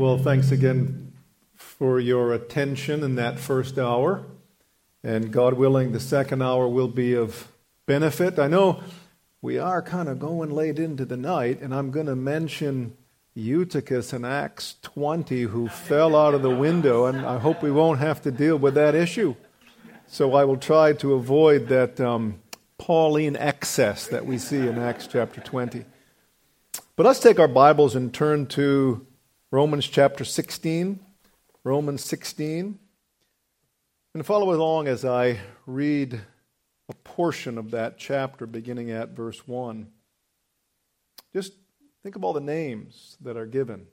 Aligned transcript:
Well, 0.00 0.16
thanks 0.16 0.50
again 0.50 1.12
for 1.54 2.00
your 2.00 2.32
attention 2.32 3.04
in 3.04 3.16
that 3.16 3.38
first 3.38 3.78
hour. 3.78 4.24
And 5.04 5.30
God 5.30 5.52
willing, 5.52 5.92
the 5.92 6.00
second 6.00 6.40
hour 6.40 6.66
will 6.66 6.88
be 6.88 7.14
of 7.14 7.48
benefit. 7.84 8.38
I 8.38 8.46
know 8.48 8.82
we 9.42 9.58
are 9.58 9.82
kind 9.82 10.08
of 10.08 10.18
going 10.18 10.52
late 10.52 10.78
into 10.78 11.04
the 11.04 11.18
night, 11.18 11.60
and 11.60 11.74
I'm 11.74 11.90
going 11.90 12.06
to 12.06 12.16
mention 12.16 12.96
Eutychus 13.34 14.14
in 14.14 14.24
Acts 14.24 14.76
20 14.80 15.42
who 15.42 15.68
fell 15.68 16.16
out 16.16 16.32
of 16.32 16.40
the 16.40 16.48
window, 16.48 17.04
and 17.04 17.18
I 17.18 17.38
hope 17.38 17.62
we 17.62 17.70
won't 17.70 18.00
have 18.00 18.22
to 18.22 18.30
deal 18.30 18.56
with 18.56 18.72
that 18.76 18.94
issue. 18.94 19.34
So 20.06 20.32
I 20.32 20.44
will 20.44 20.56
try 20.56 20.94
to 20.94 21.12
avoid 21.12 21.68
that 21.68 22.00
um, 22.00 22.40
Pauline 22.78 23.36
excess 23.36 24.06
that 24.06 24.24
we 24.24 24.38
see 24.38 24.66
in 24.66 24.78
Acts 24.78 25.06
chapter 25.06 25.42
20. 25.42 25.84
But 26.96 27.04
let's 27.04 27.20
take 27.20 27.38
our 27.38 27.48
Bibles 27.48 27.94
and 27.94 28.14
turn 28.14 28.46
to 28.46 29.06
Romans 29.52 29.88
chapter 29.88 30.24
16. 30.24 31.00
Romans 31.64 32.04
16. 32.04 32.78
And 34.14 34.26
follow 34.26 34.54
along 34.54 34.86
as 34.86 35.04
I 35.04 35.40
read 35.66 36.20
a 36.88 36.94
portion 36.94 37.58
of 37.58 37.72
that 37.72 37.98
chapter 37.98 38.46
beginning 38.46 38.92
at 38.92 39.08
verse 39.10 39.48
1. 39.48 39.88
Just 41.34 41.54
think 42.04 42.14
of 42.14 42.22
all 42.22 42.32
the 42.32 42.40
names 42.40 43.16
that 43.22 43.36
are 43.36 43.46
given 43.46 43.88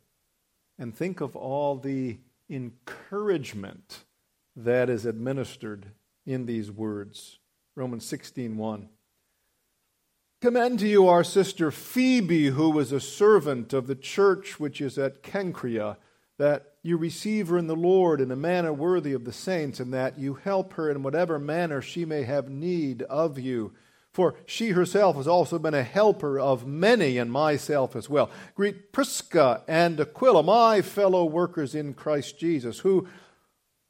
and 0.78 0.96
think 0.96 1.22
of 1.22 1.36
all 1.36 1.76
the 1.76 2.20
encouragement 2.52 4.04
that 4.56 4.92
is 4.92 5.08
administered 5.08 5.88
in 6.28 6.46
these 6.46 6.70
words. 6.70 7.40
Romans 7.76 8.06
16:1 8.06 8.90
Commend 10.40 10.78
to 10.78 10.88
you 10.88 11.08
our 11.08 11.24
sister 11.24 11.72
Phoebe, 11.72 12.50
who 12.50 12.70
was 12.70 12.92
a 12.92 13.00
servant 13.00 13.74
of 13.74 13.88
the 13.88 13.96
church 13.96 14.60
which 14.60 14.80
is 14.82 14.96
at 15.00 15.24
Cenchrea, 15.24 15.98
that 16.38 16.74
you 16.84 16.96
receive 16.96 17.48
her 17.48 17.58
in 17.58 17.66
the 17.66 17.76
Lord 17.76 18.22
in 18.22 18.30
a 18.30 18.36
manner 18.36 18.72
worthy 18.72 19.14
of 19.14 19.26
the 19.26 19.34
saints, 19.34 19.80
and 19.80 19.92
that 19.96 20.20
you 20.20 20.36
help 20.36 20.74
her 20.74 20.92
in 20.92 21.02
whatever 21.02 21.40
manner 21.40 21.82
she 21.82 22.06
may 22.06 22.22
have 22.22 22.52
need 22.52 23.02
of 23.04 23.40
you. 23.40 23.74
For 24.14 24.36
she 24.46 24.70
herself 24.70 25.16
has 25.16 25.28
also 25.28 25.58
been 25.58 25.74
a 25.74 25.82
helper 25.82 26.40
of 26.40 26.68
many, 26.68 27.18
and 27.18 27.32
myself 27.32 27.96
as 27.96 28.08
well. 28.08 28.30
Greet 28.54 28.94
Prisca 28.94 29.64
and 29.68 30.00
Aquila, 30.00 30.44
my 30.44 30.84
fellow 30.84 31.26
workers 31.26 31.74
in 31.74 31.96
Christ 31.96 32.38
Jesus, 32.38 32.78
who 32.78 33.08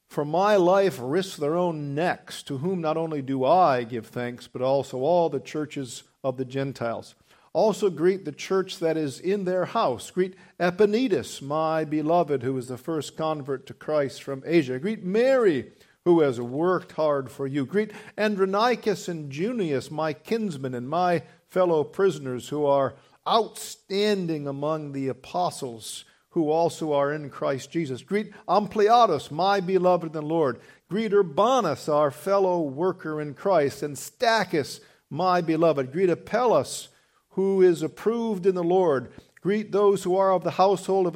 for 0.08 0.24
my 0.24 0.56
life 0.56 0.98
risk 0.98 1.36
their 1.36 1.56
own 1.56 1.94
necks, 1.94 2.42
to 2.44 2.56
whom 2.56 2.80
not 2.80 2.96
only 2.96 3.20
do 3.20 3.44
I 3.44 3.84
give 3.84 4.06
thanks, 4.06 4.48
but 4.48 4.62
also 4.62 5.00
all 5.00 5.28
the 5.28 5.40
churches 5.40 6.04
of 6.24 6.36
the 6.36 6.44
Gentiles. 6.44 7.14
Also 7.52 7.90
greet 7.90 8.24
the 8.24 8.32
church 8.32 8.78
that 8.78 8.96
is 8.96 9.20
in 9.20 9.44
their 9.44 9.64
house. 9.64 10.10
Greet 10.10 10.34
Epaenetus, 10.60 11.40
my 11.40 11.84
beloved, 11.84 12.42
who 12.42 12.56
is 12.56 12.68
the 12.68 12.76
first 12.76 13.16
convert 13.16 13.66
to 13.66 13.74
Christ 13.74 14.22
from 14.22 14.42
Asia. 14.46 14.78
Greet 14.78 15.02
Mary, 15.02 15.72
who 16.04 16.20
has 16.20 16.40
worked 16.40 16.92
hard 16.92 17.30
for 17.30 17.46
you. 17.46 17.64
Greet 17.66 17.92
Andronicus 18.16 19.08
and 19.08 19.32
Junias, 19.32 19.90
my 19.90 20.12
kinsmen 20.12 20.74
and 20.74 20.88
my 20.88 21.22
fellow 21.48 21.84
prisoners, 21.84 22.48
who 22.48 22.66
are 22.66 22.94
outstanding 23.26 24.46
among 24.46 24.92
the 24.92 25.08
apostles, 25.08 26.04
who 26.30 26.50
also 26.50 26.92
are 26.92 27.12
in 27.12 27.30
Christ 27.30 27.70
Jesus. 27.70 28.02
Greet 28.02 28.32
Ampliatus, 28.46 29.30
my 29.30 29.60
beloved 29.60 30.06
in 30.06 30.12
the 30.12 30.22
Lord. 30.22 30.60
Greet 30.88 31.12
Urbanus, 31.12 31.88
our 31.88 32.10
fellow 32.10 32.60
worker 32.60 33.20
in 33.20 33.34
Christ, 33.34 33.82
and 33.82 33.96
Stachys, 33.96 34.80
my 35.10 35.40
beloved. 35.40 35.92
Greet 35.92 36.10
Apelles, 36.10 36.88
who 37.30 37.62
is 37.62 37.82
approved 37.82 38.46
in 38.46 38.54
the 38.54 38.64
Lord. 38.64 39.10
Greet 39.40 39.72
those 39.72 40.02
who 40.02 40.16
are 40.16 40.32
of 40.32 40.44
the 40.44 40.52
household 40.52 41.06
of 41.06 41.14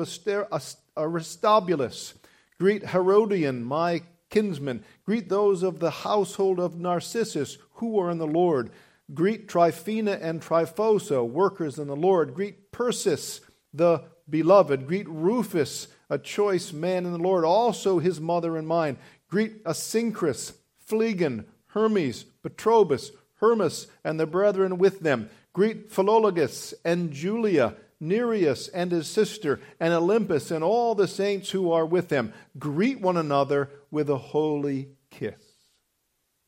Aristobulus. 0.96 2.14
Greet 2.58 2.88
Herodian, 2.88 3.64
my 3.64 4.02
kinsman. 4.30 4.84
Greet 5.04 5.28
those 5.28 5.62
of 5.62 5.80
the 5.80 5.90
household 5.90 6.60
of 6.60 6.78
Narcissus, 6.78 7.58
who 7.74 7.98
are 7.98 8.10
in 8.10 8.18
the 8.18 8.26
Lord. 8.26 8.70
Greet 9.12 9.48
Tryphena 9.48 10.12
and 10.22 10.40
Tryphosa, 10.40 11.28
workers 11.28 11.78
in 11.78 11.88
the 11.88 11.96
Lord. 11.96 12.34
Greet 12.34 12.70
Persis, 12.72 13.40
the 13.74 14.04
beloved. 14.30 14.86
Greet 14.86 15.08
Rufus, 15.08 15.88
a 16.08 16.18
choice 16.18 16.72
man 16.72 17.04
in 17.04 17.12
the 17.12 17.18
Lord, 17.18 17.44
also 17.44 17.98
his 17.98 18.20
mother 18.20 18.56
and 18.56 18.66
mine. 18.66 18.96
Greet 19.28 19.64
Asyncritus, 19.64 20.54
Phlegon, 20.86 21.44
Hermes, 21.66 22.24
Patrobas, 22.42 23.10
Hermas 23.42 23.88
and 24.04 24.18
the 24.18 24.26
brethren 24.26 24.78
with 24.78 25.00
them. 25.00 25.28
Greet 25.52 25.90
Philologus 25.90 26.72
and 26.84 27.12
Julia, 27.12 27.74
Nereus 28.00 28.68
and 28.68 28.92
his 28.92 29.08
sister, 29.08 29.60
and 29.78 29.92
Olympas 29.92 30.50
and 30.50 30.64
all 30.64 30.94
the 30.94 31.08
saints 31.08 31.50
who 31.50 31.70
are 31.72 31.84
with 31.84 32.08
them. 32.08 32.32
Greet 32.58 33.00
one 33.00 33.16
another 33.16 33.68
with 33.90 34.08
a 34.08 34.16
holy 34.16 34.90
kiss. 35.10 35.42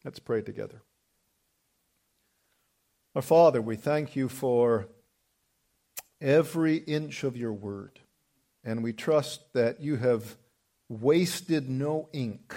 Let's 0.05 0.21
pray 0.21 0.41
together. 0.41 0.82
Our 3.15 3.22
Father, 3.22 3.61
we 3.61 3.76
thank 3.76 4.16
you 4.16 4.28
for 4.28 4.88
every 6.21 6.76
inch 6.76 7.25
of 7.25 7.37
your 7.37 7.53
word, 7.53 8.00
and 8.65 8.82
we 8.82 8.93
trust 8.93 9.53
that 9.53 9.81
you 9.81 9.97
have 9.97 10.37
wasted 10.88 11.69
no 11.69 12.09
ink 12.12 12.55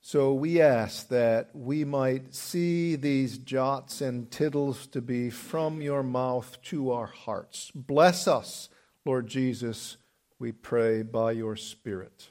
so 0.00 0.32
we 0.32 0.60
ask 0.60 1.08
that 1.08 1.50
we 1.54 1.84
might 1.84 2.34
see 2.34 2.96
these 2.96 3.36
jots 3.36 4.00
and 4.00 4.30
tittles 4.30 4.86
to 4.88 5.02
be 5.02 5.28
from 5.28 5.82
your 5.82 6.02
mouth 6.02 6.60
to 6.62 6.90
our 6.90 7.06
hearts. 7.06 7.70
Bless 7.74 8.26
us, 8.26 8.70
Lord 9.04 9.26
Jesus, 9.26 9.98
we 10.38 10.52
pray 10.52 11.02
by 11.02 11.32
your 11.32 11.54
Spirit. 11.54 12.30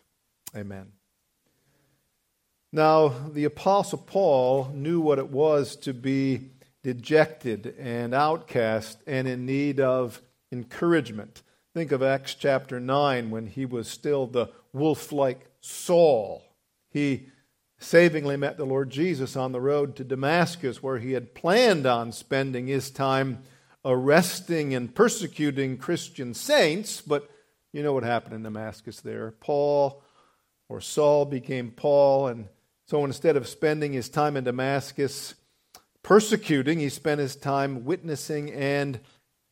Amen. 0.56 0.94
Now, 2.72 3.08
the 3.08 3.46
Apostle 3.46 4.00
Paul 4.00 4.72
knew 4.74 5.00
what 5.00 5.20
it 5.20 5.30
was 5.30 5.76
to 5.78 5.94
be 5.94 6.52
dejected 6.84 7.76
and 7.80 8.14
outcast 8.14 9.00
and 9.06 9.28
in 9.28 9.46
need 9.46 9.80
of 9.80 10.22
encouragement. 10.52 11.44
Think 11.74 11.92
of 11.92 12.02
Acts 12.02 12.34
chapter 12.34 12.80
9 12.80 13.30
when 13.30 13.48
he 13.48 13.66
was 13.66 13.88
still 13.88 14.28
the 14.28 14.50
wolf 14.74 15.12
like 15.12 15.50
Saul. 15.62 16.44
He 16.90 17.28
savingly 17.80 18.38
met 18.38 18.58
the 18.58 18.66
Lord 18.66 18.90
Jesus 18.90 19.36
on 19.36 19.52
the 19.52 19.62
road 19.62 19.96
to 19.96 20.04
Damascus, 20.04 20.84
where 20.84 21.00
he 21.00 21.14
had 21.14 21.34
planned 21.34 21.86
on 21.86 22.12
spending 22.12 22.68
his 22.68 22.92
time 22.92 23.40
arresting 23.86 24.74
and 24.74 24.94
persecuting 24.94 25.78
Christian 25.78 26.34
saints. 26.34 27.02
But 27.02 27.30
you 27.72 27.82
know 27.82 27.94
what 27.94 28.04
happened 28.04 28.36
in 28.36 28.44
Damascus 28.44 29.00
there. 29.00 29.32
Paul 29.40 30.04
or 30.68 30.82
Saul 30.82 31.26
became 31.26 31.72
Paul, 31.72 32.28
and 32.28 32.48
so 32.86 33.06
instead 33.06 33.38
of 33.38 33.48
spending 33.48 33.94
his 33.94 34.10
time 34.10 34.36
in 34.36 34.44
Damascus 34.44 35.36
persecuting, 36.04 36.80
he 36.80 36.90
spent 36.90 37.20
his 37.20 37.36
time 37.36 37.86
witnessing 37.86 38.52
and 38.52 39.00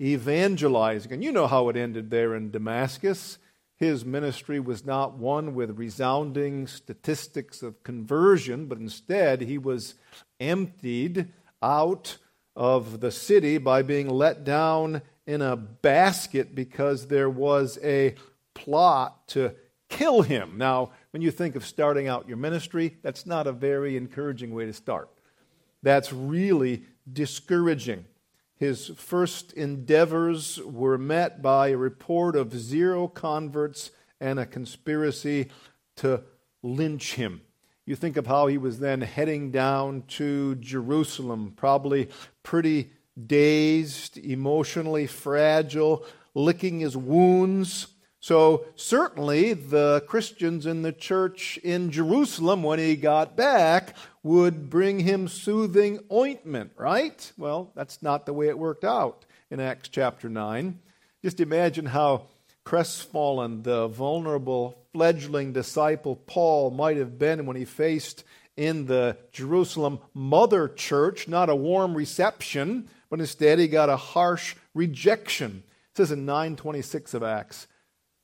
evangelizing. 0.02 1.12
And 1.12 1.24
you 1.24 1.32
know 1.32 1.48
how 1.48 1.70
it 1.70 1.78
ended 1.78 2.10
there 2.10 2.36
in 2.36 2.52
Damascus. 2.52 3.38
His 3.78 4.04
ministry 4.04 4.60
was 4.60 4.86
not 4.86 5.18
one 5.18 5.54
with 5.54 5.78
resounding 5.78 6.66
statistics 6.66 7.62
of 7.62 7.84
conversion, 7.84 8.66
but 8.66 8.80
instead 8.80 9.42
he 9.42 9.60
was 9.60 9.94
emptied 10.40 11.28
out 11.62 12.18
of 12.56 13.00
the 13.00 13.12
city 13.12 13.60
by 13.60 13.84
being 13.84 14.10
let 14.10 14.44
down 14.44 15.04
in 15.28 15.44
a 15.44 15.56
basket 15.56 16.56
because 16.56 17.08
there 17.08 17.30
was 17.30 17.78
a 17.84 18.16
plot 18.56 19.28
to 19.28 19.54
kill 19.90 20.24
him. 20.24 20.58
Now, 20.58 20.92
when 21.12 21.22
you 21.22 21.30
think 21.30 21.56
of 21.56 21.64
starting 21.64 22.08
out 22.08 22.28
your 22.28 22.38
ministry, 22.38 22.98
that's 23.04 23.28
not 23.28 23.46
a 23.46 23.52
very 23.52 23.96
encouraging 23.96 24.54
way 24.56 24.66
to 24.66 24.74
start. 24.74 25.10
That's 25.84 26.12
really 26.12 26.84
discouraging. 27.12 28.06
His 28.58 28.88
first 28.88 29.54
endeavors 29.54 30.60
were 30.64 30.98
met 30.98 31.42
by 31.42 31.70
a 31.70 31.78
report 31.78 32.36
of 32.36 32.58
zero 32.58 33.08
converts 33.08 33.92
and 34.20 34.40
a 34.40 34.46
conspiracy 34.48 35.50
to 35.98 36.24
lynch 36.64 37.14
him. 37.14 37.42
You 37.86 37.96
think 37.96 38.18
of 38.18 38.28
how 38.28 38.48
he 38.48 38.58
was 38.58 38.80
then 38.80 39.02
heading 39.02 39.52
down 39.52 40.04
to 40.10 40.56
Jerusalem, 40.56 41.54
probably 41.56 42.10
pretty 42.44 42.92
dazed, 43.26 44.18
emotionally 44.18 45.08
fragile, 45.08 46.04
licking 46.34 46.80
his 46.80 46.98
wounds. 46.98 47.88
So, 48.28 48.66
certainly, 48.76 49.54
the 49.54 50.04
Christians 50.06 50.66
in 50.66 50.82
the 50.82 50.92
church 50.92 51.58
in 51.64 51.92
Jerusalem, 51.92 52.62
when 52.62 52.78
he 52.78 52.98
got 52.98 53.38
back, 53.38 53.96
would 54.22 54.70
bring 54.70 55.00
him 55.00 55.30
soothing 55.30 56.00
ointment, 56.12 56.72
right? 56.76 57.32
Well, 57.38 57.72
that's 57.74 58.04
not 58.04 58.26
the 58.26 58.34
way 58.34 58.50
it 58.50 58.60
worked 58.60 58.84
out 58.84 59.24
in 59.50 59.62
Acts 59.62 59.88
chapter 59.88 60.28
9. 60.28 60.78
Just 61.24 61.40
imagine 61.40 61.86
how 61.86 62.24
crestfallen 62.66 63.64
the 63.64 63.88
vulnerable 63.88 64.78
fledgling 64.92 65.54
disciple 65.54 66.18
Paul 66.18 66.70
might 66.70 66.98
have 66.98 67.18
been 67.18 67.46
when 67.46 67.56
he 67.56 67.64
faced 67.64 68.26
in 68.58 68.88
the 68.88 69.16
Jerusalem 69.32 70.00
mother 70.14 70.68
church 70.68 71.30
not 71.30 71.50
a 71.50 71.56
warm 71.56 71.96
reception, 71.96 72.90
but 73.10 73.22
instead 73.22 73.58
he 73.58 73.70
got 73.70 73.88
a 73.88 73.96
harsh 73.96 74.58
rejection. 74.74 75.64
It 75.92 75.96
says 75.98 76.12
in 76.12 76.26
926 76.26 77.14
of 77.14 77.24
Acts, 77.24 77.68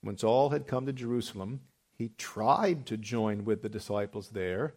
When 0.03 0.17
Saul 0.17 0.49
had 0.49 0.67
come 0.67 0.85
to 0.85 0.93
Jerusalem, 0.93 1.61
he 1.97 2.09
tried 2.17 2.85
to 2.87 2.97
join 2.97 3.45
with 3.45 3.61
the 3.61 3.69
disciples 3.69 4.29
there, 4.29 4.75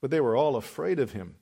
but 0.00 0.10
they 0.10 0.20
were 0.20 0.34
all 0.34 0.56
afraid 0.56 0.98
of 0.98 1.12
him, 1.12 1.34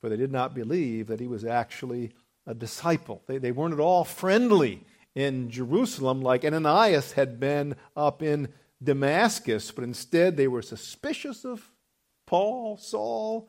for 0.00 0.10
they 0.10 0.18
did 0.18 0.30
not 0.30 0.54
believe 0.54 1.06
that 1.06 1.18
he 1.18 1.26
was 1.26 1.46
actually 1.46 2.12
a 2.46 2.54
disciple. 2.54 3.22
They, 3.26 3.38
they 3.38 3.52
weren't 3.52 3.72
at 3.72 3.80
all 3.80 4.04
friendly 4.04 4.84
in 5.14 5.50
Jerusalem 5.50 6.20
like 6.20 6.44
Ananias 6.44 7.12
had 7.12 7.40
been 7.40 7.74
up 7.96 8.22
in 8.22 8.52
Damascus, 8.82 9.70
but 9.70 9.84
instead 9.84 10.36
they 10.36 10.46
were 10.46 10.60
suspicious 10.60 11.42
of 11.42 11.70
Paul, 12.26 12.76
Saul. 12.76 13.48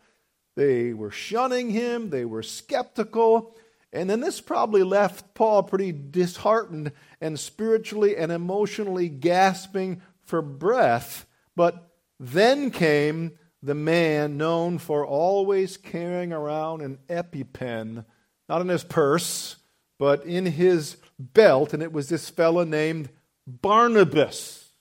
They 0.56 0.94
were 0.94 1.12
shunning 1.12 1.72
him, 1.72 2.10
they 2.10 2.24
were 2.24 2.42
skeptical. 2.42 3.58
And 3.92 4.10
then 4.10 4.22
this 4.22 4.40
probably 4.40 4.84
left 4.84 5.34
Paul 5.34 5.64
pretty 5.64 5.92
disheartened 5.92 6.94
and 7.22 7.40
spiritually 7.40 8.16
and 8.16 8.32
emotionally 8.32 9.10
gasping 9.10 10.02
for 10.24 10.42
breath. 10.42 11.26
But 11.56 11.90
then 12.20 12.72
came 12.72 13.38
the 13.62 13.76
man 13.76 14.38
known 14.38 14.78
for 14.78 15.06
always 15.06 15.78
carrying 15.78 16.32
around 16.32 16.82
an 16.82 17.00
EpiPen, 17.10 18.06
not 18.48 18.62
in 18.62 18.68
his 18.68 18.84
purse, 18.84 19.58
but 20.00 20.26
in 20.26 20.46
his 20.46 20.98
belt, 21.20 21.74
and 21.74 21.82
it 21.82 21.92
was 21.92 22.10
this 22.10 22.30
fellow 22.30 22.64
named 22.64 23.10
Barnabas. 23.48 24.72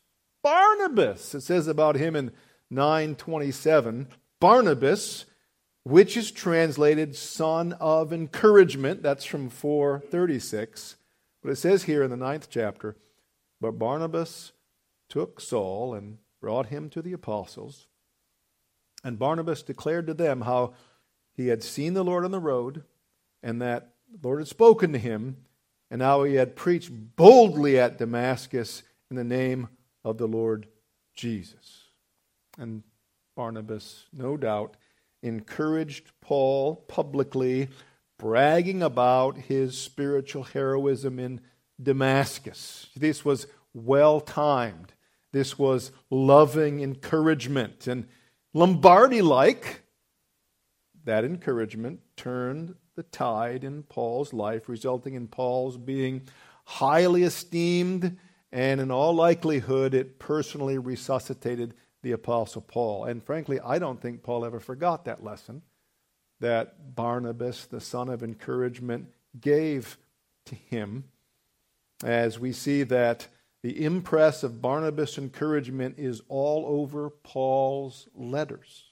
Barnabas, 0.43 1.35
it 1.35 1.41
says 1.41 1.67
about 1.67 1.97
him 1.97 2.15
in 2.15 2.33
927. 2.71 4.09
Barnabas, 4.41 5.25
which 5.85 6.17
is 6.17 6.31
translated 6.31 7.17
son 7.17 7.73
of 7.75 8.13
encouragement. 8.13 9.03
That's 9.03 9.25
from 9.25 9.49
436. 9.49 10.97
But 11.47 11.53
it 11.53 11.59
says 11.59 11.85
here 11.85 12.03
in 12.03 12.11
the 12.11 12.17
ninth 12.17 12.49
chapter, 12.51 12.97
but 13.61 13.79
Barnabas 13.79 14.51
took 15.09 15.41
Saul 15.41 15.95
and 15.95 16.19
brought 16.41 16.67
him 16.67 16.91
to 16.91 17.01
the 17.01 17.13
apostles. 17.13 17.87
And 19.05 19.17
Barnabas 19.17 19.63
declared 19.63 20.09
to 20.09 20.15
them 20.15 20.41
how 20.41 20.75
he 21.37 21.47
had 21.47 21.63
seen 21.63 21.95
the 21.95 22.03
Lord 22.03 22.25
on 22.25 22.33
the 22.33 22.41
road, 22.41 22.83
and 23.45 23.63
that 23.63 23.93
the 24.11 24.27
Lord 24.27 24.41
had 24.41 24.49
spoken 24.49 24.93
to 24.93 24.99
him, 24.99 25.37
and 25.89 26.03
how 26.03 26.25
he 26.25 26.35
had 26.35 26.57
preached 26.57 26.91
boldly 27.15 27.79
at 27.79 27.99
Damascus 27.99 28.83
in 29.09 29.15
the 29.15 29.23
name 29.23 29.69
of 30.03 30.19
the 30.19 30.27
Lord 30.27 30.67
Jesus. 31.15 31.85
And 32.59 32.83
Barnabas, 33.37 34.07
no 34.13 34.37
doubt, 34.37 34.77
encouraged 35.23 36.11
Paul 36.21 36.75
publicly, 36.75 37.69
bragging 38.19 38.83
about 38.83 39.37
his 39.37 39.79
spiritual 39.79 40.45
heroism 40.45 41.19
in 41.19 41.41
Damascus. 41.83 42.89
This 42.97 43.25
was 43.25 43.47
well 43.75 44.21
timed. 44.21 44.93
This 45.33 45.59
was 45.59 45.93
loving 46.11 46.81
encouragement. 46.81 47.87
And 47.87 48.07
Lombardi 48.55 49.21
like, 49.21 49.83
that 51.05 51.25
encouragement 51.25 52.01
turned 52.17 52.75
the 52.95 53.03
tide 53.03 53.63
in 53.63 53.83
Paul's 53.83 54.33
life, 54.33 54.69
resulting 54.69 55.15
in 55.15 55.29
Paul's 55.29 55.77
being 55.77 56.23
highly 56.65 57.23
esteemed, 57.23 58.17
and 58.51 58.81
in 58.81 58.91
all 58.91 59.15
likelihood, 59.15 59.93
it 59.93 60.19
personally 60.19 60.79
resuscitated 60.79 61.75
the 62.03 62.13
Apostle 62.13 62.63
Paul. 62.63 63.05
And 63.05 63.23
frankly, 63.23 63.61
I 63.61 63.79
don't 63.79 64.01
think 64.01 64.23
Paul 64.23 64.45
ever 64.45 64.61
forgot 64.61 65.05
that 65.05 65.23
lesson 65.23 65.63
that 66.41 66.95
Barnabas, 66.95 67.67
the 67.67 67.81
son 67.81 68.09
of 68.09 68.23
encouragement, 68.23 69.09
gave 69.41 69.99
to 70.47 70.55
him. 70.55 71.05
As 72.05 72.39
we 72.39 72.53
see 72.53 72.83
that 72.85 73.29
the 73.63 73.85
impress 73.85 74.43
of 74.43 74.63
Barnabas' 74.63 75.19
encouragement 75.19 75.99
is 75.99 76.23
all 76.29 76.65
over 76.67 77.11
Paul's 77.11 78.09
letters. 78.15 78.85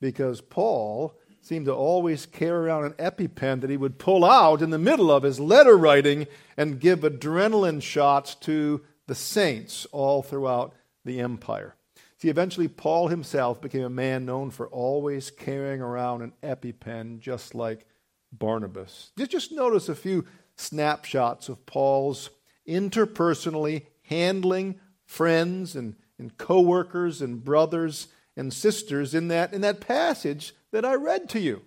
Because 0.00 0.40
Paul 0.40 1.18
seemed 1.40 1.66
to 1.66 1.74
always 1.74 2.26
carry 2.26 2.66
around 2.66 2.84
an 2.84 2.92
EpiPen 2.94 3.60
that 3.60 3.70
he 3.70 3.76
would 3.76 3.98
pull 3.98 4.24
out 4.24 4.62
in 4.62 4.70
the 4.70 4.78
middle 4.78 5.12
of 5.12 5.22
his 5.22 5.38
letter 5.38 5.76
writing 5.76 6.26
and 6.56 6.80
give 6.80 7.00
adrenaline 7.00 7.80
shots 7.80 8.34
to 8.34 8.82
the 9.06 9.14
saints 9.14 9.86
all 9.92 10.22
throughout 10.22 10.74
the 11.04 11.20
empire. 11.20 11.75
See, 12.18 12.28
eventually, 12.28 12.68
Paul 12.68 13.08
himself 13.08 13.60
became 13.60 13.84
a 13.84 13.90
man 13.90 14.24
known 14.24 14.50
for 14.50 14.68
always 14.68 15.30
carrying 15.30 15.82
around 15.82 16.22
an 16.22 16.32
EpiPen, 16.42 17.20
just 17.20 17.54
like 17.54 17.86
Barnabas. 18.32 19.10
Just 19.18 19.52
notice 19.52 19.88
a 19.88 19.94
few 19.94 20.24
snapshots 20.56 21.48
of 21.48 21.66
Paul's 21.66 22.30
interpersonally 22.66 23.86
handling 24.02 24.80
friends 25.04 25.76
and, 25.76 25.94
and 26.18 26.36
co 26.38 26.60
workers 26.60 27.20
and 27.20 27.44
brothers 27.44 28.08
and 28.36 28.52
sisters 28.52 29.14
in 29.14 29.28
that, 29.28 29.52
in 29.52 29.60
that 29.60 29.80
passage 29.80 30.54
that 30.72 30.84
I 30.84 30.94
read 30.94 31.28
to 31.30 31.40
you. 31.40 31.62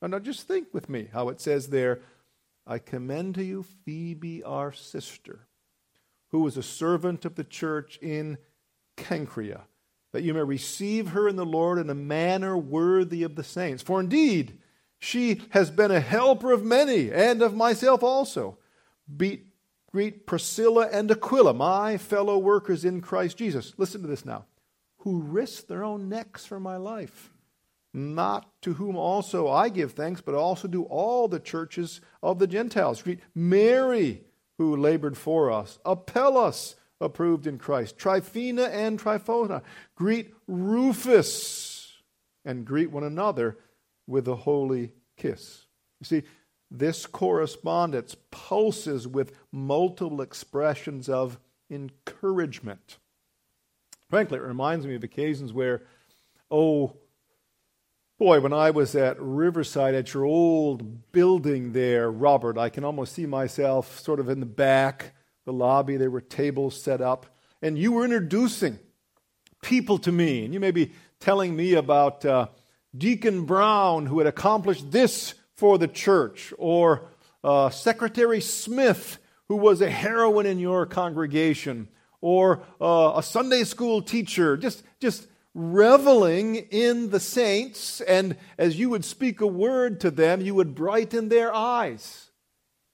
And 0.00 0.12
now 0.12 0.18
just 0.18 0.46
think 0.46 0.68
with 0.72 0.88
me 0.88 1.08
how 1.12 1.28
it 1.28 1.40
says 1.40 1.68
there, 1.68 2.00
I 2.66 2.78
commend 2.78 3.34
to 3.36 3.44
you 3.44 3.64
Phoebe, 3.84 4.42
our 4.44 4.72
sister, 4.72 5.46
who 6.28 6.40
was 6.40 6.56
a 6.56 6.62
servant 6.62 7.24
of 7.24 7.34
the 7.34 7.44
church 7.44 7.98
in 8.02 8.38
Cenchrea, 8.96 9.62
that 10.12 10.22
you 10.22 10.34
may 10.34 10.42
receive 10.42 11.08
her 11.08 11.28
in 11.28 11.36
the 11.36 11.46
Lord 11.46 11.78
in 11.78 11.90
a 11.90 11.94
manner 11.94 12.56
worthy 12.56 13.22
of 13.22 13.36
the 13.36 13.44
saints. 13.44 13.82
For 13.82 14.00
indeed, 14.00 14.58
she 14.98 15.42
has 15.50 15.70
been 15.70 15.90
a 15.90 16.00
helper 16.00 16.52
of 16.52 16.64
many, 16.64 17.12
and 17.12 17.42
of 17.42 17.54
myself 17.54 18.02
also. 18.02 18.58
Be, 19.14 19.42
greet 19.90 20.26
Priscilla 20.26 20.88
and 20.90 21.10
Aquila, 21.10 21.54
my 21.54 21.98
fellow 21.98 22.38
workers 22.38 22.84
in 22.84 23.00
Christ 23.00 23.36
Jesus. 23.36 23.74
Listen 23.76 24.02
to 24.02 24.08
this 24.08 24.24
now. 24.24 24.46
Who 24.98 25.20
risked 25.20 25.68
their 25.68 25.84
own 25.84 26.08
necks 26.08 26.44
for 26.44 26.58
my 26.58 26.76
life 26.76 27.30
not 27.98 28.50
to 28.62 28.74
whom 28.74 28.96
also 28.96 29.48
I 29.48 29.68
give 29.68 29.92
thanks, 29.92 30.20
but 30.20 30.34
also 30.34 30.68
to 30.68 30.84
all 30.84 31.28
the 31.28 31.40
churches 31.40 32.00
of 32.22 32.38
the 32.38 32.46
Gentiles. 32.46 33.02
Greet 33.02 33.20
Mary, 33.34 34.22
who 34.58 34.76
labored 34.76 35.16
for 35.16 35.50
us, 35.50 35.78
Apelles, 35.84 36.76
approved 37.00 37.46
in 37.46 37.58
Christ, 37.58 37.98
Tryphena 37.98 38.64
and 38.64 38.98
Tryphona. 38.98 39.62
Greet 39.94 40.34
Rufus, 40.46 41.98
and 42.44 42.64
greet 42.64 42.90
one 42.90 43.04
another 43.04 43.58
with 44.06 44.26
a 44.26 44.36
holy 44.36 44.92
kiss. 45.16 45.66
You 46.00 46.04
see, 46.04 46.22
this 46.70 47.06
correspondence 47.06 48.16
pulses 48.30 49.06
with 49.06 49.32
multiple 49.52 50.20
expressions 50.20 51.08
of 51.08 51.38
encouragement. 51.70 52.98
Frankly, 54.08 54.38
it 54.38 54.42
reminds 54.42 54.86
me 54.86 54.94
of 54.94 55.04
occasions 55.04 55.52
where, 55.52 55.82
oh, 56.50 56.96
Boy, 58.18 58.40
when 58.40 58.52
I 58.52 58.72
was 58.72 58.96
at 58.96 59.16
Riverside 59.20 59.94
at 59.94 60.12
your 60.12 60.24
old 60.24 61.12
building 61.12 61.72
there, 61.72 62.10
Robert, 62.10 62.58
I 62.58 62.68
can 62.68 62.82
almost 62.82 63.12
see 63.12 63.26
myself 63.26 64.00
sort 64.00 64.18
of 64.18 64.28
in 64.28 64.40
the 64.40 64.46
back, 64.46 65.12
the 65.48 65.52
lobby. 65.54 65.96
There 65.96 66.10
were 66.10 66.20
tables 66.20 66.80
set 66.80 67.00
up, 67.00 67.24
and 67.62 67.78
you 67.78 67.92
were 67.92 68.04
introducing 68.04 68.78
people 69.62 69.96
to 70.00 70.12
me. 70.12 70.44
And 70.44 70.52
you 70.52 70.60
may 70.60 70.72
be 70.72 70.92
telling 71.20 71.56
me 71.56 71.72
about 71.72 72.22
uh, 72.22 72.48
Deacon 72.96 73.46
Brown, 73.46 74.04
who 74.04 74.18
had 74.18 74.26
accomplished 74.26 74.90
this 74.90 75.32
for 75.56 75.78
the 75.78 75.88
church, 75.88 76.52
or 76.58 77.08
uh, 77.42 77.70
Secretary 77.70 78.42
Smith, 78.42 79.18
who 79.48 79.56
was 79.56 79.80
a 79.80 79.88
heroine 79.88 80.44
in 80.44 80.58
your 80.58 80.84
congregation, 80.84 81.88
or 82.20 82.62
uh, 82.78 83.14
a 83.16 83.22
Sunday 83.22 83.64
school 83.64 84.02
teacher. 84.02 84.58
Just, 84.58 84.82
just 85.00 85.28
reveling 85.54 86.56
in 86.56 87.08
the 87.08 87.20
saints, 87.20 88.02
and 88.02 88.36
as 88.58 88.78
you 88.78 88.90
would 88.90 89.04
speak 89.04 89.40
a 89.40 89.46
word 89.46 89.98
to 90.00 90.10
them, 90.10 90.42
you 90.42 90.54
would 90.54 90.74
brighten 90.74 91.30
their 91.30 91.54
eyes. 91.54 92.27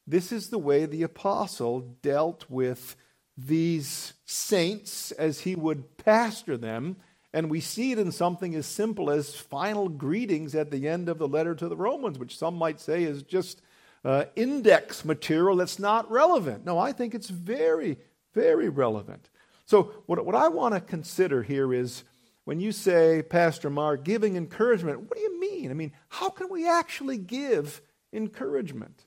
This 0.06 0.32
is 0.32 0.48
the 0.48 0.58
way 0.58 0.86
the 0.86 1.02
apostle 1.02 1.80
dealt 2.02 2.44
with 2.48 2.96
these 3.36 4.12
saints 4.24 5.12
as 5.12 5.40
he 5.40 5.54
would 5.54 5.96
pastor 5.96 6.56
them. 6.56 6.96
And 7.32 7.50
we 7.50 7.60
see 7.60 7.90
it 7.92 7.98
in 7.98 8.12
something 8.12 8.54
as 8.54 8.66
simple 8.66 9.10
as 9.10 9.34
final 9.34 9.88
greetings 9.88 10.54
at 10.54 10.70
the 10.70 10.86
end 10.88 11.08
of 11.08 11.18
the 11.18 11.26
letter 11.26 11.54
to 11.54 11.68
the 11.68 11.76
Romans, 11.76 12.18
which 12.18 12.38
some 12.38 12.54
might 12.54 12.80
say 12.80 13.02
is 13.02 13.22
just 13.22 13.60
uh, 14.04 14.26
index 14.36 15.04
material 15.04 15.56
that's 15.56 15.78
not 15.78 16.08
relevant. 16.10 16.64
No, 16.64 16.78
I 16.78 16.92
think 16.92 17.14
it's 17.14 17.30
very, 17.30 17.98
very 18.34 18.68
relevant. 18.68 19.30
So, 19.66 19.94
what, 20.06 20.24
what 20.24 20.34
I 20.34 20.48
want 20.48 20.74
to 20.74 20.80
consider 20.80 21.42
here 21.42 21.72
is 21.72 22.04
when 22.44 22.60
you 22.60 22.70
say, 22.70 23.22
Pastor 23.22 23.70
Mark, 23.70 24.04
giving 24.04 24.36
encouragement, 24.36 25.00
what 25.00 25.16
do 25.16 25.22
you 25.22 25.40
mean? 25.40 25.70
I 25.70 25.74
mean, 25.74 25.92
how 26.10 26.28
can 26.28 26.50
we 26.50 26.68
actually 26.68 27.16
give 27.16 27.80
encouragement? 28.12 29.06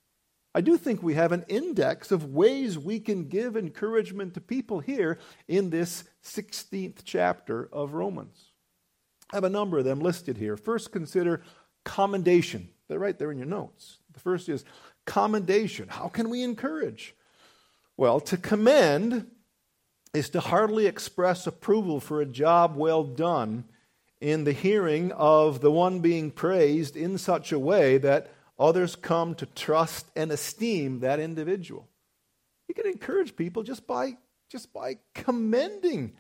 I 0.58 0.62
do 0.62 0.76
think 0.76 1.04
we 1.04 1.14
have 1.14 1.34
an 1.34 1.46
index 1.48 2.12
of 2.12 2.34
ways 2.34 2.80
we 2.80 3.00
can 3.00 3.28
give 3.28 3.56
encouragement 3.56 4.34
to 4.34 4.42
people 4.42 4.80
here 4.80 5.20
in 5.48 5.70
this 5.70 6.04
16th 6.24 7.02
chapter 7.04 7.70
of 7.72 7.94
Romans. 7.94 8.54
I 9.32 9.36
have 9.36 9.44
a 9.44 9.52
number 9.52 9.78
of 9.78 9.86
them 9.86 10.00
listed 10.00 10.36
here. 10.36 10.58
First, 10.58 10.92
consider 10.92 11.44
commendation. 11.84 12.70
They're 12.88 12.98
right 12.98 13.20
there 13.20 13.32
in 13.32 13.38
your 13.38 13.46
notes. 13.46 14.00
The 14.14 14.20
first 14.20 14.50
is 14.50 14.66
commendation. 15.06 15.90
How 15.90 16.08
can 16.08 16.28
we 16.28 16.42
encourage? 16.42 17.14
Well, 17.96 18.20
to 18.22 18.36
commend 18.36 19.28
is 20.16 20.32
to 20.32 20.40
heartily 20.40 20.88
express 20.88 21.46
approval 21.46 22.00
for 22.00 22.20
a 22.20 22.26
job 22.26 22.76
well 22.76 23.04
done 23.04 23.66
in 24.20 24.44
the 24.44 24.54
hearing 24.54 25.12
of 25.12 25.62
the 25.62 25.70
one 25.72 26.00
being 26.00 26.32
praised 26.32 26.98
in 26.98 27.20
such 27.20 27.52
a 27.52 27.60
way 27.60 28.00
that 28.00 28.32
others 28.60 28.96
come 28.96 29.36
to 29.36 29.46
trust 29.46 30.08
and 30.16 30.32
esteem 30.32 31.00
that 31.02 31.20
individual. 31.20 31.88
You 32.68 32.76
can 32.76 32.88
encourage 32.88 33.36
people 33.36 33.64
just 33.64 33.88
by 33.88 34.18
just 34.50 34.74
by 34.74 34.98
commending 35.14 36.14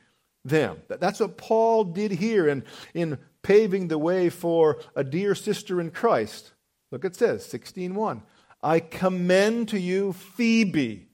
them. 0.44 0.82
That's 0.88 1.20
what 1.20 1.38
Paul 1.38 1.86
did 1.86 2.12
here 2.12 2.48
in, 2.48 2.63
in 2.94 3.17
paving 3.41 3.88
the 3.88 3.98
way 3.98 4.29
for 4.29 4.79
a 4.96 5.03
dear 5.03 5.36
sister 5.36 5.79
in 5.79 5.91
Christ. 5.91 6.53
Look, 6.91 7.06
it 7.06 7.15
says, 7.15 7.48
16.1, 7.48 8.22
I 8.62 8.79
commend 8.79 9.70
to 9.70 9.79
you 9.79 10.13
Phoebe, 10.13 11.08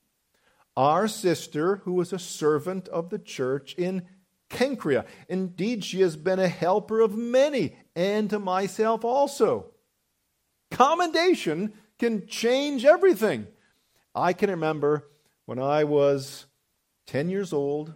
our 0.76 1.08
sister, 1.08 1.78
who 1.78 2.00
is 2.02 2.14
a 2.14 2.20
servant 2.20 2.88
of 2.88 3.10
the 3.10 3.20
church 3.20 3.76
in 3.76 4.04
Cenchrea. 4.50 5.06
Indeed, 5.28 5.84
she 5.84 6.02
has 6.02 6.16
been 6.16 6.40
a 6.40 6.48
helper 6.48 7.00
of 7.00 7.16
many, 7.16 7.76
and 7.96 8.30
to 8.30 8.40
myself 8.40 9.04
also. 9.04 9.73
Commendation 10.74 11.72
can 12.00 12.26
change 12.26 12.84
everything. 12.84 13.46
I 14.16 14.34
can 14.34 14.50
remember 14.50 15.08
when 15.46 15.60
I 15.60 15.84
was 15.84 16.48
10 17.06 17.30
years 17.30 17.54
old 17.54 17.94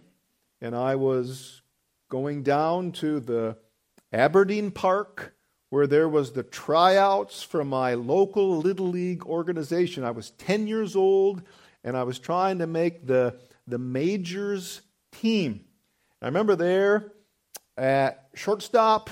and 0.60 0.76
I 0.76 0.94
was 0.94 1.60
going 2.08 2.44
down 2.44 2.92
to 2.92 3.18
the 3.18 3.58
Aberdeen 4.12 4.70
Park 4.70 5.34
where 5.70 5.88
there 5.88 6.08
was 6.08 6.30
the 6.32 6.44
tryouts 6.44 7.42
for 7.42 7.64
my 7.64 7.94
local 7.94 8.58
little 8.58 8.86
league 8.86 9.26
organization. 9.26 10.04
I 10.04 10.12
was 10.12 10.30
10 10.30 10.68
years 10.68 10.94
old 10.94 11.42
and 11.82 11.96
I 11.96 12.04
was 12.04 12.20
trying 12.20 12.60
to 12.60 12.68
make 12.68 13.08
the, 13.08 13.40
the 13.66 13.78
majors 13.78 14.82
team. 15.10 15.64
I 16.22 16.26
remember 16.26 16.54
there 16.54 17.12
at 17.76 18.28
shortstop 18.34 19.10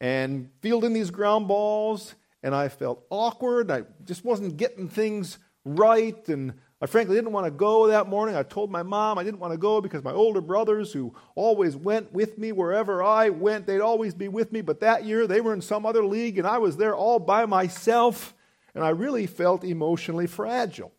and 0.00 0.48
fielding 0.62 0.94
these 0.94 1.10
ground 1.10 1.48
balls, 1.48 2.14
and 2.44 2.54
I 2.54 2.68
felt 2.68 3.04
awkward. 3.08 3.70
I 3.70 3.84
just 4.04 4.24
wasn't 4.24 4.58
getting 4.58 4.86
things 4.88 5.38
right, 5.64 6.28
and 6.28 6.52
I 6.80 6.86
frankly 6.86 7.16
didn't 7.16 7.32
want 7.32 7.46
to 7.46 7.50
go 7.50 7.86
that 7.86 8.06
morning. 8.06 8.36
I 8.36 8.42
told 8.42 8.70
my 8.70 8.82
mom 8.82 9.16
I 9.16 9.24
didn't 9.24 9.40
want 9.40 9.54
to 9.54 9.58
go 9.58 9.80
because 9.80 10.04
my 10.04 10.12
older 10.12 10.42
brothers, 10.42 10.92
who 10.92 11.14
always 11.34 11.74
went 11.74 12.12
with 12.12 12.36
me 12.36 12.52
wherever 12.52 13.02
I 13.02 13.30
went, 13.30 13.66
they'd 13.66 13.80
always 13.80 14.12
be 14.12 14.28
with 14.28 14.52
me. 14.52 14.60
But 14.60 14.80
that 14.80 15.04
year 15.04 15.26
they 15.26 15.40
were 15.40 15.54
in 15.54 15.62
some 15.62 15.86
other 15.86 16.04
league 16.04 16.36
and 16.36 16.46
I 16.46 16.58
was 16.58 16.76
there 16.76 16.94
all 16.94 17.18
by 17.18 17.46
myself. 17.46 18.34
And 18.74 18.84
I 18.84 18.90
really 18.90 19.26
felt 19.26 19.64
emotionally 19.64 20.26
fragile. 20.26 20.92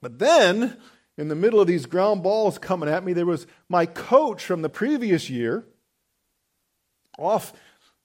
But 0.00 0.20
then, 0.20 0.76
in 1.16 1.26
the 1.26 1.34
middle 1.34 1.58
of 1.58 1.66
these 1.66 1.86
ground 1.86 2.22
balls 2.22 2.58
coming 2.58 2.88
at 2.88 3.02
me, 3.02 3.14
there 3.14 3.26
was 3.26 3.46
my 3.68 3.86
coach 3.86 4.44
from 4.44 4.62
the 4.62 4.68
previous 4.68 5.28
year 5.28 5.64
off 7.18 7.52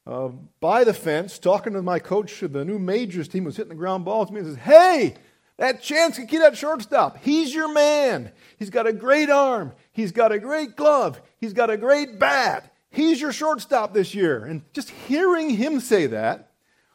uh, 0.06 0.30
by 0.60 0.84
the 0.84 0.94
fence 0.94 1.40
talking 1.40 1.74
to 1.74 1.82
my 1.82 2.00
coach 2.00 2.40
the 2.42 2.66
new 2.66 2.80
majors 2.80 3.28
team 3.28 3.46
was 3.46 3.58
hitting 3.58 3.70
the 3.70 3.76
ground 3.76 4.06
balls 4.06 4.28
to 4.28 4.34
me 4.34 4.42
and 4.42 4.50
says, 4.50 4.58
Hey, 4.58 5.16
that 5.58 5.82
chance 5.82 6.18
kid 6.18 6.42
that 6.42 6.58
shortstop, 6.58 7.18
he's 7.18 7.54
your 7.54 7.72
man. 7.72 8.32
He's 8.58 8.70
got 8.70 8.88
a 8.88 8.94
great 8.94 9.30
arm. 9.30 9.74
He's 9.92 10.12
got 10.12 10.32
a 10.32 10.40
great 10.40 10.76
glove. 10.76 11.22
He's 11.40 11.54
got 11.54 11.70
a 11.70 11.78
great 11.78 12.20
bat. 12.20 12.74
He's 12.90 13.22
your 13.22 13.32
shortstop 13.32 13.94
this 13.94 14.14
year. 14.14 14.46
And 14.46 14.64
just 14.74 14.90
hearing 14.90 15.52
him 15.52 15.80
say 15.80 16.08
that, 16.08 16.52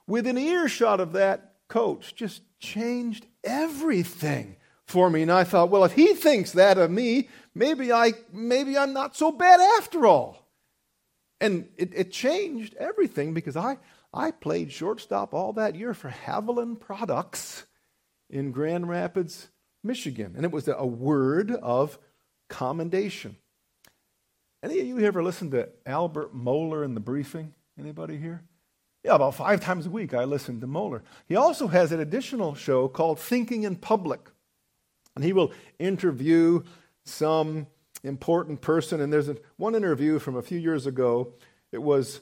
within 0.07 0.39
earshot 0.39 1.01
of 1.01 1.13
that 1.13 1.55
coach, 1.69 2.15
just 2.15 2.43
changed 2.59 3.27
everything 3.45 4.57
for 4.87 5.11
me. 5.11 5.23
And 5.23 5.33
I 5.33 5.45
thought, 5.45 5.71
well, 5.71 5.85
if 5.85 5.93
he 5.93 6.15
thinks 6.15 6.53
that 6.53 6.79
of 6.79 6.91
me, 6.91 7.29
maybe 7.55 7.93
I 7.93 8.13
maybe 8.33 8.77
I'm 8.77 8.93
not 8.93 9.17
so 9.17 9.31
bad 9.31 9.61
after 9.79 10.07
all. 10.07 10.48
And 11.41 11.69
it, 11.77 11.93
it 11.95 12.11
changed 12.11 12.75
everything 12.75 13.33
because 13.33 13.57
I 13.57 13.79
I 14.13 14.31
played 14.31 14.73
shortstop 14.73 15.35
all 15.35 15.53
that 15.55 15.75
year 15.75 15.95
for 15.95 16.11
Haviland 16.11 16.81
Products 16.81 17.67
in 18.31 18.53
Grand 18.53 18.89
Rapids, 18.89 19.49
Michigan. 19.85 20.35
And 20.35 20.45
it 20.45 20.53
was 20.53 20.69
a 20.69 20.87
word 20.87 21.51
of 21.51 21.99
commendation. 22.49 23.37
Any 24.63 24.81
of 24.81 24.87
you 24.87 24.99
ever 25.01 25.23
listened 25.23 25.53
to 25.53 25.69
Albert 25.87 26.35
Mohler 26.35 26.85
in 26.85 26.95
the 26.95 27.01
briefing? 27.01 27.55
Anybody 27.79 28.17
here? 28.17 28.43
Yeah, 29.05 29.15
about 29.15 29.37
five 29.37 29.61
times 29.61 29.87
a 29.87 29.91
week 29.91 30.15
I 30.15 30.25
listen 30.25 30.61
to 30.61 30.67
Mohler. 30.67 31.03
He 31.27 31.37
also 31.37 31.69
has 31.69 31.93
an 31.93 32.01
additional 32.01 32.55
show 32.55 32.89
called 32.89 33.21
Thinking 33.21 33.63
in 33.63 33.77
Public. 33.77 34.31
And 35.15 35.25
he 35.25 35.33
will 35.33 35.53
interview 35.79 36.63
some 37.05 37.69
important 38.03 38.61
person. 38.61 39.01
And 39.01 39.13
there's 39.13 39.29
a, 39.29 39.37
one 39.57 39.75
interview 39.75 40.19
from 40.19 40.37
a 40.37 40.43
few 40.43 40.59
years 40.59 40.87
ago. 40.87 41.35
It 41.73 41.83
was 41.83 42.21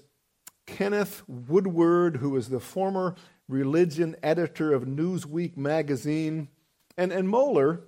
Kenneth 0.66 1.22
Woodward, 1.28 2.16
who 2.16 2.30
was 2.30 2.48
the 2.48 2.60
former 2.60 3.14
religion 3.48 4.16
editor 4.22 4.72
of 4.72 4.84
Newsweek 4.84 5.56
magazine. 5.56 6.48
And, 6.96 7.12
and 7.12 7.28
Moeller, 7.28 7.82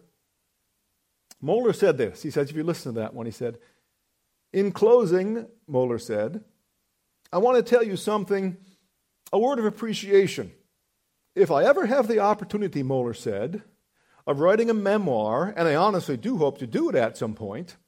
Mohler 1.43 1.75
said 1.75 1.99
this. 1.99 2.23
He 2.23 2.31
says, 2.31 2.51
if 2.51 2.57
you 2.57 2.65
listen 2.65 2.95
to 2.95 3.01
that 3.01 3.15
one, 3.15 3.27
he 3.27 3.33
said, 3.33 3.59
In 4.53 4.73
closing, 4.73 5.47
Mohler 5.71 6.01
said, 6.01 6.45
I 7.33 7.39
want 7.39 7.57
to 7.57 7.69
tell 7.69 7.83
you 7.83 7.97
something, 7.97 8.57
a 9.33 9.39
word 9.39 9.59
of 9.59 9.65
appreciation. 9.65 10.53
If 11.35 11.51
I 11.51 11.65
ever 11.65 11.87
have 11.87 12.09
the 12.09 12.21
opportunity, 12.21 12.83
Mohler 12.83 13.17
said, 13.17 13.63
of 14.29 14.41
writing 14.41 14.69
a 14.69 14.75
memoir, 14.75 15.55
and 15.57 15.67
I 15.67 15.75
honestly 15.75 16.19
do 16.19 16.37
hope 16.37 16.59
to 16.59 16.67
do 16.67 16.91
it 16.91 16.95
at 16.95 17.17
some 17.17 17.35
point, 17.35 17.79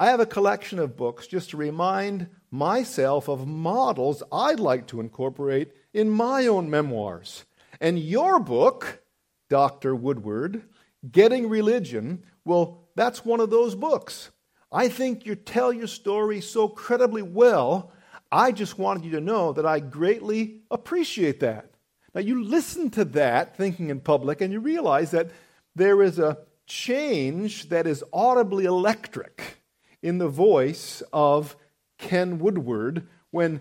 I 0.00 0.06
have 0.06 0.18
a 0.18 0.26
collection 0.26 0.80
of 0.80 0.96
books 0.96 1.28
just 1.28 1.50
to 1.50 1.56
remind 1.56 2.26
myself 2.50 3.28
of 3.28 3.46
models 3.46 4.20
I'd 4.32 4.58
like 4.58 4.88
to 4.88 5.00
incorporate 5.00 5.72
in 5.94 6.10
my 6.10 6.48
own 6.48 6.68
memoirs. 6.68 7.44
And 7.80 8.00
your 8.00 8.40
book, 8.40 9.00
Dr. 9.48 9.94
Woodward, 9.94 10.64
Getting 11.08 11.48
Religion, 11.48 12.24
well, 12.44 12.88
that's 12.96 13.24
one 13.24 13.38
of 13.38 13.50
those 13.50 13.76
books. 13.76 14.30
I 14.72 14.88
think 14.88 15.24
you 15.24 15.36
tell 15.36 15.72
your 15.72 15.86
story 15.86 16.40
so 16.40 16.66
credibly 16.66 17.22
well. 17.22 17.92
I 18.32 18.50
just 18.50 18.76
wanted 18.76 19.04
you 19.04 19.12
to 19.12 19.20
know 19.20 19.52
that 19.52 19.64
I 19.64 19.78
greatly 19.78 20.62
appreciate 20.68 21.38
that. 21.40 21.70
Now, 22.12 22.22
you 22.22 22.42
listen 22.42 22.90
to 22.90 23.04
that 23.04 23.56
thinking 23.56 23.90
in 23.90 24.00
public 24.00 24.40
and 24.40 24.52
you 24.52 24.58
realize 24.58 25.12
that 25.12 25.30
there 25.76 26.02
is 26.02 26.18
a 26.18 26.38
change 26.66 27.68
that 27.68 27.86
is 27.86 28.02
audibly 28.12 28.64
electric 28.64 29.58
in 30.02 30.18
the 30.18 30.28
voice 30.28 31.02
of 31.12 31.54
Ken 31.98 32.38
Woodward 32.38 33.06
when 33.30 33.60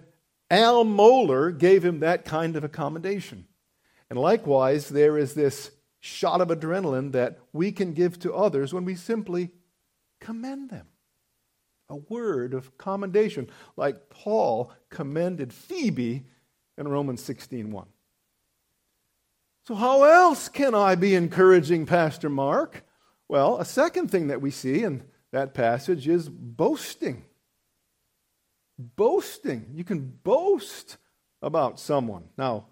Al 0.49 0.85
Mohler 0.85 1.55
gave 1.55 1.83
him 1.83 1.99
that 1.99 2.25
kind 2.25 2.55
of 2.55 2.63
accommodation. 2.63 3.45
And 4.09 4.17
likewise, 4.17 4.89
there 4.89 5.17
is 5.17 5.33
this 5.33 5.71
shot 5.99 6.39
of 6.39 6.47
adrenaline 6.47 7.11
that 7.11 7.39
we 7.51 7.71
can 7.71 7.93
give 7.93 8.17
to 8.19 8.33
others 8.33 8.73
when 8.73 8.85
we 8.85 8.95
simply 8.95 9.51
commend 10.19 10.69
them. 10.69 10.87
A 11.89 11.95
word 11.95 12.53
of 12.53 12.77
commendation, 12.77 13.49
like 13.75 14.09
Paul 14.09 14.71
commended 14.89 15.51
Phoebe 15.53 16.25
in 16.77 16.87
Romans 16.87 17.21
16:1. 17.21 17.87
So 19.67 19.75
how 19.75 20.03
else 20.03 20.47
can 20.47 20.75
I 20.75 20.95
be 20.95 21.15
encouraging 21.15 21.85
Pastor 21.85 22.29
Mark? 22.29 22.85
Well, 23.27 23.57
a 23.57 23.65
second 23.65 24.11
thing 24.11 24.27
that 24.27 24.41
we 24.41 24.51
see 24.51 24.83
in 24.83 25.03
that 25.31 25.53
passage 25.53 26.07
is 26.07 26.29
boasting 26.29 27.25
boasting. 28.77 29.67
You 29.73 29.83
can 29.83 30.01
boast 30.23 30.97
about 31.41 31.79
someone. 31.79 32.25
Now, 32.37 32.67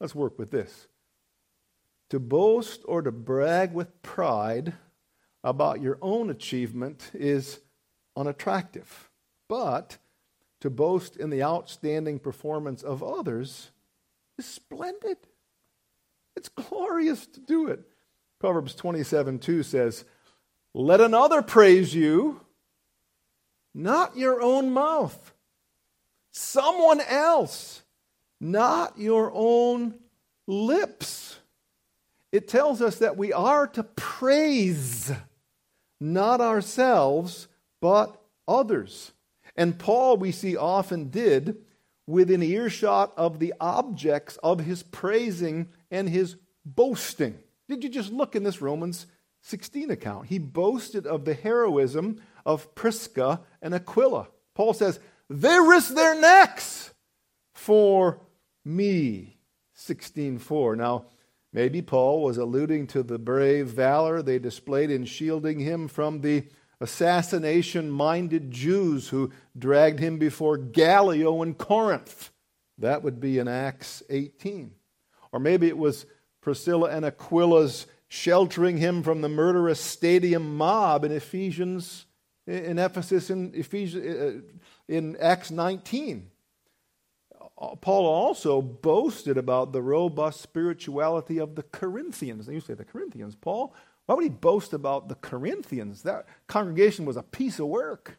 let's 0.00 0.14
work 0.14 0.38
with 0.38 0.50
this. 0.50 0.88
To 2.10 2.18
boast 2.18 2.82
or 2.86 3.02
to 3.02 3.12
brag 3.12 3.74
with 3.74 4.02
pride 4.02 4.72
about 5.44 5.80
your 5.80 5.98
own 6.00 6.30
achievement 6.30 7.10
is 7.14 7.60
unattractive. 8.16 9.10
But 9.48 9.98
to 10.60 10.70
boast 10.70 11.16
in 11.16 11.30
the 11.30 11.42
outstanding 11.42 12.18
performance 12.18 12.82
of 12.82 13.02
others 13.02 13.70
is 14.38 14.46
splendid. 14.46 15.18
It's 16.38 16.48
glorious 16.50 17.26
to 17.26 17.40
do 17.40 17.66
it. 17.66 17.80
Proverbs 18.38 18.76
27 18.76 19.40
2 19.40 19.64
says, 19.64 20.04
Let 20.72 21.00
another 21.00 21.42
praise 21.42 21.92
you 21.92 22.40
not 23.74 24.16
your 24.16 24.40
own 24.40 24.70
mouth. 24.70 25.34
Someone 26.30 27.00
else, 27.00 27.82
not 28.40 28.96
your 28.96 29.32
own 29.34 29.94
lips. 30.46 31.40
It 32.30 32.46
tells 32.46 32.80
us 32.80 33.00
that 33.00 33.16
we 33.16 33.32
are 33.32 33.66
to 33.66 33.82
praise 33.82 35.10
not 36.00 36.40
ourselves, 36.40 37.48
but 37.80 38.22
others. 38.46 39.10
And 39.56 39.76
Paul, 39.76 40.16
we 40.18 40.30
see, 40.30 40.56
often 40.56 41.10
did 41.10 41.56
within 42.06 42.44
earshot 42.44 43.12
of 43.16 43.40
the 43.40 43.54
objects 43.60 44.36
of 44.40 44.60
his 44.60 44.84
praising 44.84 45.68
and 45.90 46.08
his 46.08 46.36
boasting. 46.64 47.38
Did 47.68 47.84
you 47.84 47.90
just 47.90 48.12
look 48.12 48.34
in 48.34 48.42
this 48.42 48.60
Romans 48.60 49.06
16 49.42 49.90
account? 49.90 50.26
He 50.26 50.38
boasted 50.38 51.06
of 51.06 51.24
the 51.24 51.34
heroism 51.34 52.20
of 52.44 52.74
Prisca 52.74 53.40
and 53.60 53.74
Aquila. 53.74 54.28
Paul 54.54 54.74
says, 54.74 55.00
they 55.28 55.58
risked 55.58 55.94
their 55.94 56.18
necks 56.18 56.94
for 57.54 58.20
me. 58.64 59.38
16:4. 59.76 60.76
Now, 60.76 61.06
maybe 61.52 61.82
Paul 61.82 62.22
was 62.22 62.38
alluding 62.38 62.86
to 62.88 63.02
the 63.02 63.18
brave 63.18 63.68
valor 63.68 64.22
they 64.22 64.38
displayed 64.38 64.90
in 64.90 65.04
shielding 65.04 65.60
him 65.60 65.86
from 65.86 66.20
the 66.20 66.46
assassination 66.80 67.90
minded 67.90 68.50
Jews 68.50 69.08
who 69.08 69.30
dragged 69.56 70.00
him 70.00 70.18
before 70.18 70.56
Gallio 70.56 71.42
in 71.42 71.54
Corinth. 71.54 72.30
That 72.78 73.02
would 73.02 73.20
be 73.20 73.38
in 73.38 73.48
Acts 73.48 74.02
18. 74.08 74.72
Or 75.32 75.40
maybe 75.40 75.66
it 75.68 75.78
was 75.78 76.06
Priscilla 76.40 76.90
and 76.90 77.04
Aquila's 77.04 77.86
sheltering 78.08 78.78
him 78.78 79.02
from 79.02 79.20
the 79.20 79.28
murderous 79.28 79.80
stadium 79.80 80.56
mob 80.56 81.04
in 81.04 81.12
Ephesians 81.12 82.06
in 82.48 82.78
Ephesus 82.78 83.28
in 83.30 83.52
Ephesians 83.54 84.04
uh, 84.04 84.40
in 84.88 85.16
Acts 85.20 85.50
19. 85.50 86.30
Uh, 87.60 87.76
Paul 87.76 88.06
also 88.06 88.62
boasted 88.62 89.36
about 89.36 89.72
the 89.72 89.82
robust 89.82 90.40
spirituality 90.40 91.38
of 91.38 91.54
the 91.54 91.62
Corinthians. 91.62 92.48
You 92.48 92.60
say, 92.60 92.74
the 92.74 92.84
Corinthians, 92.84 93.36
Paul? 93.36 93.74
Why 94.06 94.14
would 94.14 94.24
he 94.24 94.30
boast 94.30 94.72
about 94.72 95.08
the 95.08 95.16
Corinthians? 95.16 96.02
That 96.02 96.26
congregation 96.46 97.04
was 97.04 97.18
a 97.18 97.22
piece 97.22 97.58
of 97.58 97.66
work. 97.66 98.18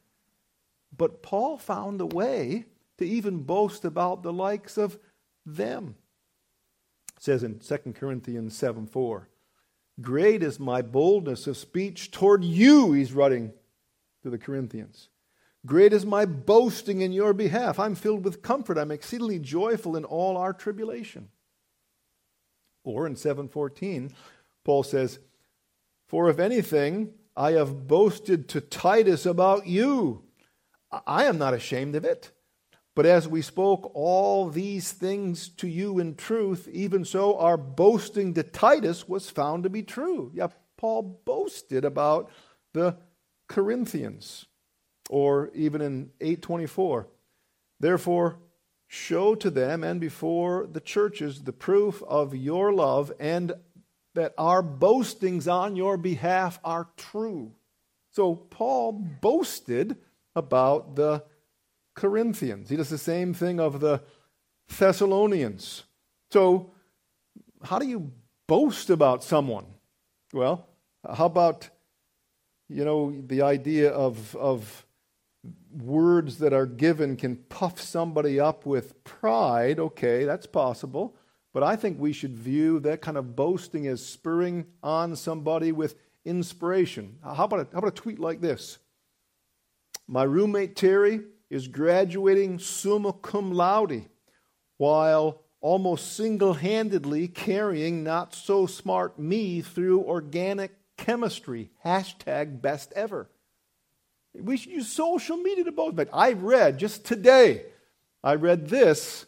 But 0.95 1.23
Paul 1.23 1.57
found 1.57 1.99
a 1.99 2.05
way 2.05 2.65
to 2.99 3.05
even 3.05 3.43
boast 3.43 3.83
about 3.85 4.21
the 4.21 4.33
likes 4.33 4.77
of 4.77 4.99
them. 5.45 5.95
Says 7.19 7.43
in 7.43 7.59
2 7.59 7.93
Corinthians 7.93 8.57
7 8.57 8.87
4, 8.87 9.27
Great 10.01 10.41
is 10.41 10.59
my 10.59 10.81
boldness 10.81 11.47
of 11.47 11.57
speech 11.57 12.11
toward 12.11 12.43
you, 12.43 12.93
he's 12.93 13.13
writing 13.13 13.51
to 14.23 14.29
the 14.29 14.37
Corinthians. 14.37 15.09
Great 15.65 15.91
is 15.91 16.05
my 16.05 16.25
boasting 16.25 17.01
in 17.01 17.11
your 17.11 17.33
behalf. 17.33 17.77
I'm 17.77 17.93
filled 17.93 18.23
with 18.23 18.41
comfort. 18.41 18.77
I'm 18.77 18.91
exceedingly 18.91 19.39
joyful 19.39 19.97
in 19.97 20.05
all 20.05 20.37
our 20.37 20.53
tribulation. 20.53 21.27
Or 22.85 23.05
in 23.05 23.17
714, 23.17 24.13
Paul 24.63 24.83
says, 24.83 25.19
For 26.07 26.29
if 26.29 26.39
anything, 26.39 27.13
I 27.35 27.51
have 27.51 27.87
boasted 27.87 28.47
to 28.49 28.61
Titus 28.61 29.25
about 29.25 29.67
you. 29.67 30.23
I 31.05 31.25
am 31.25 31.37
not 31.37 31.53
ashamed 31.53 31.95
of 31.95 32.05
it. 32.05 32.31
But 32.95 33.05
as 33.05 33.27
we 33.27 33.41
spoke 33.41 33.91
all 33.93 34.49
these 34.49 34.91
things 34.91 35.49
to 35.49 35.67
you 35.67 35.99
in 35.99 36.15
truth, 36.15 36.67
even 36.71 37.05
so 37.05 37.37
our 37.37 37.57
boasting 37.57 38.33
to 38.33 38.43
Titus 38.43 39.07
was 39.07 39.29
found 39.29 39.63
to 39.63 39.69
be 39.69 39.83
true. 39.83 40.31
Yeah, 40.33 40.47
Paul 40.77 41.21
boasted 41.25 41.85
about 41.85 42.29
the 42.73 42.97
Corinthians 43.47 44.45
or 45.09 45.49
even 45.53 45.81
in 45.81 46.11
824 46.21 47.07
therefore 47.79 48.37
show 48.87 49.35
to 49.35 49.49
them 49.49 49.83
and 49.83 49.99
before 49.99 50.67
the 50.71 50.79
churches 50.79 51.43
the 51.43 51.51
proof 51.51 52.01
of 52.03 52.35
your 52.35 52.71
love 52.71 53.11
and 53.19 53.53
that 54.15 54.33
our 54.37 54.61
boastings 54.61 55.47
on 55.47 55.75
your 55.75 55.97
behalf 55.97 56.59
are 56.63 56.87
true 56.95 57.51
so 58.11 58.35
paul 58.35 58.91
boasted 58.93 59.97
about 60.35 60.95
the 60.95 61.23
corinthians 61.99 62.69
he 62.69 62.75
does 62.75 62.89
the 62.89 62.97
same 62.97 63.33
thing 63.33 63.59
of 63.59 63.79
the 63.79 64.01
thessalonians 64.77 65.83
so 66.31 66.71
how 67.63 67.77
do 67.79 67.87
you 67.87 68.11
boast 68.47 68.89
about 68.89 69.23
someone 69.23 69.65
well 70.33 70.67
how 71.17 71.25
about 71.25 71.69
you 72.67 72.85
know 72.85 73.13
the 73.27 73.41
idea 73.41 73.91
of 73.91 74.35
of 74.35 74.85
words 75.71 76.39
that 76.39 76.53
are 76.53 76.65
given 76.65 77.15
can 77.15 77.35
puff 77.35 77.81
somebody 77.81 78.39
up 78.39 78.65
with 78.65 79.03
pride, 79.03 79.79
okay, 79.79 80.25
that's 80.25 80.45
possible. 80.45 81.15
But 81.53 81.63
I 81.63 81.75
think 81.75 81.99
we 81.99 82.13
should 82.13 82.35
view 82.35 82.79
that 82.81 83.01
kind 83.01 83.17
of 83.17 83.35
boasting 83.35 83.87
as 83.87 84.05
spurring 84.05 84.67
on 84.83 85.15
somebody 85.15 85.71
with 85.71 85.95
inspiration. 86.25 87.17
How 87.23 87.45
about 87.45 87.59
a, 87.61 87.67
how 87.71 87.79
about 87.79 87.87
a 87.87 88.01
tweet 88.01 88.19
like 88.19 88.41
this? 88.41 88.77
My 90.07 90.23
roommate 90.23 90.75
Terry 90.75 91.21
is 91.49 91.67
graduating 91.67 92.59
summa 92.59 93.13
cum 93.13 93.51
laude 93.51 94.05
while 94.77 95.41
almost 95.61 96.15
single 96.15 96.53
handedly 96.53 97.27
carrying 97.27 98.03
not 98.03 98.33
so 98.33 98.65
smart 98.65 99.19
me 99.19 99.61
through 99.61 100.03
organic 100.03 100.71
chemistry. 100.97 101.71
Hashtag 101.85 102.61
best 102.61 102.93
ever. 102.95 103.29
We 104.33 104.57
should 104.57 104.71
use 104.71 104.87
social 104.87 105.37
media 105.37 105.63
to 105.65 105.71
both. 105.71 105.95
But 105.95 106.09
I 106.13 106.33
read 106.33 106.77
just 106.77 107.05
today, 107.05 107.65
I 108.23 108.35
read 108.35 108.69
this 108.69 109.25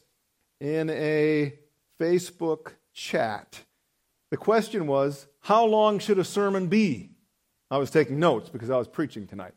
in 0.60 0.90
a 0.90 1.54
Facebook 2.00 2.74
chat. 2.94 3.62
The 4.30 4.38
question 4.38 4.88
was, 4.88 5.28
How 5.40 5.66
long 5.66 6.00
should 6.00 6.20
a 6.20 6.24
sermon 6.24 6.68
be? 6.68 7.10
I 7.70 7.78
was 7.78 7.90
taking 7.90 8.20
notes 8.20 8.50
because 8.50 8.70
I 8.70 8.78
was 8.78 8.88
preaching 8.88 9.28
tonight. 9.28 9.54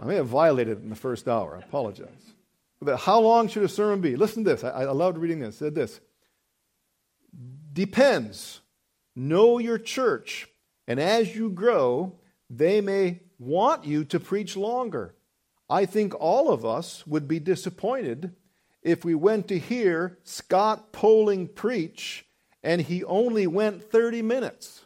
I 0.00 0.06
may 0.06 0.16
have 0.16 0.26
violated 0.26 0.78
it 0.78 0.82
in 0.82 0.90
the 0.90 0.96
first 0.96 1.28
hour. 1.28 1.56
I 1.56 1.60
apologize. 1.66 2.08
But 2.80 2.96
how 2.96 3.20
long 3.20 3.48
should 3.48 3.62
a 3.62 3.68
sermon 3.68 4.00
be? 4.00 4.16
Listen 4.16 4.44
to 4.44 4.50
this. 4.50 4.64
I, 4.64 4.70
I 4.70 4.92
loved 4.92 5.18
reading 5.18 5.40
this. 5.40 5.56
It 5.56 5.58
said 5.58 5.74
this 5.74 6.00
Depends. 7.72 8.60
Know 9.14 9.58
your 9.58 9.76
church, 9.76 10.48
and 10.86 10.98
as 11.00 11.34
you 11.36 11.50
grow, 11.50 12.14
they 12.48 12.80
may 12.80 13.20
want 13.38 13.84
you 13.84 14.04
to 14.04 14.20
preach 14.20 14.56
longer. 14.56 15.14
I 15.68 15.84
think 15.84 16.14
all 16.18 16.50
of 16.50 16.64
us 16.64 17.06
would 17.06 17.28
be 17.28 17.38
disappointed 17.38 18.34
if 18.82 19.04
we 19.04 19.14
went 19.14 19.48
to 19.48 19.58
hear 19.58 20.18
Scott 20.22 20.92
Poling 20.92 21.48
preach 21.48 22.24
and 22.62 22.80
he 22.80 23.04
only 23.04 23.46
went 23.46 23.82
30 23.82 24.22
minutes. 24.22 24.84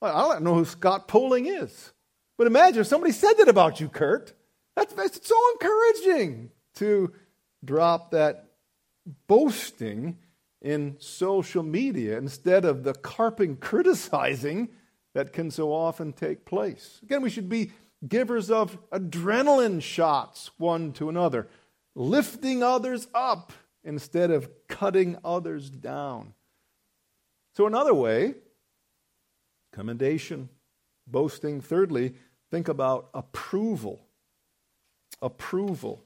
I 0.00 0.20
don't 0.22 0.42
know 0.42 0.54
who 0.54 0.64
Scott 0.64 1.06
Poling 1.06 1.46
is. 1.46 1.91
But 2.42 2.48
imagine 2.48 2.80
if 2.80 2.88
somebody 2.88 3.12
said 3.12 3.34
that 3.34 3.48
about 3.48 3.78
you, 3.78 3.88
Kurt. 3.88 4.32
That's, 4.74 4.92
that's 4.94 5.28
so 5.28 5.36
encouraging 5.52 6.50
to 6.74 7.12
drop 7.64 8.10
that 8.10 8.46
boasting 9.28 10.18
in 10.60 10.96
social 10.98 11.62
media 11.62 12.18
instead 12.18 12.64
of 12.64 12.82
the 12.82 12.94
carping 12.94 13.58
criticizing 13.58 14.70
that 15.14 15.32
can 15.32 15.52
so 15.52 15.72
often 15.72 16.12
take 16.12 16.44
place. 16.44 16.98
Again, 17.04 17.22
we 17.22 17.30
should 17.30 17.48
be 17.48 17.70
givers 18.08 18.50
of 18.50 18.76
adrenaline 18.90 19.80
shots 19.80 20.50
one 20.58 20.92
to 20.94 21.08
another, 21.08 21.46
lifting 21.94 22.60
others 22.60 23.06
up 23.14 23.52
instead 23.84 24.32
of 24.32 24.50
cutting 24.66 25.16
others 25.24 25.70
down. 25.70 26.34
So, 27.54 27.68
another 27.68 27.94
way, 27.94 28.34
commendation, 29.72 30.48
boasting. 31.06 31.60
Thirdly, 31.60 32.14
think 32.52 32.68
about 32.68 33.08
approval. 33.14 33.98
Approval. 35.22 36.04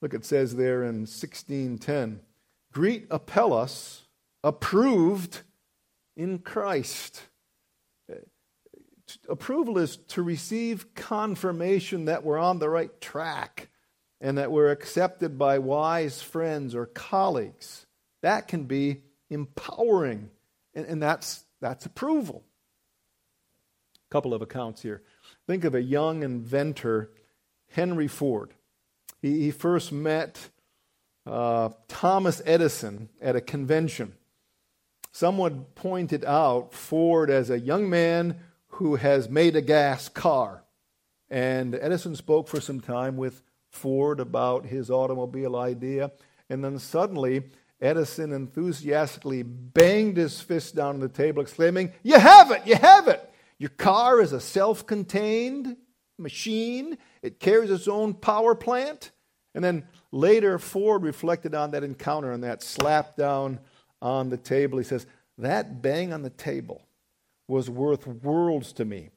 Look, 0.00 0.14
it 0.14 0.24
says 0.24 0.56
there 0.56 0.82
in 0.82 1.00
1610 1.00 2.20
Greet 2.72 3.06
Apelles, 3.10 4.02
approved 4.42 5.42
in 6.16 6.38
Christ 6.38 7.22
eh, 8.10 8.14
approval 9.28 9.78
is 9.78 9.96
to 10.08 10.22
receive 10.22 10.94
confirmation 10.94 12.06
that 12.06 12.24
we're 12.24 12.38
on 12.38 12.58
the 12.58 12.68
right 12.68 12.98
track 13.00 13.68
and 14.20 14.38
that 14.38 14.50
we're 14.50 14.70
accepted 14.70 15.38
by 15.38 15.58
wise 15.58 16.22
friends 16.22 16.74
or 16.74 16.86
colleagues. 16.86 17.86
That 18.22 18.48
can 18.48 18.64
be 18.64 19.02
empowering, 19.28 20.30
and, 20.74 20.86
and 20.86 21.02
that's, 21.02 21.44
that's 21.60 21.84
approval. 21.84 22.44
A 24.08 24.12
couple 24.12 24.32
of 24.32 24.40
accounts 24.40 24.80
here. 24.80 25.02
Think 25.48 25.64
of 25.64 25.74
a 25.74 25.80
young 25.80 26.22
inventor, 26.22 27.10
Henry 27.70 28.06
Ford. 28.06 28.52
He, 29.22 29.40
he 29.40 29.50
first 29.50 29.90
met 29.90 30.50
uh, 31.24 31.70
Thomas 31.88 32.42
Edison 32.44 33.08
at 33.18 33.34
a 33.34 33.40
convention. 33.40 34.12
Someone 35.10 35.64
pointed 35.74 36.22
out 36.26 36.74
Ford 36.74 37.30
as 37.30 37.48
a 37.48 37.58
young 37.58 37.88
man 37.88 38.38
who 38.72 38.96
has 38.96 39.30
made 39.30 39.56
a 39.56 39.62
gas 39.62 40.10
car. 40.10 40.64
And 41.30 41.74
Edison 41.74 42.14
spoke 42.14 42.46
for 42.46 42.60
some 42.60 42.80
time 42.82 43.16
with 43.16 43.40
Ford 43.70 44.20
about 44.20 44.66
his 44.66 44.90
automobile 44.90 45.56
idea. 45.56 46.12
And 46.50 46.62
then 46.62 46.78
suddenly, 46.78 47.44
Edison 47.80 48.34
enthusiastically 48.34 49.44
banged 49.44 50.18
his 50.18 50.42
fist 50.42 50.76
down 50.76 50.96
on 50.96 51.00
the 51.00 51.08
table, 51.08 51.40
exclaiming, 51.40 51.90
You 52.02 52.18
have 52.18 52.50
it! 52.50 52.66
You 52.66 52.74
have 52.74 53.08
it! 53.08 53.17
Your 53.58 53.70
car 53.70 54.20
is 54.20 54.32
a 54.32 54.40
self 54.40 54.86
contained 54.86 55.76
machine, 56.18 56.98
it 57.22 57.40
carries 57.40 57.70
its 57.70 57.88
own 57.88 58.14
power 58.14 58.54
plant. 58.54 59.10
And 59.54 59.64
then 59.64 59.88
later, 60.12 60.58
Ford 60.58 61.02
reflected 61.02 61.54
on 61.54 61.72
that 61.72 61.82
encounter 61.82 62.32
and 62.32 62.44
that 62.44 62.62
slap 62.62 63.16
down 63.16 63.60
on 64.00 64.28
the 64.28 64.36
table. 64.36 64.78
He 64.78 64.84
says, 64.84 65.06
That 65.38 65.82
bang 65.82 66.12
on 66.12 66.22
the 66.22 66.30
table 66.30 66.82
was 67.48 67.70
worth 67.70 68.06
worlds 68.06 68.72
to 68.74 68.84
me. 68.84 69.10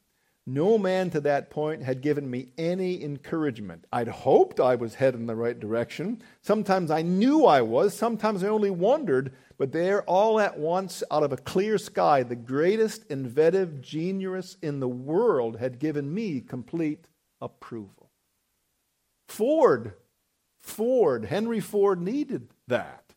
No 0.47 0.77
man 0.79 1.11
to 1.11 1.21
that 1.21 1.51
point 1.51 1.83
had 1.83 2.01
given 2.01 2.29
me 2.29 2.47
any 2.57 3.03
encouragement. 3.03 3.85
I'd 3.93 4.07
hoped 4.07 4.59
I 4.59 4.75
was 4.75 4.95
heading 4.95 5.21
in 5.21 5.27
the 5.27 5.35
right 5.35 5.59
direction. 5.59 6.21
Sometimes 6.41 6.89
I 6.89 7.03
knew 7.03 7.45
I 7.45 7.61
was, 7.61 7.95
sometimes 7.95 8.43
I 8.43 8.47
only 8.47 8.71
wondered, 8.71 9.33
but 9.59 9.71
there, 9.71 10.01
all 10.03 10.39
at 10.39 10.57
once, 10.57 11.03
out 11.11 11.21
of 11.21 11.31
a 11.31 11.37
clear 11.37 11.77
sky, 11.77 12.23
the 12.23 12.35
greatest 12.35 13.05
inventive 13.11 13.81
genius 13.81 14.57
in 14.63 14.79
the 14.79 14.87
world 14.87 15.59
had 15.59 15.77
given 15.77 16.11
me 16.11 16.41
complete 16.41 17.07
approval. 17.39 18.09
Ford, 19.27 19.93
Ford, 20.59 21.25
Henry 21.25 21.59
Ford 21.59 22.01
needed 22.01 22.49
that. 22.67 23.13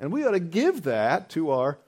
And 0.00 0.12
we 0.12 0.24
ought 0.24 0.32
to 0.32 0.40
give 0.40 0.82
that 0.82 1.30
to 1.30 1.50
our 1.50 1.78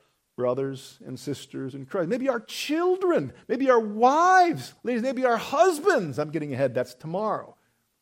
brothers 0.40 0.98
and 1.05 1.20
sisters 1.20 1.74
in 1.74 1.85
Christ. 1.85 2.09
Maybe 2.09 2.31
our 2.31 2.40
children, 2.40 3.31
maybe 3.46 3.68
our 3.68 3.79
wives, 3.79 4.72
ladies, 4.83 5.03
maybe 5.03 5.26
our 5.26 5.37
husbands. 5.37 6.18
I'm 6.18 6.31
getting 6.31 6.55
ahead, 6.55 6.72
that's 6.74 6.94
tomorrow. 6.94 7.57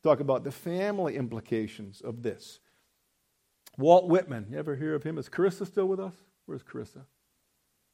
Talk 0.04 0.20
about 0.20 0.44
the 0.44 0.52
family 0.52 1.16
implications 1.16 2.00
of 2.00 2.22
this. 2.22 2.60
Walt 3.76 4.06
Whitman, 4.06 4.46
you 4.52 4.56
ever 4.56 4.76
hear 4.76 4.94
of 4.94 5.02
him? 5.02 5.18
Is 5.18 5.28
Carissa 5.28 5.66
still 5.66 5.86
with 5.86 5.98
us? 5.98 6.14
Where's 6.46 6.62
Carissa? 6.62 7.06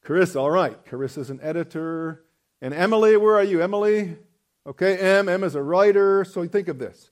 Carissa, 0.05 0.37
all 0.43 0.51
right. 0.51 0.85
Carissa's 0.85 1.31
an 1.31 1.41
editor. 1.43 2.27
And 2.61 2.75
Emily, 2.75 3.17
where 3.17 3.37
are 3.37 3.45
you? 3.45 3.63
Emily? 3.63 4.19
Okay, 4.67 4.99
M. 4.99 5.27
M 5.27 5.43
is 5.43 5.55
a 5.55 5.63
writer. 5.63 6.23
So 6.23 6.47
think 6.47 6.69
of 6.69 6.79
this. 6.79 7.11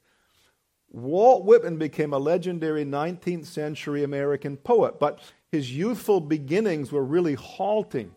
Walt 0.91 1.47
Whitman 1.47 1.79
became 1.79 2.13
a 2.13 2.19
legendary 2.19 2.85
19th 2.85 3.47
century 3.47 4.05
American 4.05 4.59
poet, 4.59 5.01
but 5.01 5.21
his 5.53 5.77
youthful 5.77 6.21
beginnings 6.21 6.91
were 6.91 7.05
really 7.05 7.35
halting. 7.35 8.13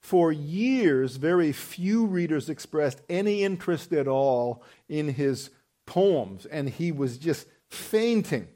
For 0.00 0.32
years, 0.32 1.16
very 1.16 1.52
few 1.52 2.06
readers 2.06 2.48
expressed 2.48 3.02
any 3.10 3.44
interest 3.44 3.92
at 3.92 4.08
all 4.08 4.62
in 4.88 5.08
his 5.08 5.50
poems, 5.86 6.46
and 6.46 6.68
he 6.68 6.90
was 6.90 7.18
just 7.18 7.46
fainting. 7.68 8.48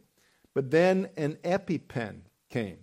But 0.54 0.70
then 0.70 1.10
an 1.16 1.36
EpiPen 1.44 2.22
came, 2.48 2.78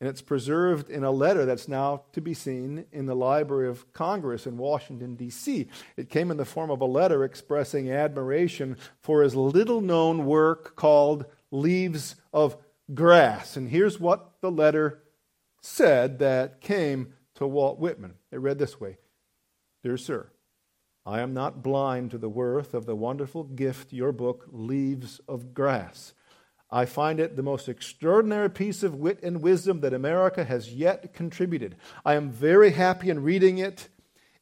and 0.00 0.08
it's 0.08 0.22
preserved 0.22 0.90
in 0.90 1.04
a 1.04 1.10
letter 1.10 1.46
that's 1.46 1.68
now 1.68 2.02
to 2.12 2.20
be 2.20 2.34
seen 2.34 2.84
in 2.92 3.06
the 3.06 3.14
Library 3.14 3.68
of 3.68 3.90
Congress 3.94 4.46
in 4.46 4.58
Washington, 4.58 5.14
D.C. 5.14 5.68
It 5.96 6.10
came 6.10 6.30
in 6.30 6.36
the 6.36 6.44
form 6.44 6.70
of 6.70 6.80
a 6.80 6.86
letter 6.86 7.24
expressing 7.24 7.90
admiration 7.90 8.76
for 9.00 9.22
his 9.22 9.34
little 9.34 9.80
known 9.80 10.26
work 10.26 10.76
called 10.76 11.24
Leaves 11.50 12.16
of 12.32 12.56
grass. 12.92 13.56
And 13.56 13.68
here's 13.68 14.00
what 14.00 14.29
the 14.40 14.50
letter 14.50 15.02
said 15.60 16.18
that 16.18 16.60
came 16.60 17.14
to 17.34 17.46
Walt 17.46 17.78
Whitman. 17.78 18.14
It 18.30 18.40
read 18.40 18.58
this 18.58 18.80
way 18.80 18.98
Dear 19.82 19.96
Sir, 19.96 20.30
I 21.04 21.20
am 21.20 21.34
not 21.34 21.62
blind 21.62 22.10
to 22.10 22.18
the 22.18 22.28
worth 22.28 22.74
of 22.74 22.86
the 22.86 22.96
wonderful 22.96 23.44
gift 23.44 23.92
your 23.92 24.12
book, 24.12 24.46
Leaves 24.50 25.20
of 25.28 25.54
Grass. 25.54 26.14
I 26.72 26.84
find 26.84 27.18
it 27.18 27.34
the 27.34 27.42
most 27.42 27.68
extraordinary 27.68 28.48
piece 28.48 28.84
of 28.84 28.94
wit 28.94 29.18
and 29.22 29.42
wisdom 29.42 29.80
that 29.80 29.92
America 29.92 30.44
has 30.44 30.72
yet 30.72 31.12
contributed. 31.12 31.74
I 32.04 32.14
am 32.14 32.30
very 32.30 32.70
happy 32.70 33.10
in 33.10 33.24
reading 33.24 33.58
it. 33.58 33.88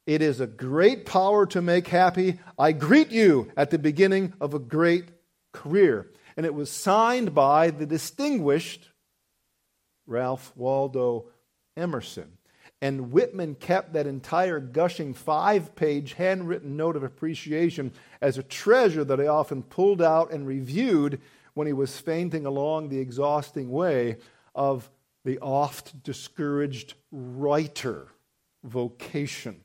It 0.05 0.21
is 0.21 0.39
a 0.39 0.47
great 0.47 1.07
power 1.07 1.47
to 1.47 1.61
make 1.61 1.87
happy. 1.87 2.39
I 2.57 2.71
greet 2.71 3.09
you 3.09 3.51
at 3.57 3.71
the 3.71 3.79
beginning 3.79 4.33
of 4.39 4.53
a 4.53 4.59
great 4.59 5.09
career 5.53 6.11
and 6.39 6.45
it 6.45 6.53
was 6.53 6.71
signed 6.71 7.35
by 7.35 7.69
the 7.69 7.85
distinguished 7.85 8.89
Ralph 10.09 10.51
Waldo 10.55 11.25
Emerson. 11.77 12.37
And 12.81 13.11
Whitman 13.11 13.55
kept 13.55 13.93
that 13.93 14.07
entire 14.07 14.59
gushing 14.59 15.13
five 15.13 15.75
page 15.75 16.13
handwritten 16.13 16.77
note 16.77 16.95
of 16.95 17.03
appreciation 17.03 17.91
as 18.21 18.37
a 18.37 18.43
treasure 18.43 19.03
that 19.03 19.19
he 19.19 19.27
often 19.27 19.63
pulled 19.63 20.01
out 20.01 20.31
and 20.31 20.47
reviewed 20.47 21.19
when 21.53 21.67
he 21.67 21.73
was 21.73 21.99
fainting 21.99 22.45
along 22.45 22.87
the 22.87 22.99
exhausting 22.99 23.69
way 23.69 24.17
of 24.55 24.89
the 25.25 25.39
oft 25.39 26.01
discouraged 26.03 26.93
writer 27.11 28.07
vocation. 28.63 29.61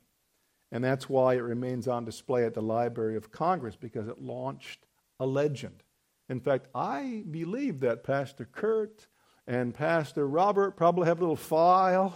And 0.71 0.83
that's 0.83 1.07
why 1.07 1.35
it 1.35 1.39
remains 1.39 1.87
on 1.87 2.03
display 2.03 2.43
at 2.43 2.53
the 2.53 2.61
Library 2.61 3.15
of 3.15 3.31
Congress 3.31 3.77
because 3.77 4.09
it 4.09 4.21
launched 4.21 4.85
a 5.19 5.25
legend. 5.25 5.83
In 6.27 6.41
fact, 6.41 6.67
I 6.75 7.23
believe 7.31 7.79
that 7.79 8.03
Pastor 8.03 8.45
Kurt 8.51 9.07
and 9.47 9.73
Pastor 9.73 10.27
Robert 10.27 10.71
probably 10.71 11.07
have 11.07 11.19
a 11.19 11.21
little 11.21 11.35
file 11.35 12.15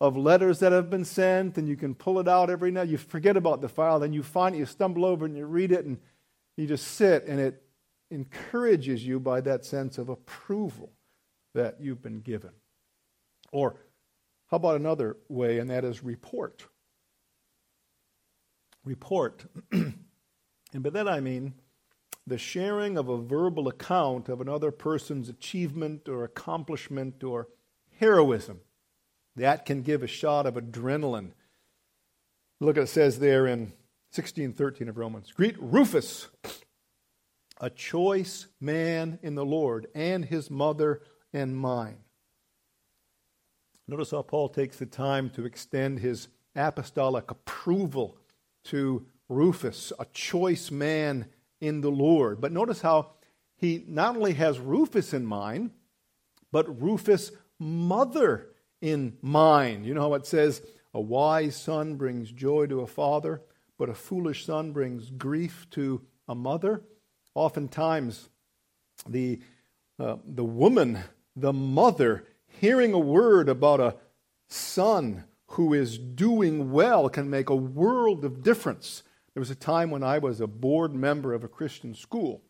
of 0.00 0.16
letters 0.16 0.60
that 0.60 0.72
have 0.72 0.88
been 0.88 1.04
sent, 1.04 1.58
and 1.58 1.68
you 1.68 1.76
can 1.76 1.94
pull 1.94 2.18
it 2.18 2.28
out 2.28 2.48
every 2.48 2.70
night. 2.70 2.88
You 2.88 2.96
forget 2.96 3.36
about 3.36 3.60
the 3.60 3.68
file, 3.68 4.00
then 4.00 4.12
you 4.12 4.22
find 4.22 4.54
it, 4.54 4.58
you 4.58 4.66
stumble 4.66 5.04
over 5.04 5.26
and 5.26 5.36
you 5.36 5.44
read 5.46 5.72
it, 5.72 5.84
and 5.84 5.98
you 6.56 6.66
just 6.66 6.86
sit, 6.88 7.26
and 7.26 7.38
it 7.38 7.62
encourages 8.10 9.06
you 9.06 9.20
by 9.20 9.40
that 9.42 9.64
sense 9.64 9.98
of 9.98 10.08
approval 10.08 10.90
that 11.54 11.76
you've 11.80 12.02
been 12.02 12.20
given. 12.20 12.50
Or 13.52 13.76
how 14.46 14.56
about 14.56 14.76
another 14.76 15.16
way, 15.28 15.58
and 15.58 15.70
that 15.70 15.84
is 15.84 16.02
report? 16.02 16.64
Report. 18.84 19.44
and 19.72 19.94
by 20.80 20.90
that 20.90 21.08
I 21.08 21.20
mean, 21.20 21.54
the 22.30 22.38
sharing 22.38 22.96
of 22.96 23.08
a 23.08 23.18
verbal 23.18 23.66
account 23.66 24.28
of 24.28 24.40
another 24.40 24.70
person's 24.70 25.28
achievement 25.28 26.08
or 26.08 26.22
accomplishment 26.22 27.24
or 27.24 27.48
heroism. 27.98 28.60
That 29.34 29.66
can 29.66 29.82
give 29.82 30.04
a 30.04 30.06
shot 30.06 30.46
of 30.46 30.54
adrenaline. 30.54 31.32
Look, 32.60 32.76
at 32.76 32.84
it 32.84 32.86
says 32.86 33.18
there 33.18 33.48
in 33.48 33.72
1613 34.12 34.88
of 34.88 34.96
Romans 34.96 35.32
Greet 35.32 35.56
Rufus, 35.58 36.28
a 37.60 37.68
choice 37.68 38.46
man 38.60 39.18
in 39.22 39.34
the 39.34 39.44
Lord, 39.44 39.88
and 39.92 40.24
his 40.24 40.52
mother 40.52 41.02
and 41.32 41.56
mine. 41.56 41.98
Notice 43.88 44.12
how 44.12 44.22
Paul 44.22 44.50
takes 44.50 44.76
the 44.76 44.86
time 44.86 45.30
to 45.30 45.44
extend 45.44 45.98
his 45.98 46.28
apostolic 46.54 47.28
approval 47.32 48.18
to 48.66 49.04
Rufus, 49.28 49.92
a 49.98 50.04
choice 50.12 50.70
man 50.70 51.26
in 51.60 51.80
the 51.80 51.90
Lord. 51.90 52.40
But 52.40 52.52
notice 52.52 52.80
how 52.80 53.12
he 53.56 53.84
not 53.86 54.16
only 54.16 54.34
has 54.34 54.58
Rufus 54.58 55.12
in 55.12 55.26
mind, 55.26 55.70
but 56.50 56.80
Rufus' 56.80 57.32
mother 57.58 58.48
in 58.80 59.16
mind. 59.20 59.84
You 59.84 59.94
know 59.94 60.02
how 60.02 60.14
it 60.14 60.26
says, 60.26 60.62
a 60.94 61.00
wise 61.00 61.56
son 61.56 61.96
brings 61.96 62.32
joy 62.32 62.66
to 62.66 62.80
a 62.80 62.86
father, 62.86 63.42
but 63.78 63.88
a 63.88 63.94
foolish 63.94 64.46
son 64.46 64.72
brings 64.72 65.10
grief 65.10 65.66
to 65.70 66.00
a 66.26 66.34
mother. 66.34 66.82
Oftentimes, 67.34 68.28
the, 69.08 69.40
uh, 69.98 70.16
the 70.24 70.44
woman, 70.44 70.98
the 71.36 71.52
mother, 71.52 72.24
hearing 72.46 72.92
a 72.92 72.98
word 72.98 73.48
about 73.48 73.80
a 73.80 73.96
son 74.48 75.24
who 75.48 75.74
is 75.74 75.98
doing 75.98 76.72
well 76.72 77.08
can 77.08 77.30
make 77.30 77.48
a 77.48 77.54
world 77.54 78.24
of 78.24 78.42
difference 78.42 79.02
there 79.40 79.44
was 79.44 79.50
a 79.50 79.54
time 79.54 79.90
when 79.90 80.02
I 80.02 80.18
was 80.18 80.42
a 80.42 80.46
board 80.46 80.94
member 80.94 81.32
of 81.32 81.44
a 81.44 81.48
Christian 81.48 81.94
school, 81.94 82.42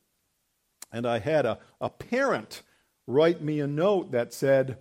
and 0.91 1.07
I 1.07 1.21
had 1.21 1.47
a, 1.47 1.61
a 1.81 1.89
parent 1.89 2.63
write 3.07 3.41
me 3.41 3.61
a 3.61 3.69
note 3.69 4.11
that 4.11 4.35
said, 4.35 4.77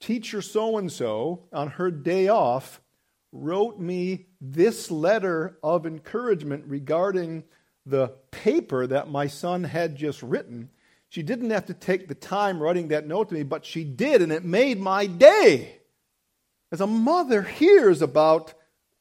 Teacher 0.00 0.40
so 0.40 0.78
and 0.78 0.90
so, 0.90 1.42
on 1.52 1.68
her 1.72 1.90
day 1.90 2.28
off, 2.28 2.80
wrote 3.30 3.78
me 3.78 4.24
this 4.40 4.90
letter 4.90 5.58
of 5.62 5.84
encouragement 5.84 6.64
regarding 6.66 7.44
the 7.84 8.08
paper 8.30 8.86
that 8.86 9.10
my 9.10 9.26
son 9.26 9.64
had 9.64 9.96
just 9.96 10.22
written. 10.22 10.70
She 11.10 11.22
didn't 11.22 11.50
have 11.50 11.66
to 11.66 11.74
take 11.74 12.08
the 12.08 12.14
time 12.14 12.58
writing 12.58 12.88
that 12.88 13.06
note 13.06 13.28
to 13.28 13.34
me, 13.34 13.42
but 13.42 13.66
she 13.66 13.84
did, 13.84 14.22
and 14.22 14.32
it 14.32 14.46
made 14.46 14.80
my 14.80 15.04
day. 15.04 15.82
As 16.72 16.80
a 16.80 16.86
mother 16.86 17.42
hears 17.42 18.00
about 18.00 18.54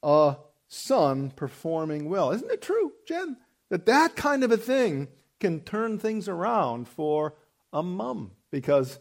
a 0.03 0.35
son 0.73 1.31
performing 1.31 2.09
well. 2.09 2.31
Isn't 2.31 2.51
it 2.51 2.61
true, 2.61 2.93
Jen? 3.07 3.37
That 3.69 3.85
that 3.85 4.15
kind 4.15 4.43
of 4.43 4.51
a 4.51 4.57
thing 4.57 5.07
can 5.39 5.61
turn 5.61 5.99
things 5.99 6.27
around 6.27 6.87
for 6.87 7.35
a 7.71 7.83
mom 7.83 8.31
because 8.51 8.99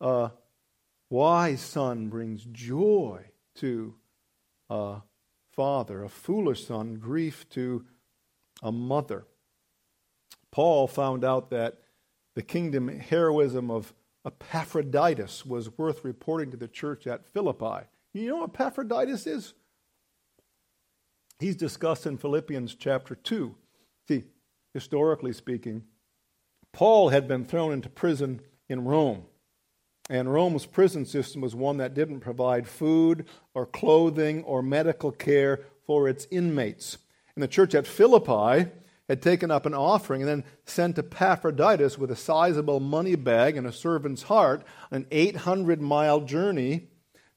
a 0.00 0.30
wise 1.08 1.60
son 1.60 2.08
brings 2.08 2.44
joy 2.44 3.24
to 3.56 3.94
a 4.68 5.02
father, 5.52 6.04
a 6.04 6.08
foolish 6.08 6.66
son, 6.66 6.94
grief 6.96 7.48
to 7.50 7.84
a 8.62 8.72
mother. 8.72 9.26
Paul 10.50 10.86
found 10.86 11.24
out 11.24 11.50
that 11.50 11.78
the 12.34 12.42
kingdom 12.42 12.88
heroism 12.88 13.70
of 13.70 13.92
Epaphroditus 14.24 15.46
was 15.46 15.76
worth 15.78 16.04
reporting 16.04 16.50
to 16.50 16.56
the 16.56 16.68
church 16.68 17.06
at 17.06 17.26
Philippi. 17.26 17.86
You 18.12 18.28
know 18.28 18.36
what 18.38 18.50
Epaphroditus 18.50 19.26
is? 19.26 19.54
He's 21.40 21.56
discussed 21.56 22.06
in 22.06 22.18
Philippians 22.18 22.74
chapter 22.74 23.14
2. 23.14 23.54
See, 24.06 24.24
historically 24.72 25.32
speaking, 25.32 25.82
Paul 26.72 27.08
had 27.08 27.26
been 27.26 27.44
thrown 27.44 27.72
into 27.72 27.88
prison 27.88 28.40
in 28.68 28.84
Rome. 28.84 29.24
And 30.08 30.32
Rome's 30.32 30.66
prison 30.66 31.06
system 31.06 31.40
was 31.40 31.54
one 31.54 31.76
that 31.78 31.94
didn't 31.94 32.20
provide 32.20 32.66
food 32.66 33.26
or 33.54 33.64
clothing 33.64 34.42
or 34.44 34.62
medical 34.62 35.12
care 35.12 35.60
for 35.86 36.08
its 36.08 36.26
inmates. 36.30 36.98
And 37.34 37.42
the 37.42 37.48
church 37.48 37.74
at 37.74 37.86
Philippi 37.86 38.70
had 39.08 39.22
taken 39.22 39.50
up 39.50 39.66
an 39.66 39.74
offering 39.74 40.22
and 40.22 40.28
then 40.28 40.44
sent 40.64 40.98
Epaphroditus 40.98 41.96
with 41.96 42.10
a 42.10 42.16
sizable 42.16 42.80
money 42.80 43.14
bag 43.14 43.56
and 43.56 43.66
a 43.66 43.72
servant's 43.72 44.22
heart 44.24 44.64
an 44.90 45.06
800 45.10 45.80
mile 45.80 46.20
journey 46.20 46.88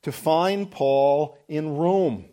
to 0.02 0.12
find 0.12 0.70
Paul 0.70 1.38
in 1.48 1.78
Rome. 1.78 2.26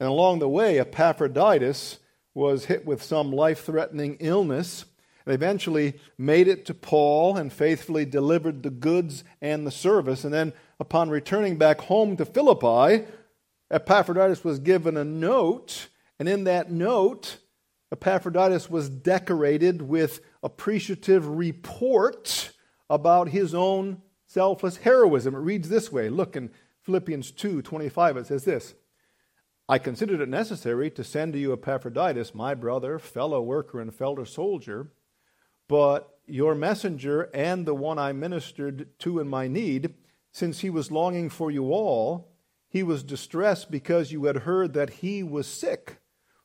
And 0.00 0.08
along 0.08 0.38
the 0.38 0.48
way, 0.48 0.78
Epaphroditus 0.78 1.98
was 2.34 2.66
hit 2.66 2.86
with 2.86 3.02
some 3.02 3.32
life 3.32 3.64
threatening 3.64 4.16
illness 4.20 4.84
and 5.26 5.34
eventually 5.34 6.00
made 6.16 6.48
it 6.48 6.64
to 6.66 6.74
Paul 6.74 7.36
and 7.36 7.52
faithfully 7.52 8.04
delivered 8.04 8.62
the 8.62 8.70
goods 8.70 9.24
and 9.42 9.66
the 9.66 9.70
service. 9.70 10.24
And 10.24 10.32
then, 10.32 10.52
upon 10.80 11.10
returning 11.10 11.58
back 11.58 11.80
home 11.82 12.16
to 12.16 12.24
Philippi, 12.24 13.04
Epaphroditus 13.70 14.44
was 14.44 14.58
given 14.58 14.96
a 14.96 15.04
note, 15.04 15.88
and 16.18 16.28
in 16.28 16.44
that 16.44 16.70
note, 16.70 17.38
Epaphroditus 17.92 18.70
was 18.70 18.88
decorated 18.88 19.82
with 19.82 20.20
appreciative 20.42 21.26
report 21.28 22.52
about 22.88 23.28
his 23.28 23.54
own 23.54 24.00
selfless 24.26 24.78
heroism. 24.78 25.34
It 25.34 25.38
reads 25.38 25.68
this 25.68 25.90
way. 25.92 26.08
Look 26.08 26.36
in 26.36 26.50
Philippians 26.82 27.32
2 27.32 27.62
25, 27.62 28.16
it 28.16 28.26
says 28.26 28.44
this 28.44 28.74
I 29.70 29.78
considered 29.78 30.20
it 30.20 30.30
necessary 30.30 30.90
to 30.92 31.04
send 31.04 31.34
to 31.34 31.38
you 31.38 31.52
Epaphroditus, 31.52 32.34
my 32.34 32.54
brother, 32.54 32.98
fellow 32.98 33.42
worker, 33.42 33.80
and 33.80 33.94
fellow 33.94 34.24
soldier, 34.24 34.92
but 35.68 36.18
your 36.26 36.54
messenger 36.54 37.28
and 37.34 37.66
the 37.66 37.74
one 37.74 37.98
I 37.98 38.12
ministered 38.12 38.98
to 39.00 39.20
in 39.20 39.28
my 39.28 39.46
need, 39.46 39.92
since 40.32 40.60
he 40.60 40.70
was 40.70 40.90
longing 40.90 41.28
for 41.28 41.50
you 41.50 41.72
all, 41.72 42.32
he 42.70 42.82
was 42.82 43.02
distressed 43.02 43.70
because 43.70 44.10
you 44.10 44.24
had 44.24 44.38
heard 44.38 44.72
that 44.72 44.90
he 44.90 45.22
was 45.22 45.46
sick. 45.46 45.98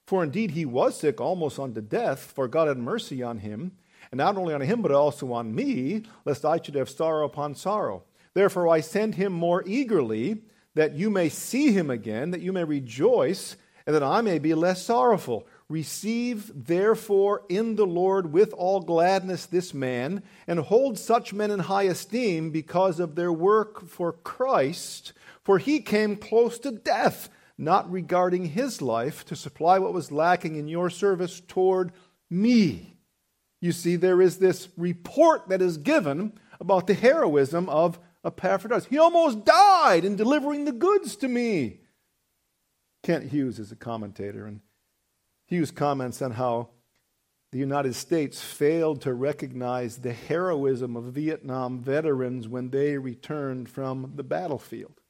For 0.06 0.22
indeed 0.22 0.52
he 0.52 0.66
was 0.66 1.00
sick 1.00 1.22
almost 1.22 1.60
unto 1.60 1.80
death, 1.80 2.20
for 2.36 2.50
God 2.50 2.68
had 2.68 2.78
mercy 2.78 3.24
on 3.24 3.40
him, 3.40 3.72
and 4.12 4.18
not 4.18 4.36
only 4.36 4.54
on 4.54 4.62
him, 4.62 4.82
but 4.82 4.92
also 4.92 5.32
on 5.32 5.56
me, 5.56 6.04
lest 6.26 6.44
I 6.44 6.60
should 6.62 6.76
have 6.76 6.90
sorrow 6.90 7.26
upon 7.26 7.56
sorrow. 7.56 8.04
Therefore 8.34 8.68
I 8.68 8.82
send 8.82 9.16
him 9.16 9.32
more 9.32 9.64
eagerly, 9.66 10.42
that 10.76 10.94
you 10.94 11.10
may 11.10 11.30
see 11.30 11.72
him 11.72 11.90
again, 11.90 12.32
that 12.32 12.42
you 12.42 12.52
may 12.52 12.64
rejoice, 12.64 13.56
and 13.86 13.96
that 13.96 14.04
I 14.04 14.22
may 14.22 14.40
be 14.40 14.54
less 14.54 14.84
sorrowful. 14.84 15.48
Receive 15.70 16.52
therefore 16.54 17.44
in 17.50 17.76
the 17.76 17.86
Lord 17.86 18.32
with 18.32 18.54
all 18.54 18.80
gladness 18.80 19.46
this 19.46 19.74
man, 19.74 20.24
and 20.48 20.60
hold 20.60 20.98
such 20.98 21.34
men 21.34 21.52
in 21.52 21.60
high 21.60 21.84
esteem 21.84 22.52
because 22.52 23.00
of 23.00 23.16
their 23.16 23.32
work 23.32 23.88
for 23.88 24.14
Christ, 24.14 25.14
for 25.44 25.58
he 25.58 25.80
came 25.80 26.16
close 26.16 26.60
to 26.60 26.72
death 26.72 27.30
not 27.58 27.92
regarding 27.92 28.46
his 28.46 28.82
life 28.82 29.26
to 29.26 29.36
supply 29.36 29.80
what 29.80 29.94
was 29.94 30.12
lacking 30.12 30.56
in 30.56 30.68
your 30.68 30.90
service 30.90 31.42
toward 31.48 31.92
me. 32.30 32.98
You 33.62 33.72
see, 33.72 33.96
there 33.96 34.22
is 34.22 34.38
this 34.38 34.70
report 34.76 35.50
that 35.50 35.62
is 35.62 35.78
given 35.78 36.34
about 36.60 36.88
the 36.88 36.94
heroism 36.94 37.70
of 37.70 38.00
Epaphroditus. 38.26 38.86
He 38.86 38.98
almost 38.98 39.46
died 39.46 40.06
in 40.06 40.16
delivering 40.16 40.66
the 40.66 40.72
goods 40.72 41.16
to 41.18 41.28
me. 41.28 41.82
Kent 43.04 43.32
Hughes 43.32 43.60
is 43.60 43.72
a 43.72 43.76
commentator, 43.76 44.46
and 44.46 44.62
Hughes 45.46 45.72
comments 45.72 46.22
on 46.22 46.32
how 46.32 46.70
the 47.52 47.60
United 47.60 47.94
States 47.94 48.42
failed 48.42 49.02
to 49.02 49.14
recognize 49.14 49.98
the 49.98 50.14
heroism 50.14 50.96
of 50.96 51.04
Vietnam 51.06 51.80
veterans 51.80 52.48
when 52.48 52.70
they 52.70 52.98
returned 52.98 53.70
from 53.70 54.14
the 54.16 54.24
battlefield. 54.24 55.02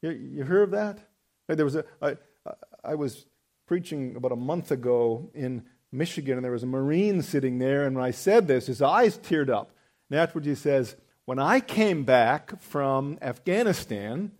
You, 0.00 0.10
you 0.10 0.44
hear 0.44 0.62
of 0.62 0.70
that? 0.70 1.00
There 1.48 1.64
was 1.64 1.76
a, 1.76 1.84
I, 2.00 2.16
I 2.82 2.94
was 2.94 3.26
preaching 3.66 4.16
about 4.16 4.32
a 4.32 4.36
month 4.36 4.70
ago 4.70 5.30
in 5.34 5.64
Michigan, 5.92 6.36
and 6.36 6.44
there 6.44 6.52
was 6.52 6.62
a 6.62 6.66
Marine 6.66 7.20
sitting 7.20 7.58
there, 7.58 7.84
and 7.84 7.96
when 7.96 8.04
I 8.04 8.12
said 8.12 8.48
this, 8.48 8.66
his 8.66 8.80
eyes 8.80 9.18
teared 9.18 9.50
up. 9.50 9.72
And 10.08 10.18
afterwards 10.18 10.46
he 10.46 10.54
says, 10.54 10.96
When 11.26 11.38
I 11.38 11.60
came 11.60 12.04
back 12.04 12.60
from 12.60 13.18
Afghanistan 13.22 14.32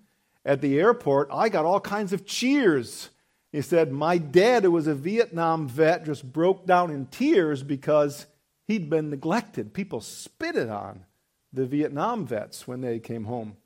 at 0.44 0.60
the 0.60 0.78
airport, 0.78 1.28
I 1.32 1.48
got 1.48 1.64
all 1.64 1.80
kinds 1.80 2.12
of 2.12 2.26
cheers. 2.26 3.08
He 3.52 3.62
said, 3.62 3.90
My 3.90 4.18
dad, 4.18 4.64
who 4.64 4.72
was 4.72 4.86
a 4.86 4.94
Vietnam 4.94 5.66
vet, 5.66 6.04
just 6.04 6.30
broke 6.30 6.66
down 6.66 6.90
in 6.90 7.06
tears 7.06 7.62
because 7.62 8.26
he'd 8.66 8.90
been 8.90 9.08
neglected. 9.08 9.72
People 9.72 10.02
spitted 10.02 10.68
on 10.68 11.06
the 11.52 11.64
Vietnam 11.64 12.26
vets 12.26 12.68
when 12.68 12.82
they 12.82 12.98
came 12.98 13.24
home. 13.24 13.56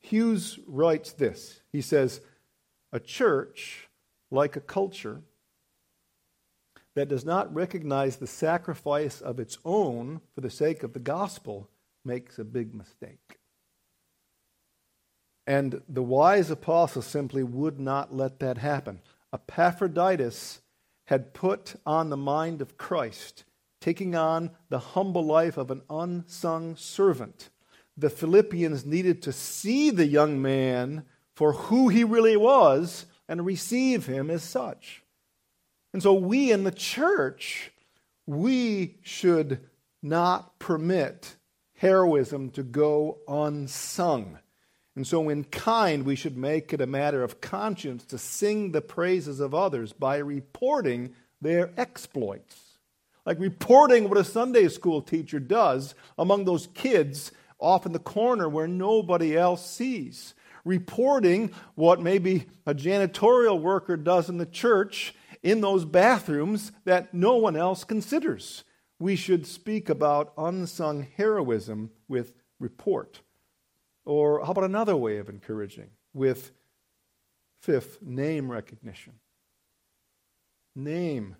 Hughes 0.00 0.58
writes 0.66 1.12
this. 1.12 1.60
He 1.70 1.80
says, 1.80 2.20
a 2.92 2.98
church, 2.98 3.88
like 4.30 4.56
a 4.56 4.60
culture, 4.60 5.22
that 6.94 7.08
does 7.08 7.24
not 7.24 7.54
recognize 7.54 8.16
the 8.16 8.26
sacrifice 8.26 9.20
of 9.20 9.38
its 9.38 9.58
own 9.64 10.20
for 10.34 10.40
the 10.40 10.50
sake 10.50 10.82
of 10.82 10.94
the 10.94 10.98
gospel 10.98 11.68
makes 12.06 12.38
a 12.38 12.44
big 12.44 12.74
mistake. 12.74 13.38
And 15.46 15.82
the 15.88 16.02
wise 16.02 16.50
apostle 16.50 17.02
simply 17.02 17.42
would 17.42 17.78
not 17.78 18.14
let 18.14 18.40
that 18.40 18.58
happen. 18.58 19.00
Epaphroditus 19.32 20.60
had 21.06 21.34
put 21.34 21.76
on 21.84 22.10
the 22.10 22.16
mind 22.16 22.60
of 22.60 22.76
Christ, 22.76 23.44
taking 23.80 24.14
on 24.14 24.50
the 24.70 24.78
humble 24.78 25.24
life 25.24 25.56
of 25.56 25.70
an 25.70 25.82
unsung 25.88 26.76
servant. 26.76 27.50
The 27.96 28.10
Philippians 28.10 28.84
needed 28.84 29.22
to 29.22 29.32
see 29.32 29.90
the 29.90 30.06
young 30.06 30.42
man 30.42 31.04
for 31.34 31.52
who 31.52 31.88
he 31.88 32.02
really 32.02 32.36
was 32.36 33.06
and 33.28 33.44
receive 33.44 34.06
him 34.06 34.30
as 34.30 34.42
such. 34.42 35.02
And 35.92 36.02
so 36.02 36.12
we 36.12 36.50
in 36.50 36.64
the 36.64 36.72
church, 36.72 37.70
we 38.26 38.98
should 39.02 39.60
not 40.02 40.58
permit 40.58 41.36
heroism 41.76 42.50
to 42.50 42.62
go 42.62 43.18
unsung. 43.28 44.38
And 44.94 45.06
so, 45.06 45.28
in 45.28 45.44
kind, 45.44 46.04
we 46.04 46.16
should 46.16 46.36
make 46.36 46.72
it 46.72 46.80
a 46.80 46.86
matter 46.86 47.22
of 47.22 47.40
conscience 47.40 48.04
to 48.06 48.18
sing 48.18 48.72
the 48.72 48.80
praises 48.80 49.40
of 49.40 49.54
others 49.54 49.92
by 49.92 50.16
reporting 50.16 51.14
their 51.40 51.70
exploits. 51.76 52.78
Like 53.26 53.38
reporting 53.38 54.08
what 54.08 54.18
a 54.18 54.24
Sunday 54.24 54.68
school 54.68 55.02
teacher 55.02 55.40
does 55.40 55.94
among 56.16 56.44
those 56.44 56.68
kids 56.68 57.32
off 57.58 57.84
in 57.84 57.92
the 57.92 57.98
corner 57.98 58.48
where 58.48 58.68
nobody 58.68 59.36
else 59.36 59.68
sees 59.68 60.34
reporting 60.66 61.52
what 61.76 62.02
maybe 62.02 62.44
a 62.66 62.74
janitorial 62.74 63.58
worker 63.58 63.96
does 63.96 64.28
in 64.28 64.36
the 64.36 64.44
church 64.44 65.14
in 65.42 65.60
those 65.60 65.84
bathrooms 65.84 66.72
that 66.84 67.14
no 67.14 67.36
one 67.36 67.56
else 67.56 67.84
considers. 67.84 68.64
We 68.98 69.16
should 69.16 69.46
speak 69.46 69.88
about 69.88 70.32
unsung 70.38 71.06
heroism 71.16 71.90
with 72.08 72.32
report. 72.58 73.20
Or 74.04 74.44
how 74.44 74.52
about 74.52 74.64
another 74.64 74.96
way 74.96 75.18
of 75.18 75.28
encouraging? 75.28 75.90
With 76.14 76.52
fifth, 77.60 77.98
name 78.00 78.50
recognition. 78.50 79.14
Name 80.74 81.36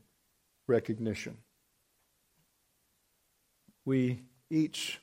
recognition. 0.67 1.39
We 3.85 4.23
each, 4.51 5.01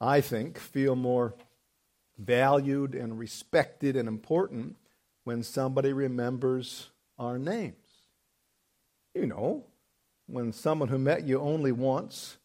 I 0.00 0.20
think, 0.20 0.58
feel 0.58 0.94
more 0.94 1.34
valued 2.18 2.94
and 2.94 3.18
respected 3.18 3.96
and 3.96 4.08
important 4.08 4.76
when 5.24 5.42
somebody 5.42 5.92
remembers 5.92 6.90
our 7.18 7.38
names. 7.38 7.74
You 9.14 9.26
know, 9.26 9.64
when 10.28 10.52
someone 10.52 10.88
who 10.88 10.98
met 10.98 11.26
you 11.26 11.40
only 11.40 11.72
once 11.72 12.36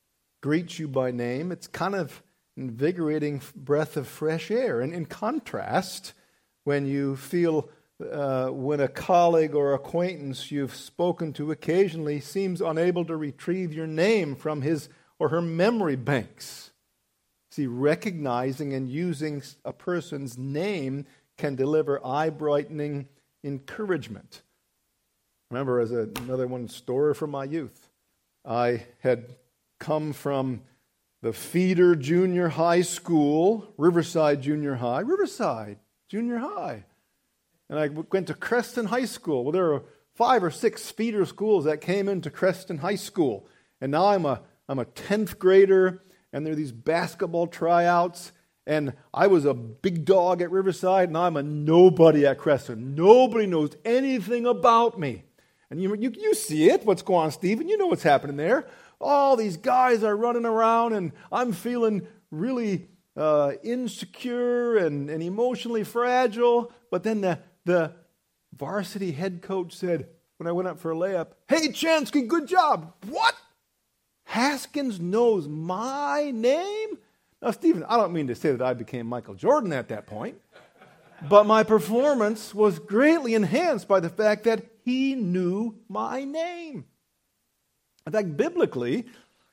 greets 0.41 0.79
you 0.79 0.87
by 0.87 1.11
name, 1.11 1.51
it's 1.51 1.67
kind 1.67 1.95
of 1.95 2.23
invigorating 2.57 3.41
breath 3.55 3.97
of 3.97 4.07
fresh 4.07 4.49
air. 4.49 4.81
And 4.81 4.93
in 4.93 5.05
contrast, 5.05 6.13
when 6.63 6.85
you 6.85 7.15
feel 7.15 7.69
uh, 8.11 8.47
when 8.47 8.79
a 8.79 8.87
colleague 8.87 9.53
or 9.53 9.73
acquaintance 9.73 10.51
you've 10.51 10.75
spoken 10.75 11.31
to 11.33 11.51
occasionally 11.51 12.19
seems 12.19 12.59
unable 12.59 13.05
to 13.05 13.15
retrieve 13.15 13.73
your 13.73 13.87
name 13.87 14.35
from 14.35 14.61
his 14.61 14.89
or 15.19 15.29
her 15.29 15.41
memory 15.41 15.95
banks. 15.95 16.71
See, 17.51 17.67
recognizing 17.67 18.73
and 18.73 18.89
using 18.89 19.43
a 19.63 19.71
person's 19.71 20.37
name 20.37 21.05
can 21.37 21.55
deliver 21.55 22.05
eye 22.05 22.29
brightening 22.29 23.07
encouragement. 23.43 24.41
Remember, 25.53 25.79
as 25.79 25.91
a, 25.91 26.09
another 26.23 26.47
one 26.47 26.67
story 26.67 27.13
from 27.13 27.29
my 27.29 27.43
youth, 27.43 27.87
I 28.43 28.87
had 29.01 29.35
come 29.79 30.11
from 30.11 30.61
the 31.21 31.31
feeder 31.31 31.95
junior 31.95 32.47
high 32.47 32.81
school, 32.81 33.71
Riverside 33.77 34.41
Junior 34.41 34.73
High, 34.73 35.01
Riverside 35.01 35.77
Junior 36.09 36.39
High. 36.39 36.85
And 37.69 37.77
I 37.77 37.89
went 37.89 38.25
to 38.27 38.33
Creston 38.33 38.87
High 38.87 39.05
School. 39.05 39.43
Well, 39.43 39.51
there 39.51 39.65
were 39.65 39.83
five 40.15 40.43
or 40.43 40.49
six 40.49 40.89
feeder 40.89 41.23
schools 41.23 41.65
that 41.65 41.81
came 41.81 42.09
into 42.09 42.31
Creston 42.31 42.79
High 42.79 42.95
School. 42.95 43.45
And 43.79 43.91
now 43.91 44.07
I'm 44.07 44.25
a, 44.25 44.41
I'm 44.67 44.79
a 44.79 44.85
10th 44.85 45.37
grader 45.37 46.01
and 46.33 46.43
there 46.43 46.53
are 46.53 46.55
these 46.57 46.71
basketball 46.71 47.45
tryouts. 47.45 48.31
And 48.65 48.93
I 49.13 49.27
was 49.27 49.45
a 49.45 49.53
big 49.53 50.03
dog 50.03 50.41
at 50.41 50.49
Riverside, 50.49 51.09
and 51.09 51.17
I'm 51.17 51.37
a 51.37 51.43
nobody 51.43 52.25
at 52.25 52.39
Creston. 52.39 52.95
Nobody 52.95 53.45
knows 53.45 53.75
anything 53.85 54.47
about 54.47 54.99
me. 54.99 55.25
And 55.73 55.81
you, 55.81 55.95
you, 55.95 56.13
you 56.15 56.35
see 56.35 56.69
it, 56.69 56.85
what's 56.85 57.01
going 57.01 57.25
on, 57.25 57.31
Stephen. 57.31 57.67
You 57.67 57.79
know 57.79 57.87
what's 57.87 58.03
happening 58.03 58.37
there. 58.37 58.67
All 59.01 59.35
these 59.35 59.57
guys 59.57 60.03
are 60.03 60.15
running 60.15 60.45
around, 60.45 60.93
and 60.93 61.13
I'm 61.31 61.51
feeling 61.51 62.05
really 62.29 62.89
uh, 63.17 63.53
insecure 63.63 64.77
and, 64.77 65.09
and 65.09 65.23
emotionally 65.23 65.83
fragile. 65.83 66.71
But 66.91 67.01
then 67.01 67.21
the, 67.21 67.39
the 67.65 67.91
varsity 68.55 69.13
head 69.13 69.41
coach 69.41 69.73
said, 69.73 70.09
when 70.37 70.45
I 70.45 70.51
went 70.51 70.67
up 70.67 70.77
for 70.77 70.91
a 70.91 70.95
layup, 70.95 71.29
Hey, 71.47 71.69
Chanski, 71.69 72.27
good 72.27 72.47
job. 72.47 72.93
What? 73.09 73.33
Haskins 74.25 74.99
knows 74.99 75.47
my 75.47 76.29
name? 76.31 76.99
Now, 77.41 77.49
Stephen, 77.49 77.83
I 77.85 77.97
don't 77.97 78.13
mean 78.13 78.27
to 78.27 78.35
say 78.35 78.51
that 78.51 78.61
I 78.61 78.75
became 78.75 79.07
Michael 79.07 79.33
Jordan 79.33 79.73
at 79.73 79.89
that 79.89 80.05
point, 80.05 80.39
but 81.27 81.47
my 81.47 81.63
performance 81.63 82.53
was 82.53 82.77
greatly 82.77 83.33
enhanced 83.33 83.87
by 83.87 83.99
the 83.99 84.09
fact 84.09 84.43
that 84.43 84.65
he 84.83 85.15
knew 85.15 85.75
my 85.87 86.23
name. 86.23 86.85
In 88.05 88.13
fact, 88.13 88.35
biblically, 88.35 89.05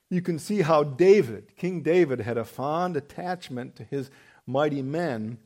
you 0.08 0.22
can 0.22 0.38
see 0.38 0.62
how 0.62 0.82
David, 0.82 1.56
King 1.56 1.82
David, 1.82 2.20
had 2.20 2.36
a 2.36 2.44
fond 2.44 2.96
attachment 2.96 3.76
to 3.76 3.84
his 3.84 4.10
mighty 4.46 4.82
men, 4.82 5.38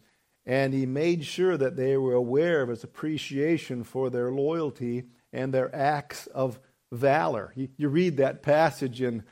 and 0.46 0.72
he 0.72 0.86
made 0.86 1.24
sure 1.24 1.56
that 1.56 1.76
they 1.76 1.96
were 1.96 2.14
aware 2.14 2.62
of 2.62 2.70
his 2.70 2.82
appreciation 2.82 3.84
for 3.84 4.08
their 4.08 4.30
loyalty 4.30 5.04
and 5.32 5.52
their 5.52 5.74
acts 5.74 6.26
of 6.28 6.58
valor. 6.90 7.52
You, 7.54 7.68
you 7.76 7.88
read 7.88 8.16
that 8.16 8.42
passage 8.42 9.02
in 9.02 9.24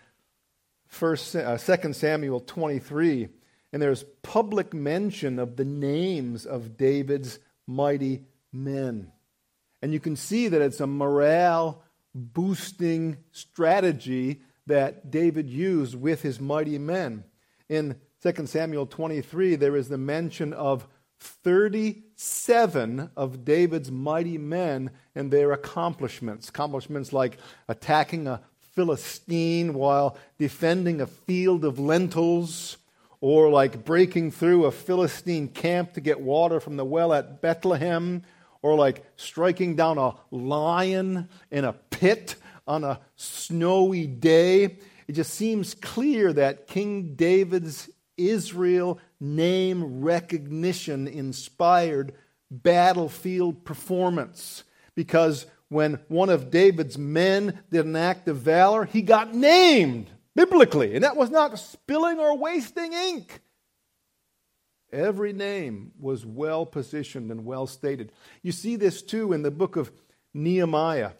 First, 0.92 1.34
uh, 1.34 1.56
2 1.56 1.94
Samuel 1.94 2.40
23, 2.40 3.30
and 3.72 3.80
there's 3.80 4.04
public 4.20 4.74
mention 4.74 5.38
of 5.38 5.56
the 5.56 5.64
names 5.64 6.44
of 6.44 6.76
David's 6.76 7.38
mighty 7.66 8.26
men. 8.52 9.10
And 9.82 9.92
you 9.92 10.00
can 10.00 10.16
see 10.16 10.48
that 10.48 10.62
it's 10.62 10.80
a 10.80 10.86
morale 10.86 11.82
boosting 12.14 13.18
strategy 13.32 14.42
that 14.66 15.10
David 15.10 15.50
used 15.50 15.94
with 15.94 16.22
his 16.22 16.40
mighty 16.40 16.78
men. 16.78 17.24
In 17.68 17.96
2 18.22 18.46
Samuel 18.46 18.86
23, 18.86 19.56
there 19.56 19.76
is 19.76 19.88
the 19.88 19.98
mention 19.98 20.52
of 20.52 20.86
37 21.18 23.10
of 23.16 23.44
David's 23.44 23.90
mighty 23.90 24.38
men 24.38 24.90
and 25.14 25.30
their 25.30 25.52
accomplishments. 25.52 26.48
Accomplishments 26.48 27.12
like 27.12 27.38
attacking 27.68 28.28
a 28.28 28.40
Philistine 28.74 29.74
while 29.74 30.16
defending 30.38 31.00
a 31.00 31.06
field 31.06 31.64
of 31.64 31.78
lentils, 31.78 32.78
or 33.20 33.50
like 33.50 33.84
breaking 33.84 34.30
through 34.30 34.64
a 34.64 34.72
Philistine 34.72 35.48
camp 35.48 35.92
to 35.92 36.00
get 36.00 36.20
water 36.20 36.58
from 36.58 36.76
the 36.76 36.84
well 36.84 37.12
at 37.12 37.40
Bethlehem, 37.40 38.22
or 38.62 38.76
like 38.76 39.04
striking 39.16 39.76
down 39.76 39.98
a 39.98 40.14
lion 40.30 41.28
in 41.50 41.64
a 41.64 41.72
pit 41.72 42.36
on 42.66 42.84
a 42.84 43.00
snowy 43.16 44.06
day. 44.06 44.78
It 45.08 45.12
just 45.12 45.34
seems 45.34 45.74
clear 45.74 46.32
that 46.32 46.68
King 46.68 47.14
David's 47.14 47.90
Israel 48.16 48.98
name 49.20 50.00
recognition 50.02 51.08
inspired 51.08 52.14
battlefield 52.50 53.64
performance 53.64 54.64
because 54.94 55.46
when 55.68 55.98
one 56.08 56.28
of 56.28 56.50
David's 56.50 56.98
men 56.98 57.60
did 57.70 57.86
an 57.86 57.96
act 57.96 58.28
of 58.28 58.36
valor, 58.36 58.84
he 58.84 59.02
got 59.02 59.34
named 59.34 60.10
biblically. 60.36 60.94
And 60.94 61.02
that 61.02 61.16
was 61.16 61.30
not 61.30 61.58
spilling 61.58 62.18
or 62.18 62.36
wasting 62.36 62.92
ink. 62.92 63.40
Every 64.92 65.32
name 65.32 65.92
was 65.98 66.26
well 66.26 66.66
positioned 66.66 67.30
and 67.30 67.46
well 67.46 67.66
stated. 67.66 68.12
You 68.42 68.52
see 68.52 68.76
this 68.76 69.02
too 69.02 69.32
in 69.32 69.42
the 69.42 69.50
book 69.50 69.76
of 69.76 69.90
Nehemiah. 70.34 71.12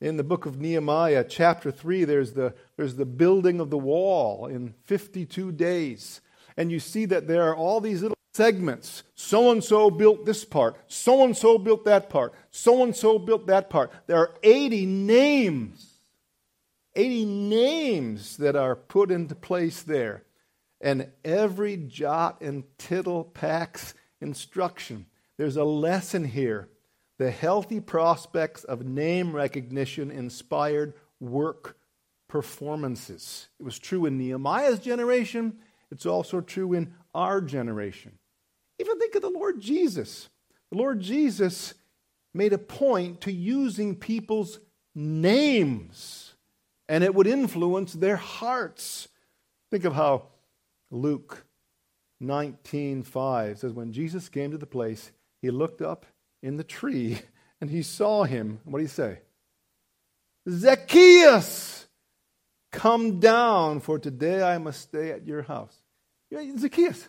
In 0.00 0.18
the 0.18 0.24
book 0.24 0.44
of 0.44 0.60
Nehemiah, 0.60 1.24
chapter 1.26 1.70
3, 1.70 2.04
there's 2.04 2.32
the, 2.32 2.54
there's 2.76 2.96
the 2.96 3.06
building 3.06 3.60
of 3.60 3.70
the 3.70 3.78
wall 3.78 4.46
in 4.46 4.74
52 4.84 5.52
days. 5.52 6.20
And 6.58 6.70
you 6.70 6.78
see 6.78 7.06
that 7.06 7.26
there 7.26 7.44
are 7.44 7.56
all 7.56 7.80
these 7.80 8.02
little 8.02 8.16
segments. 8.34 9.02
So 9.14 9.50
and 9.50 9.64
so 9.64 9.90
built 9.90 10.26
this 10.26 10.44
part, 10.44 10.76
so 10.86 11.24
and 11.24 11.34
so 11.34 11.56
built 11.56 11.86
that 11.86 12.10
part, 12.10 12.34
so 12.50 12.82
and 12.82 12.94
so 12.94 13.18
built 13.18 13.46
that 13.46 13.70
part. 13.70 13.90
There 14.06 14.18
are 14.18 14.34
80 14.42 14.84
names, 14.84 15.94
80 16.94 17.24
names 17.24 18.36
that 18.36 18.54
are 18.54 18.76
put 18.76 19.10
into 19.10 19.34
place 19.34 19.82
there. 19.82 20.25
And 20.80 21.10
every 21.24 21.76
jot 21.76 22.42
and 22.42 22.64
tittle 22.78 23.24
packs 23.24 23.94
instruction. 24.20 25.06
There's 25.38 25.56
a 25.56 25.64
lesson 25.64 26.24
here. 26.24 26.68
The 27.18 27.30
healthy 27.30 27.80
prospects 27.80 28.64
of 28.64 28.84
name 28.84 29.34
recognition 29.34 30.10
inspired 30.10 30.94
work 31.18 31.78
performances. 32.28 33.48
It 33.58 33.62
was 33.62 33.78
true 33.78 34.06
in 34.06 34.18
Nehemiah's 34.18 34.78
generation, 34.78 35.58
it's 35.90 36.06
also 36.06 36.40
true 36.40 36.72
in 36.72 36.92
our 37.14 37.40
generation. 37.40 38.18
Even 38.78 38.98
think 38.98 39.14
of 39.14 39.22
the 39.22 39.30
Lord 39.30 39.60
Jesus. 39.60 40.28
The 40.70 40.78
Lord 40.78 41.00
Jesus 41.00 41.74
made 42.34 42.52
a 42.52 42.58
point 42.58 43.22
to 43.22 43.32
using 43.32 43.94
people's 43.94 44.58
names, 44.94 46.34
and 46.88 47.02
it 47.02 47.14
would 47.14 47.26
influence 47.26 47.92
their 47.92 48.16
hearts. 48.16 49.08
Think 49.70 49.84
of 49.84 49.94
how 49.94 50.26
Luke 50.90 51.46
19:5 52.22 53.58
says 53.58 53.72
when 53.72 53.92
Jesus 53.92 54.28
came 54.28 54.50
to 54.50 54.58
the 54.58 54.66
place, 54.66 55.12
he 55.42 55.50
looked 55.50 55.82
up 55.82 56.06
in 56.42 56.56
the 56.56 56.64
tree 56.64 57.20
and 57.60 57.70
he 57.70 57.82
saw 57.82 58.24
him. 58.24 58.60
What 58.64 58.78
do 58.78 58.82
you 58.82 58.88
say? 58.88 59.20
Zacchaeus, 60.48 61.86
come 62.70 63.18
down, 63.18 63.80
for 63.80 63.98
today 63.98 64.42
I 64.42 64.58
must 64.58 64.80
stay 64.80 65.10
at 65.10 65.26
your 65.26 65.42
house. 65.42 65.76
Zacchaeus, 66.58 67.08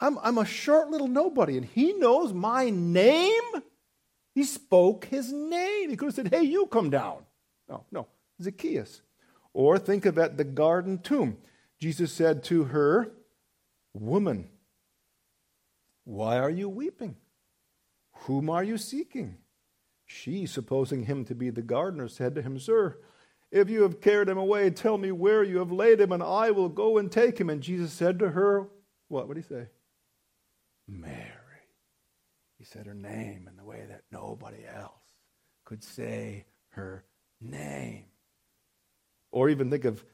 I'm, 0.00 0.18
I'm 0.18 0.38
a 0.38 0.44
short 0.44 0.90
little 0.90 1.08
nobody, 1.08 1.56
and 1.56 1.66
he 1.66 1.92
knows 1.92 2.32
my 2.32 2.70
name. 2.70 3.42
He 4.34 4.44
spoke 4.44 5.04
his 5.04 5.32
name. 5.32 5.90
He 5.90 5.96
could 5.96 6.06
have 6.06 6.14
said, 6.14 6.28
Hey, 6.28 6.42
you 6.42 6.66
come 6.66 6.90
down. 6.90 7.18
No, 7.68 7.84
no, 7.92 8.06
Zacchaeus. 8.42 9.02
Or 9.52 9.78
think 9.78 10.06
of 10.06 10.18
at 10.18 10.36
the 10.36 10.44
garden 10.44 10.98
tomb. 10.98 11.38
Jesus 11.80 12.12
said 12.12 12.44
to 12.44 12.64
her, 12.64 13.10
Woman, 13.94 14.50
why 16.04 16.38
are 16.38 16.50
you 16.50 16.68
weeping? 16.68 17.16
Whom 18.24 18.50
are 18.50 18.62
you 18.62 18.76
seeking? 18.76 19.38
She, 20.06 20.44
supposing 20.46 21.04
him 21.04 21.24
to 21.26 21.34
be 21.34 21.50
the 21.50 21.62
gardener, 21.62 22.08
said 22.08 22.34
to 22.34 22.42
him, 22.42 22.58
Sir, 22.58 22.98
if 23.50 23.70
you 23.70 23.82
have 23.82 24.00
carried 24.00 24.28
him 24.28 24.38
away, 24.38 24.70
tell 24.70 24.98
me 24.98 25.10
where 25.10 25.42
you 25.42 25.58
have 25.58 25.72
laid 25.72 26.00
him, 26.00 26.12
and 26.12 26.22
I 26.22 26.50
will 26.50 26.68
go 26.68 26.98
and 26.98 27.10
take 27.10 27.38
him. 27.38 27.48
And 27.48 27.62
Jesus 27.62 27.92
said 27.92 28.18
to 28.18 28.30
her, 28.30 28.68
What? 29.08 29.28
Did 29.28 29.38
he 29.38 29.42
say? 29.42 29.68
Mary. 30.86 31.34
He 32.58 32.64
said 32.64 32.86
her 32.86 32.94
name 32.94 33.48
in 33.48 33.56
the 33.56 33.64
way 33.64 33.86
that 33.88 34.02
nobody 34.12 34.64
else 34.66 34.92
could 35.64 35.82
say 35.82 36.44
her 36.70 37.04
name. 37.40 38.04
Or 39.32 39.48
even 39.48 39.70
think 39.70 39.84
of 39.84 40.04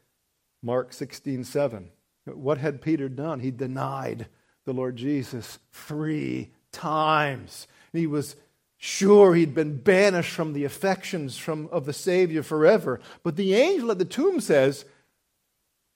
Mark 0.67 0.93
16 0.93 1.45
7. 1.45 1.91
What 2.25 2.59
had 2.59 2.83
Peter 2.83 3.09
done? 3.09 3.39
He 3.39 3.53
denied 3.53 4.27
the 4.65 4.73
Lord 4.73 4.97
Jesus 4.97 5.61
three 5.71 6.51
times. 6.73 7.69
He 7.93 8.09
was 8.09 8.35
sure 8.77 9.35
he'd 9.35 9.55
been 9.55 9.77
banished 9.77 10.33
from 10.33 10.55
the 10.55 10.65
affections 10.65 11.39
from, 11.39 11.69
of 11.71 11.87
the 11.87 11.93
Savior 11.93 12.43
forever. 12.43 12.99
But 13.23 13.37
the 13.37 13.55
angel 13.55 13.93
at 13.93 14.01
the 14.01 14.05
tomb 14.05 14.41
says, 14.41 14.85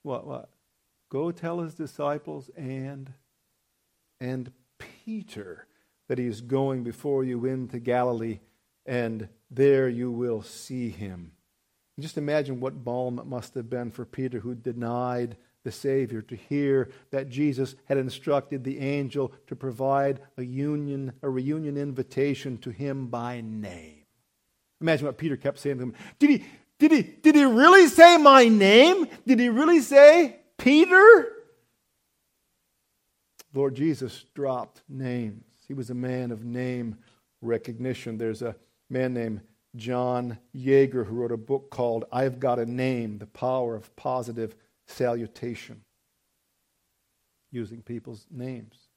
What, 0.05 0.25
what? 0.25 0.51
Go 1.11 1.33
tell 1.33 1.59
his 1.59 1.75
disciples 1.75 2.49
and, 2.57 3.13
and 4.21 4.53
Peter 4.79 5.67
that 6.07 6.19
he 6.19 6.27
is 6.27 6.41
going 6.41 6.85
before 6.85 7.25
you 7.25 7.45
into 7.45 7.81
Galilee, 7.81 8.39
and 8.87 9.29
there 9.51 9.89
you 9.89 10.13
will 10.13 10.43
see 10.43 10.91
him. 10.91 11.33
Just 11.99 12.19
imagine 12.19 12.61
what 12.61 12.85
balm 12.85 13.19
it 13.19 13.27
must 13.27 13.55
have 13.55 13.69
been 13.69 13.91
for 13.91 14.05
Peter, 14.05 14.41
who 14.41 14.55
denied 14.55 15.37
the 15.65 15.73
Savior, 15.73 16.23
to 16.23 16.37
hear 16.37 16.91
that 17.11 17.29
Jesus 17.29 17.75
had 17.85 17.99
instructed 17.99 18.65
the 18.65 18.79
angel 18.79 19.33
to 19.47 19.57
provide 19.57 20.21
a 20.39 20.43
union, 20.43 21.13
a 21.23 21.29
reunion 21.29 21.77
invitation 21.77 22.57
to 22.59 22.71
him 22.71 23.09
by 23.09 23.41
name. 23.41 24.05
Imagine 24.81 25.07
what 25.07 25.19
Peter 25.19 25.37
kept 25.37 25.59
saying 25.59 25.77
to 25.77 25.83
him. 25.83 25.95
Did 26.19 26.31
he, 26.31 26.45
did 26.79 26.93
he, 26.93 27.03
did 27.03 27.35
he 27.35 27.45
really 27.45 27.87
say 27.89 28.17
my 28.17 28.49
name? 28.49 29.07
Did 29.27 29.39
he 29.39 29.51
really 29.51 29.81
say 29.81 30.41
Peter? 30.57 31.33
Lord 33.53 33.75
Jesus 33.75 34.25
dropped 34.35 34.83
names. 34.89 35.45
He 35.67 35.75
was 35.75 35.91
a 35.91 35.95
man 35.95 36.31
of 36.31 36.45
name 36.45 36.97
recognition. 37.43 38.17
There's 38.17 38.43
a 38.43 38.57
man 38.89 39.13
named 39.13 39.43
John 39.77 40.39
Yeager 40.55 41.07
who 41.07 41.15
wrote 41.15 41.33
a 41.33 41.37
book 41.37 41.71
called 41.71 42.05
I've 42.13 42.41
Got 42.41 42.59
a 42.59 42.67
Name 42.67 43.19
The 43.19 43.27
Power 43.27 43.77
of 43.77 43.95
Positive 43.97 44.57
Salutation, 44.87 45.83
using 47.51 47.83
people's 47.83 48.27
names. 48.31 48.89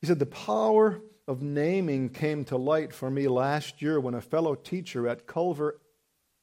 He 0.00 0.06
said, 0.06 0.18
The 0.18 0.26
power 0.26 1.00
of 1.26 1.42
naming 1.42 2.10
came 2.10 2.44
to 2.46 2.56
light 2.56 2.92
for 2.92 3.10
me 3.10 3.26
last 3.28 3.80
year 3.80 3.98
when 3.98 4.14
a 4.14 4.20
fellow 4.20 4.54
teacher 4.54 5.08
at 5.08 5.26
Culver 5.26 5.80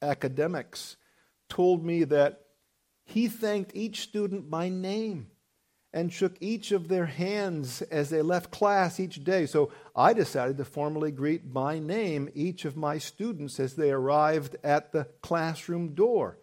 Academies 0.02 0.96
told 1.48 1.84
me 1.84 2.04
that 2.04 2.40
he 3.04 3.28
thanked 3.28 3.72
each 3.74 4.00
student 4.00 4.50
by 4.50 4.68
name 4.68 5.28
and 5.94 6.12
shook 6.12 6.36
each 6.40 6.72
of 6.72 6.88
their 6.88 7.06
hands 7.06 7.80
as 7.82 8.10
they 8.10 8.20
left 8.20 8.50
class 8.50 8.98
each 8.98 9.22
day. 9.22 9.46
So 9.46 9.70
I 9.94 10.12
decided 10.12 10.58
to 10.58 10.64
formally 10.64 11.12
greet 11.12 11.54
by 11.54 11.78
name 11.78 12.28
each 12.34 12.64
of 12.64 12.76
my 12.76 12.98
students 12.98 13.60
as 13.60 13.76
they 13.76 13.92
arrived 13.92 14.56
at 14.64 14.90
the 14.90 15.06
classroom 15.22 15.94
door. 15.94 16.36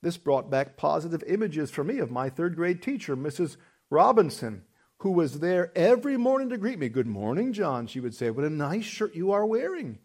This 0.00 0.16
brought 0.16 0.50
back 0.50 0.78
positive 0.78 1.22
images 1.26 1.70
for 1.70 1.84
me 1.84 1.98
of 1.98 2.10
my 2.10 2.30
third 2.30 2.56
grade 2.56 2.82
teacher, 2.82 3.14
Mrs. 3.14 3.58
Robinson, 3.90 4.62
who 5.00 5.10
was 5.10 5.40
there 5.40 5.70
every 5.76 6.16
morning 6.16 6.48
to 6.48 6.56
greet 6.56 6.78
me. 6.78 6.88
Good 6.88 7.06
morning, 7.06 7.52
John, 7.52 7.86
she 7.86 8.00
would 8.00 8.14
say. 8.14 8.30
What 8.30 8.46
a 8.46 8.50
nice 8.50 8.84
shirt 8.84 9.14
you 9.14 9.32
are 9.32 9.44
wearing. 9.44 9.98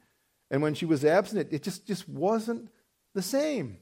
And 0.51 0.61
when 0.61 0.73
she 0.73 0.85
was 0.85 1.05
absent, 1.05 1.47
it 1.53 1.63
just, 1.63 1.87
just 1.87 2.09
wasn't 2.09 2.69
the 3.15 3.21
same. 3.21 3.77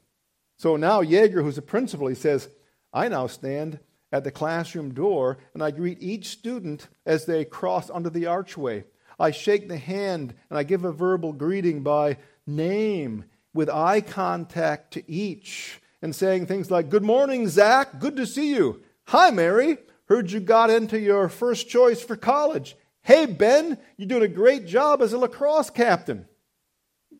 So 0.59 0.75
now 0.75 1.01
Yeager, 1.01 1.41
who's 1.41 1.57
a 1.57 1.63
principal, 1.63 2.05
he 2.05 2.13
says, 2.13 2.49
I 2.93 3.07
now 3.07 3.25
stand 3.25 3.79
at 4.11 4.23
the 4.23 4.31
classroom 4.31 4.93
door 4.93 5.37
and 5.53 5.63
I 5.63 5.71
greet 5.71 6.01
each 6.01 6.27
student 6.27 6.87
as 7.05 7.25
they 7.25 7.45
cross 7.45 7.89
under 7.89 8.09
the 8.09 8.25
archway. 8.25 8.85
I 9.19 9.31
shake 9.31 9.67
the 9.67 9.77
hand 9.77 10.33
and 10.49 10.57
I 10.57 10.63
give 10.63 10.85
a 10.85 10.91
verbal 10.91 11.33
greeting 11.33 11.83
by 11.83 12.17
name 12.45 13.25
with 13.53 13.69
eye 13.69 14.01
contact 14.01 14.93
to 14.93 15.11
each 15.11 15.81
and 16.01 16.15
saying 16.15 16.45
things 16.45 16.69
like, 16.69 16.89
Good 16.89 17.03
morning, 17.03 17.47
Zach. 17.47 17.99
Good 17.99 18.15
to 18.17 18.25
see 18.25 18.53
you. 18.53 18.81
Hi, 19.05 19.31
Mary. 19.31 19.77
Heard 20.05 20.31
you 20.31 20.39
got 20.39 20.69
into 20.69 20.99
your 20.99 21.27
first 21.27 21.67
choice 21.67 22.01
for 22.01 22.15
college. 22.15 22.77
Hey, 23.01 23.25
Ben, 23.25 23.77
you're 23.97 24.07
doing 24.07 24.23
a 24.23 24.27
great 24.27 24.67
job 24.67 25.01
as 25.01 25.13
a 25.13 25.17
lacrosse 25.17 25.69
captain. 25.69 26.27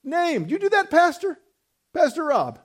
Name. 0.04 0.46
You 0.48 0.60
do 0.60 0.70
that, 0.70 0.90
Pastor? 0.90 1.38
Pastor 1.94 2.26
Rob. 2.26 2.60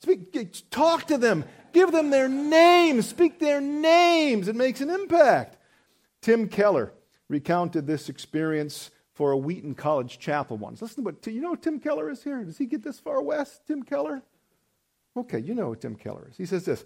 Speak, 0.00 0.70
talk 0.70 1.06
to 1.08 1.18
them. 1.18 1.44
Give 1.78 1.92
them 1.92 2.10
their 2.10 2.28
names. 2.28 3.08
Speak 3.08 3.38
their 3.38 3.60
names. 3.60 4.48
It 4.48 4.56
makes 4.56 4.80
an 4.80 4.90
impact. 4.90 5.58
Tim 6.20 6.48
Keller 6.48 6.92
recounted 7.28 7.86
this 7.86 8.08
experience 8.08 8.90
for 9.14 9.30
a 9.30 9.36
Wheaton 9.36 9.76
College 9.76 10.18
chapel 10.18 10.56
once. 10.56 10.82
Listen 10.82 11.04
to 11.04 11.12
what, 11.12 11.24
you 11.28 11.40
know 11.40 11.54
Tim 11.54 11.78
Keller 11.78 12.10
is 12.10 12.24
here? 12.24 12.42
Does 12.42 12.58
he 12.58 12.66
get 12.66 12.82
this 12.82 12.98
far 12.98 13.22
west, 13.22 13.64
Tim 13.68 13.84
Keller? 13.84 14.22
Okay, 15.16 15.38
you 15.38 15.54
know 15.54 15.66
who 15.66 15.76
Tim 15.76 15.94
Keller 15.94 16.26
is. 16.28 16.36
He 16.36 16.46
says 16.46 16.64
this 16.64 16.84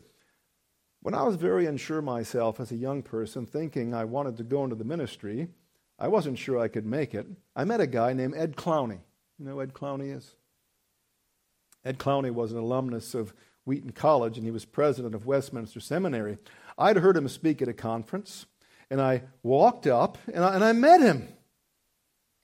when 1.01 1.15
I 1.15 1.23
was 1.23 1.37
very 1.37 1.65
unsure 1.65 2.03
myself 2.03 2.61
as 2.61 2.71
a 2.71 2.77
young 2.77 3.03
person, 3.03 3.47
thinking 3.47 3.95
I 3.95 4.05
wanted 4.05 4.37
to 4.37 4.45
go 4.45 4.63
into 4.63 4.77
the 4.77 4.85
ministry, 4.85 5.49
I 5.99 6.09
wasn't 6.09 6.37
sure 6.37 6.59
I 6.59 6.69
could 6.69 6.85
make 6.85 7.15
it. 7.15 7.27
I 7.57 7.65
met 7.65 7.81
a 7.81 7.87
guy 7.87 8.13
named 8.13 8.35
Ed 8.37 8.57
Clowney. 8.57 9.01
You 9.39 9.47
know 9.47 9.61
Ed 9.61 9.73
Clowney 9.73 10.15
is? 10.15 10.35
Ed 11.83 11.99
Clowney 11.99 12.31
was 12.31 12.53
an 12.53 12.59
alumnus 12.59 13.15
of 13.15 13.33
Wheaton 13.65 13.93
College, 13.93 14.37
and 14.37 14.45
he 14.45 14.51
was 14.51 14.65
president 14.65 15.15
of 15.15 15.27
Westminster 15.27 15.81
Seminary. 15.81 16.39
I'd 16.79 16.97
heard 16.97 17.17
him 17.17 17.29
speak 17.29 17.63
at 17.63 17.69
a 17.69 17.73
conference, 17.73 18.47
and 18.91 19.01
I 19.01 19.23
walked 19.43 19.87
up 19.87 20.19
and 20.33 20.45
I, 20.45 20.55
and 20.55 20.65
I 20.65 20.73
met 20.73 21.01
him. 21.01 21.29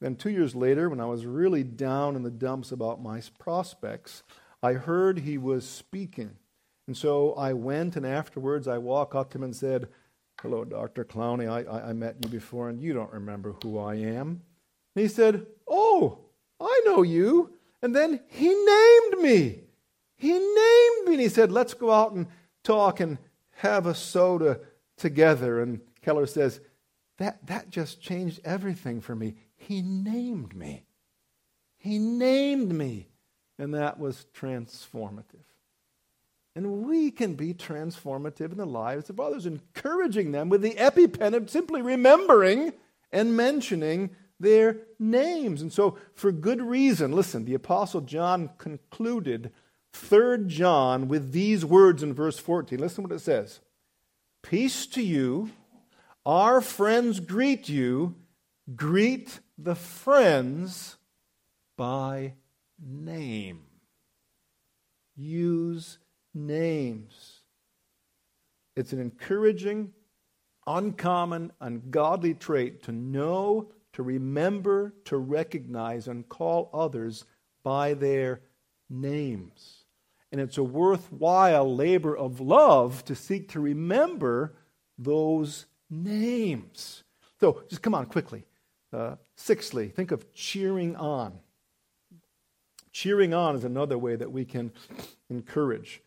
Then, 0.00 0.14
two 0.14 0.30
years 0.30 0.54
later, 0.54 0.88
when 0.88 1.00
I 1.00 1.06
was 1.06 1.26
really 1.26 1.64
down 1.64 2.14
in 2.14 2.22
the 2.22 2.30
dumps 2.30 2.70
about 2.70 3.02
my 3.02 3.20
prospects, 3.38 4.22
I 4.62 4.74
heard 4.74 5.20
he 5.20 5.38
was 5.38 5.68
speaking 5.68 6.36
and 6.88 6.96
so 6.96 7.34
I 7.34 7.52
went, 7.52 7.96
and 7.96 8.06
afterwards 8.06 8.66
I 8.66 8.78
walked 8.78 9.14
up 9.14 9.30
to 9.30 9.38
him 9.38 9.44
and 9.44 9.54
said, 9.54 9.88
Hello, 10.40 10.64
Dr. 10.64 11.04
Clowney. 11.04 11.46
I, 11.46 11.70
I, 11.70 11.90
I 11.90 11.92
met 11.92 12.16
you 12.24 12.30
before, 12.30 12.70
and 12.70 12.80
you 12.80 12.94
don't 12.94 13.12
remember 13.12 13.54
who 13.62 13.78
I 13.78 13.96
am. 13.96 14.40
And 14.96 15.02
he 15.02 15.06
said, 15.06 15.46
Oh, 15.68 16.18
I 16.58 16.80
know 16.86 17.02
you. 17.02 17.52
And 17.82 17.94
then 17.94 18.20
he 18.28 18.48
named 18.48 19.22
me. 19.22 19.60
He 20.18 20.32
named 20.32 21.06
me. 21.06 21.14
And 21.14 21.20
he 21.20 21.28
said, 21.28 21.50
Let's 21.50 21.74
go 21.74 21.90
out 21.90 22.12
and 22.12 22.26
talk 22.62 23.00
and 23.00 23.18
have 23.56 23.86
a 23.86 23.94
soda 23.94 24.60
together. 24.96 25.62
And 25.62 25.80
Keller 26.02 26.26
says, 26.26 26.60
that, 27.18 27.44
that 27.46 27.70
just 27.70 28.00
changed 28.00 28.40
everything 28.44 29.00
for 29.00 29.14
me. 29.14 29.34
He 29.56 29.82
named 29.82 30.54
me. 30.54 30.84
He 31.76 31.98
named 31.98 32.72
me. 32.72 33.08
And 33.58 33.74
that 33.74 33.98
was 33.98 34.26
transformative. 34.34 35.44
And 36.54 36.84
we 36.86 37.10
can 37.10 37.34
be 37.34 37.54
transformative 37.54 38.52
in 38.52 38.58
the 38.58 38.66
lives 38.66 39.10
of 39.10 39.20
others, 39.20 39.46
encouraging 39.46 40.32
them 40.32 40.48
with 40.48 40.62
the 40.62 40.74
epipen 40.74 41.34
of 41.34 41.50
simply 41.50 41.82
remembering 41.82 42.72
and 43.12 43.36
mentioning 43.36 44.10
their 44.40 44.78
names. 44.98 45.60
And 45.60 45.72
so, 45.72 45.98
for 46.14 46.30
good 46.30 46.62
reason, 46.62 47.12
listen, 47.12 47.44
the 47.44 47.54
Apostle 47.54 48.00
John 48.00 48.50
concluded 48.58 49.52
3 49.92 50.46
John 50.46 51.08
with 51.08 51.32
these 51.32 51.64
words 51.64 52.02
in 52.02 52.14
verse 52.14 52.38
14. 52.38 52.78
Listen 52.78 53.04
what 53.04 53.12
it 53.12 53.20
says 53.20 53.60
Peace 54.42 54.86
to 54.86 55.02
you. 55.02 55.50
Our 56.24 56.60
friends 56.60 57.20
greet 57.20 57.68
you. 57.68 58.14
Greet 58.76 59.40
the 59.56 59.74
friends 59.74 60.96
by 61.76 62.34
name. 62.78 63.62
Use 65.16 65.98
names. 66.34 67.40
It's 68.76 68.92
an 68.92 69.00
encouraging, 69.00 69.92
uncommon, 70.66 71.52
ungodly 71.60 72.34
trait 72.34 72.82
to 72.84 72.92
know, 72.92 73.72
to 73.94 74.02
remember, 74.02 74.94
to 75.06 75.16
recognize, 75.16 76.06
and 76.08 76.28
call 76.28 76.70
others 76.72 77.24
by 77.64 77.94
their 77.94 78.42
names. 78.88 79.77
And 80.30 80.40
it's 80.40 80.58
a 80.58 80.62
worthwhile 80.62 81.74
labor 81.74 82.16
of 82.16 82.40
love 82.40 83.04
to 83.06 83.14
seek 83.14 83.48
to 83.50 83.60
remember 83.60 84.54
those 84.98 85.66
names. 85.88 87.02
So 87.40 87.62
just 87.68 87.82
come 87.82 87.94
on 87.94 88.06
quickly. 88.06 88.44
Uh, 88.92 89.16
sixthly, 89.36 89.88
think 89.88 90.10
of 90.10 90.32
cheering 90.34 90.96
on. 90.96 91.38
Cheering 92.92 93.32
on 93.32 93.54
is 93.54 93.64
another 93.64 93.96
way 93.96 94.16
that 94.16 94.32
we 94.32 94.44
can 94.44 94.72
encourage 95.30 96.02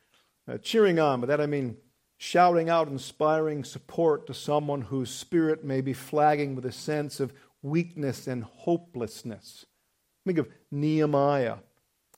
uh, 0.47 0.57
cheering 0.57 0.99
on. 0.99 1.21
By 1.21 1.27
that 1.27 1.41
I 1.41 1.45
mean 1.45 1.77
shouting 2.17 2.69
out 2.69 2.87
inspiring 2.87 3.63
support 3.63 4.27
to 4.27 4.33
someone 4.33 4.81
whose 4.81 5.09
spirit 5.09 5.63
may 5.63 5.81
be 5.81 5.93
flagging 5.93 6.55
with 6.55 6.65
a 6.65 6.71
sense 6.71 7.19
of 7.19 7.33
weakness 7.61 8.27
and 8.27 8.43
hopelessness. 8.43 9.65
Think 10.25 10.37
of 10.37 10.49
Nehemiah 10.69 11.57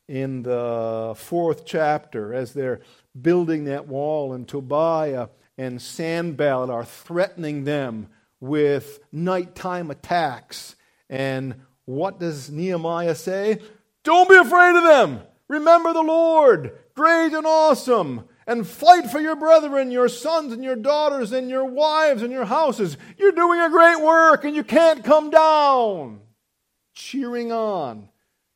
in 0.07 0.43
the 0.43 1.13
fourth 1.17 1.65
chapter 1.65 2.33
as 2.33 2.53
they're 2.53 2.81
building 3.19 3.65
that 3.65 3.87
wall, 3.87 4.33
and 4.33 4.47
Tobiah 4.47 5.27
and 5.57 5.81
Sanballat 5.81 6.69
are 6.69 6.85
threatening 6.85 7.63
them 7.63 8.07
with 8.39 8.99
nighttime 9.11 9.91
attacks. 9.91 10.75
And 11.09 11.55
what 11.85 12.19
does 12.19 12.49
Nehemiah 12.49 13.15
say? 13.15 13.59
Don't 14.03 14.29
be 14.29 14.35
afraid 14.35 14.75
of 14.75 14.83
them. 14.83 15.21
Remember 15.47 15.93
the 15.93 16.01
Lord, 16.01 16.71
great 16.95 17.33
and 17.33 17.45
awesome, 17.45 18.25
and 18.47 18.67
fight 18.67 19.09
for 19.09 19.19
your 19.19 19.35
brethren, 19.35 19.91
your 19.91 20.09
sons 20.09 20.51
and 20.51 20.63
your 20.63 20.75
daughters, 20.75 21.31
and 21.31 21.49
your 21.49 21.65
wives 21.65 22.21
and 22.21 22.31
your 22.31 22.45
houses. 22.45 22.97
You're 23.17 23.31
doing 23.31 23.59
a 23.59 23.69
great 23.69 24.01
work 24.01 24.43
and 24.43 24.55
you 24.55 24.63
can't 24.63 25.03
come 25.03 25.29
down. 25.29 26.21
Cheering 26.93 27.51
on. 27.51 28.09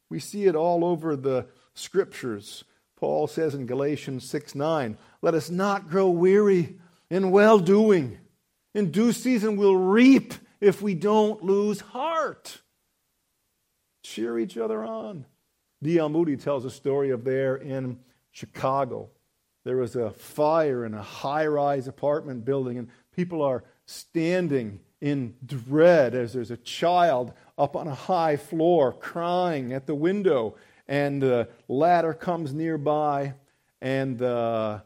We 0.09 0.19
see 0.19 0.45
it 0.45 0.55
all 0.55 0.85
over 0.85 1.15
the 1.15 1.47
scriptures. 1.73 2.63
Paul 2.97 3.27
says 3.27 3.53
in 3.53 3.65
Galatians 3.65 4.27
6 4.27 4.55
9, 4.55 4.97
let 5.21 5.33
us 5.33 5.49
not 5.49 5.89
grow 5.89 6.09
weary 6.09 6.77
in 7.09 7.31
well 7.31 7.59
doing. 7.59 8.17
In 8.73 8.91
due 8.91 9.11
season, 9.11 9.57
we'll 9.57 9.75
reap 9.75 10.33
if 10.59 10.81
we 10.81 10.93
don't 10.93 11.43
lose 11.43 11.79
heart. 11.79 12.61
Cheer 14.03 14.39
each 14.39 14.57
other 14.57 14.83
on. 14.83 15.25
D.L. 15.83 16.09
Moody 16.09 16.37
tells 16.37 16.65
a 16.65 16.71
story 16.71 17.11
of 17.11 17.23
there 17.23 17.55
in 17.55 17.99
Chicago. 18.31 19.09
There 19.63 19.77
was 19.77 19.95
a 19.95 20.11
fire 20.11 20.85
in 20.85 20.93
a 20.93 21.01
high 21.01 21.45
rise 21.45 21.87
apartment 21.87 22.45
building, 22.45 22.77
and 22.77 22.89
people 23.15 23.41
are 23.41 23.63
standing 23.85 24.79
in 25.01 25.35
dread 25.45 26.15
as 26.15 26.33
there's 26.33 26.51
a 26.51 26.57
child 26.57 27.33
up 27.57 27.75
on 27.75 27.87
a 27.87 27.95
high 27.95 28.37
floor 28.37 28.93
crying 28.93 29.73
at 29.73 29.87
the 29.87 29.95
window. 29.95 30.55
And 30.87 31.21
the 31.21 31.49
ladder 31.67 32.13
comes 32.13 32.53
nearby, 32.53 33.33
and 33.81 34.17
the 34.17 34.83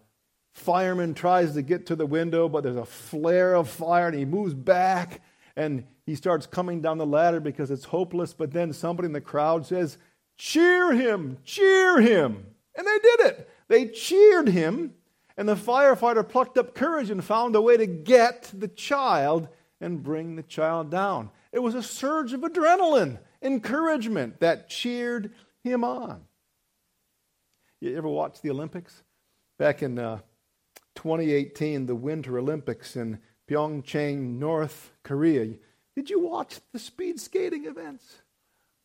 fireman 0.54 1.14
tries 1.14 1.54
to 1.54 1.62
get 1.62 1.86
to 1.88 1.96
the 1.96 2.06
window, 2.06 2.50
but 2.50 2.64
there's 2.64 2.76
a 2.76 2.86
flare 2.86 3.54
of 3.54 3.70
fire, 3.70 4.08
and 4.08 4.18
he 4.18 4.26
moves 4.26 4.54
back 4.54 5.22
and 5.56 5.86
he 6.06 6.16
starts 6.16 6.46
coming 6.48 6.82
down 6.82 6.98
the 6.98 7.06
ladder 7.06 7.40
because 7.40 7.72
it's 7.72 7.86
hopeless. 7.86 8.34
But 8.34 8.52
then 8.52 8.74
somebody 8.74 9.08
in 9.08 9.14
the 9.14 9.22
crowd 9.22 9.66
says, 9.66 9.98
Cheer 10.38 10.94
him! 10.94 11.38
Cheer 11.44 12.02
him! 12.02 12.46
And 12.76 12.88
they 12.88 13.00
did 13.00 13.20
it. 13.28 13.50
They 13.68 13.88
cheered 13.88 14.48
him, 14.48 14.94
and 15.38 15.48
the 15.48 15.56
firefighter 15.56 16.28
plucked 16.28 16.58
up 16.58 16.74
courage 16.74 17.10
and 17.10 17.24
found 17.24 17.56
a 17.56 17.62
way 17.62 17.78
to 17.78 17.86
get 17.86 18.52
the 18.54 18.68
child 18.68 19.48
and 19.80 20.04
bring 20.04 20.36
the 20.36 20.44
child 20.44 20.90
down. 20.90 21.30
It 21.52 21.60
was 21.60 21.76
a 21.76 21.84
surge 21.84 22.34
of 22.34 22.42
adrenaline, 22.42 23.20
encouragement 23.42 24.40
that 24.40 24.70
cheered 24.70 25.34
him 25.64 25.84
on. 25.84 26.22
You 27.80 27.98
ever 27.98 28.08
watch 28.08 28.42
the 28.42 28.52
Olympics? 28.52 29.04
Back 29.58 29.84
in 29.84 30.00
uh, 30.00 30.20
2018, 30.96 31.88
the 31.88 31.96
Winter 31.96 32.38
Olympics 32.38 32.96
in 32.96 33.20
Pyeongchang, 33.50 34.38
North 34.38 34.92
Korea. 35.04 35.56
Did 35.96 36.10
you 36.10 36.20
watch 36.20 36.60
the 36.72 36.80
speed 36.80 37.20
skating 37.20 37.66
events? 37.66 38.22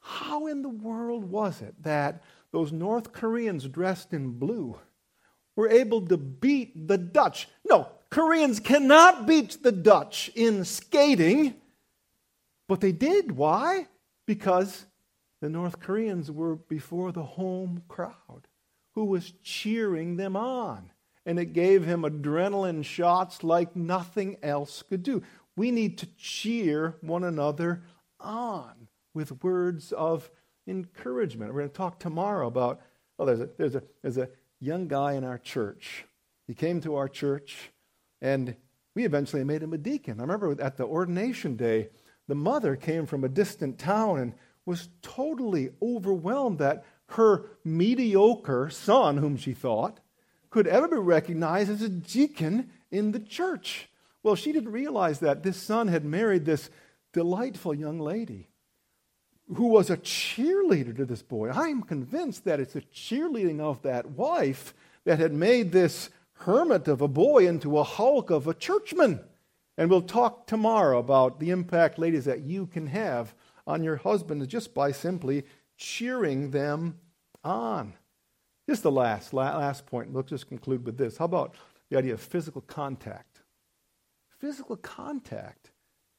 How 0.01 0.47
in 0.47 0.63
the 0.63 0.69
world 0.69 1.25
was 1.25 1.63
it 1.63 1.83
that 1.83 2.23
those 2.53 2.73
North 2.73 3.13
Koreans 3.13 3.69
dressed 3.69 4.13
in 4.13 4.39
blue 4.39 4.79
were 5.57 5.69
able 5.69 6.07
to 6.07 6.17
beat 6.17 6.89
the 6.89 6.99
Dutch? 6.99 7.49
No, 7.69 7.89
Koreans 8.11 8.61
cannot 8.61 9.27
beat 9.27 9.63
the 9.63 9.73
Dutch 9.73 10.31
in 10.35 10.65
skating, 10.65 11.55
but 12.69 12.81
they 12.81 12.93
did. 12.93 13.33
Why? 13.33 13.89
Because 14.27 14.87
the 15.41 15.49
North 15.49 15.81
Koreans 15.81 16.31
were 16.31 16.57
before 16.57 17.13
the 17.13 17.23
home 17.23 17.83
crowd 17.89 18.49
who 18.95 19.05
was 19.05 19.33
cheering 19.43 20.17
them 20.17 20.37
on. 20.37 20.91
And 21.25 21.39
it 21.39 21.53
gave 21.53 21.85
him 21.85 22.03
adrenaline 22.03 22.85
shots 22.85 23.43
like 23.43 23.77
nothing 23.77 24.39
else 24.43 24.83
could 24.83 25.03
do. 25.03 25.23
We 25.57 25.71
need 25.71 25.99
to 25.99 26.07
cheer 26.17 26.97
one 27.01 27.25
another 27.25 27.83
on 28.21 28.89
with 29.13 29.43
words 29.43 29.93
of 29.93 30.31
encouragement. 30.67 31.53
We're 31.53 31.61
going 31.61 31.71
to 31.71 31.77
talk 31.77 31.99
tomorrow 31.99 32.47
about, 32.47 32.81
oh, 33.19 33.27
there's 33.27 33.41
a, 33.41 33.49
there's 33.59 33.75
a, 33.75 33.83
there's 34.03 34.19
a 34.19 34.29
young 34.61 34.89
guy 34.89 35.15
in 35.15 35.25
our 35.25 35.39
church. 35.39 36.05
He 36.47 36.55
came 36.55 36.81
to 36.83 36.95
our 36.97 37.09
church, 37.09 37.71
and 38.21 38.57
we 38.95 39.05
eventually 39.05 39.45
made 39.45 39.63
him 39.63 39.73
a 39.73 39.79
deacon. 39.79 40.21
I 40.21 40.23
remember 40.23 40.57
at 40.63 40.77
the 40.77 40.85
ordination 40.85 41.57
day, 41.57 41.89
the 42.29 42.35
mother 42.35 42.77
came 42.77 43.07
from 43.07 43.25
a 43.25 43.29
distant 43.29 43.79
town 43.79 44.19
and 44.19 44.33
was 44.65 44.89
totally 45.03 45.71
overwhelmed 45.81 46.59
that 46.59 46.85
her 47.11 47.47
mediocre 47.65 48.69
son, 48.69 49.19
whom 49.19 49.37
she 49.37 49.55
thought, 49.55 50.01
could 50.51 50.67
ever 50.67 50.89
be 50.89 50.97
recognized 50.97 51.71
as 51.71 51.83
a 51.83 51.89
deacon 51.89 52.71
in 52.91 53.13
the 53.13 53.21
church. 53.21 53.89
Well, 54.23 54.35
she 54.35 54.53
didn't 54.53 54.73
realize 54.73 55.21
that 55.21 55.43
this 55.43 55.57
son 55.57 55.89
had 55.89 56.05
married 56.05 56.45
this 56.45 56.69
delightful 57.13 57.75
young 57.75 58.01
lady 58.01 58.49
who 59.55 59.69
was 59.69 59.91
a 59.91 59.97
cheerleader 59.97 60.97
to 60.97 61.05
this 61.05 61.23
boy. 61.23 61.51
I'm 61.51 61.83
convinced 61.83 62.45
that 62.45 62.59
it's 62.59 62.73
the 62.73 62.83
cheerleading 62.83 63.61
of 63.61 63.83
that 63.83 64.11
wife 64.11 64.75
that 65.05 65.21
had 65.21 65.33
made 65.33 65.71
this 65.71 66.11
hermit 66.39 66.89
of 66.89 67.01
a 67.01 67.09
boy 67.09 67.47
into 67.47 67.79
a 67.79 67.85
hulk 67.85 68.31
of 68.31 68.49
a 68.49 68.55
churchman. 68.55 69.21
And 69.79 69.91
we'll 69.91 70.03
talk 70.03 70.47
tomorrow 70.47 70.99
about 70.99 71.39
the 71.39 71.51
impact, 71.51 71.99
ladies, 71.99 72.25
that 72.25 72.43
you 72.43 72.67
can 72.67 72.87
have 72.87 73.35
on 73.67 73.83
your 73.83 73.97
husband 73.97 74.47
just 74.49 74.75
by 74.75 74.93
simply 74.93 75.45
cheering 75.77 76.51
them 76.51 76.99
on. 77.45 77.95
Just 78.69 78.83
the 78.83 78.91
last, 78.91 79.33
last 79.33 79.87
point. 79.87 80.15
Let's 80.15 80.31
just 80.31 80.49
conclude 80.49 80.85
with 80.85 80.97
this. 80.97 81.19
How 81.19 81.27
about 81.27 81.55
the 81.91 81.99
idea 81.99 82.15
of 82.15 82.21
physical 82.21 82.63
contact? 82.63 83.43
Physical 84.39 84.77
contact 84.77 85.71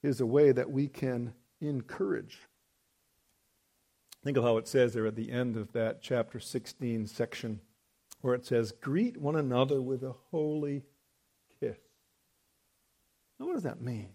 is 0.03 0.21
a 0.21 0.25
way 0.25 0.51
that 0.51 0.71
we 0.71 0.87
can 0.87 1.33
encourage. 1.59 2.39
Think 4.23 4.37
of 4.37 4.43
how 4.43 4.57
it 4.57 4.67
says 4.67 4.93
there 4.93 5.05
at 5.05 5.15
the 5.15 5.31
end 5.31 5.57
of 5.57 5.73
that 5.73 6.01
chapter 6.01 6.39
16 6.39 7.07
section, 7.07 7.61
where 8.21 8.33
it 8.33 8.45
says, 8.45 8.71
Greet 8.71 9.17
one 9.17 9.35
another 9.35 9.81
with 9.81 10.03
a 10.03 10.15
holy. 10.31 10.83
Now, 13.39 13.45
what 13.45 13.53
does 13.53 13.63
that 13.63 13.81
mean? 13.81 14.09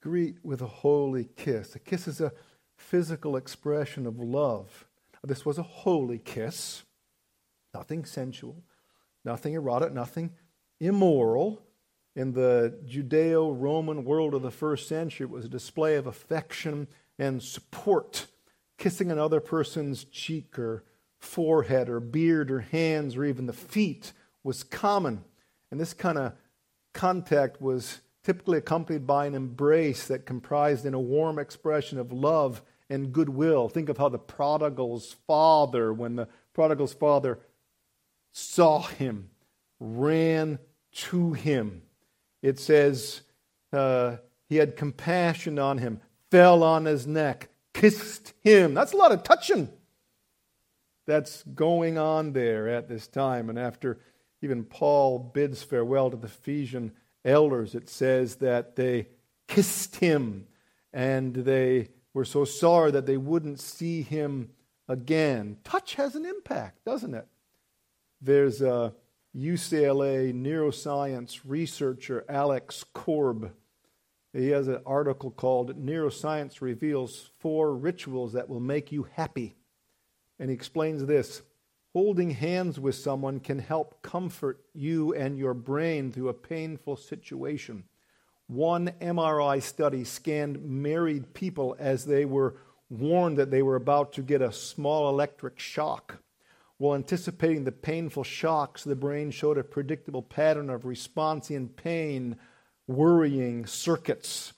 Greet 0.00 0.36
with 0.44 0.62
a 0.62 0.66
holy 0.66 1.28
kiss. 1.36 1.74
A 1.74 1.78
kiss 1.78 2.08
is 2.08 2.20
a 2.20 2.32
physical 2.76 3.36
expression 3.36 4.06
of 4.06 4.18
love. 4.18 4.86
This 5.24 5.46
was 5.46 5.58
a 5.58 5.62
holy 5.62 6.18
kiss, 6.18 6.82
nothing 7.72 8.04
sensual, 8.04 8.64
nothing 9.24 9.54
erotic, 9.54 9.92
nothing 9.92 10.32
immoral. 10.80 11.62
In 12.16 12.32
the 12.32 12.78
Judeo 12.84 13.56
Roman 13.58 14.04
world 14.04 14.34
of 14.34 14.42
the 14.42 14.50
first 14.50 14.88
century, 14.88 15.24
it 15.24 15.30
was 15.30 15.44
a 15.44 15.48
display 15.48 15.94
of 15.94 16.06
affection 16.06 16.88
and 17.18 17.42
support. 17.42 18.26
Kissing 18.78 19.12
another 19.12 19.40
person's 19.40 20.04
cheek 20.04 20.58
or 20.58 20.84
forehead 21.20 21.88
or 21.88 22.00
beard 22.00 22.50
or 22.50 22.60
hands 22.60 23.16
or 23.16 23.24
even 23.24 23.46
the 23.46 23.52
feet 23.52 24.12
was 24.42 24.64
common. 24.64 25.24
And 25.70 25.80
this 25.80 25.94
kind 25.94 26.18
of 26.18 26.32
contact 26.92 27.62
was 27.62 28.00
typically 28.22 28.58
accompanied 28.58 29.06
by 29.06 29.26
an 29.26 29.34
embrace 29.34 30.06
that 30.06 30.26
comprised 30.26 30.86
in 30.86 30.94
a 30.94 31.00
warm 31.00 31.38
expression 31.38 31.98
of 31.98 32.12
love 32.12 32.62
and 32.88 33.12
goodwill. 33.12 33.68
Think 33.68 33.88
of 33.88 33.98
how 33.98 34.08
the 34.08 34.18
prodigal's 34.18 35.16
father, 35.26 35.92
when 35.92 36.16
the 36.16 36.28
prodigal's 36.52 36.94
father 36.94 37.40
saw 38.32 38.82
him, 38.82 39.30
ran 39.80 40.58
to 40.92 41.32
him. 41.32 41.82
It 42.42 42.58
says 42.58 43.22
uh, 43.72 44.16
he 44.48 44.56
had 44.56 44.76
compassion 44.76 45.58
on 45.58 45.78
him, 45.78 46.00
fell 46.30 46.62
on 46.62 46.84
his 46.84 47.06
neck, 47.06 47.48
kissed 47.72 48.34
him. 48.40 48.74
That's 48.74 48.92
a 48.92 48.96
lot 48.96 49.12
of 49.12 49.22
touching 49.22 49.68
that's 51.06 51.42
going 51.42 51.98
on 51.98 52.32
there 52.32 52.68
at 52.68 52.88
this 52.88 53.06
time. 53.06 53.48
And 53.48 53.58
after 53.58 53.98
even 54.40 54.64
Paul 54.64 55.18
bids 55.18 55.62
farewell 55.62 56.10
to 56.10 56.16
the 56.16 56.26
Ephesian 56.26 56.92
elders, 57.24 57.74
it 57.74 57.88
says 57.88 58.36
that 58.36 58.76
they 58.76 59.08
kissed 59.48 59.96
him 59.96 60.46
and 60.92 61.34
they 61.34 61.88
were 62.14 62.24
so 62.24 62.44
sorry 62.44 62.90
that 62.90 63.06
they 63.06 63.16
wouldn't 63.16 63.60
see 63.60 64.02
him 64.02 64.50
again. 64.88 65.56
Touch 65.64 65.94
has 65.94 66.14
an 66.14 66.26
impact, 66.26 66.84
doesn't 66.84 67.14
it? 67.14 67.26
There's 68.20 68.60
a 68.60 68.94
UCLA 69.34 70.32
neuroscience 70.34 71.40
researcher, 71.44 72.24
Alex 72.28 72.84
Korb. 72.92 73.52
He 74.32 74.48
has 74.48 74.68
an 74.68 74.80
article 74.86 75.30
called 75.30 75.76
Neuroscience 75.84 76.60
Reveals 76.60 77.30
Four 77.38 77.74
Rituals 77.74 78.34
That 78.34 78.48
Will 78.48 78.60
Make 78.60 78.92
You 78.92 79.06
Happy. 79.14 79.56
And 80.38 80.50
he 80.50 80.54
explains 80.54 81.04
this 81.04 81.42
Holding 81.94 82.30
hands 82.30 82.80
with 82.80 82.94
someone 82.94 83.38
can 83.38 83.58
help 83.58 84.00
comfort 84.00 84.64
you 84.72 85.12
and 85.14 85.38
your 85.38 85.52
brain 85.52 86.10
through 86.10 86.30
a 86.30 86.34
painful 86.34 86.96
situation. 86.96 87.84
One 88.46 88.92
MRI 89.00 89.60
study 89.62 90.04
scanned 90.04 90.64
married 90.64 91.34
people 91.34 91.76
as 91.78 92.06
they 92.06 92.24
were 92.24 92.56
warned 92.88 93.36
that 93.36 93.50
they 93.50 93.62
were 93.62 93.76
about 93.76 94.12
to 94.14 94.22
get 94.22 94.40
a 94.40 94.52
small 94.52 95.10
electric 95.10 95.58
shock. 95.58 96.22
While 96.78 96.94
anticipating 96.94 97.64
the 97.64 97.72
painful 97.72 98.24
shocks, 98.24 98.84
the 98.84 98.96
brain 98.96 99.30
showed 99.30 99.58
a 99.58 99.62
predictable 99.62 100.22
pattern 100.22 100.70
of 100.70 100.86
response 100.86 101.50
in 101.50 101.68
pain, 101.68 102.36
worrying 102.86 103.66
circuits. 103.66 104.54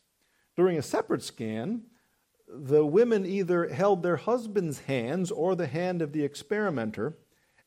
During 0.57 0.79
a 0.79 0.83
separate 0.83 1.23
scan, 1.23 1.83
the 2.49 2.87
women 2.87 3.27
either 3.27 3.69
held 3.69 4.03
their 4.03 4.17
husband's 4.17 4.81
hands 4.81 5.31
or 5.31 5.55
the 5.55 5.67
hand 5.67 6.01
of 6.01 6.13
the 6.13 6.25
experimenter, 6.25 7.19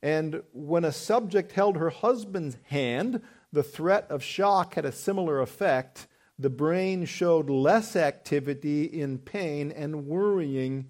and 0.01 0.43
when 0.53 0.85
a 0.85 0.91
subject 0.91 1.51
held 1.51 1.77
her 1.77 1.89
husband's 1.89 2.57
hand, 2.65 3.21
the 3.51 3.63
threat 3.63 4.05
of 4.09 4.23
shock 4.23 4.75
had 4.75 4.85
a 4.85 4.91
similar 4.91 5.41
effect 5.41 6.07
the 6.39 6.49
brain 6.49 7.05
showed 7.05 7.49
less 7.49 7.95
activity 7.95 8.83
in 8.83 9.17
pain 9.17 9.71
and 9.71 10.05
worrying 10.05 10.89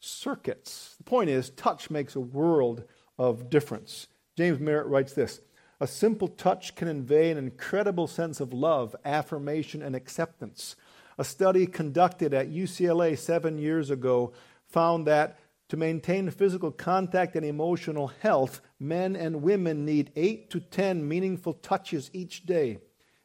circuits. 0.00 0.96
The 0.98 1.04
point 1.04 1.30
is, 1.30 1.50
touch 1.50 1.90
makes 1.90 2.16
a 2.16 2.20
world 2.20 2.84
of 3.16 3.50
difference. 3.50 4.08
James 4.36 4.58
Merritt 4.58 4.88
writes 4.88 5.12
this 5.12 5.42
A 5.80 5.86
simple 5.86 6.26
touch 6.26 6.74
can 6.74 6.88
convey 6.88 7.30
an 7.30 7.38
incredible 7.38 8.08
sense 8.08 8.40
of 8.40 8.52
love, 8.52 8.96
affirmation, 9.04 9.80
and 9.80 9.94
acceptance. 9.94 10.74
A 11.18 11.24
study 11.24 11.66
conducted 11.66 12.34
at 12.34 12.50
UCLA 12.50 13.16
seven 13.16 13.58
years 13.58 13.90
ago 13.90 14.32
found 14.66 15.06
that 15.06 15.38
to 15.70 15.76
maintain 15.76 16.28
physical 16.30 16.72
contact 16.72 17.36
and 17.36 17.46
emotional 17.46 18.08
health, 18.08 18.60
men 18.78 19.14
and 19.14 19.40
women 19.40 19.84
need 19.84 20.12
eight 20.16 20.50
to 20.50 20.60
ten 20.60 21.06
meaningful 21.06 21.54
touches 21.54 22.10
each 22.12 22.44
day. 22.44 22.78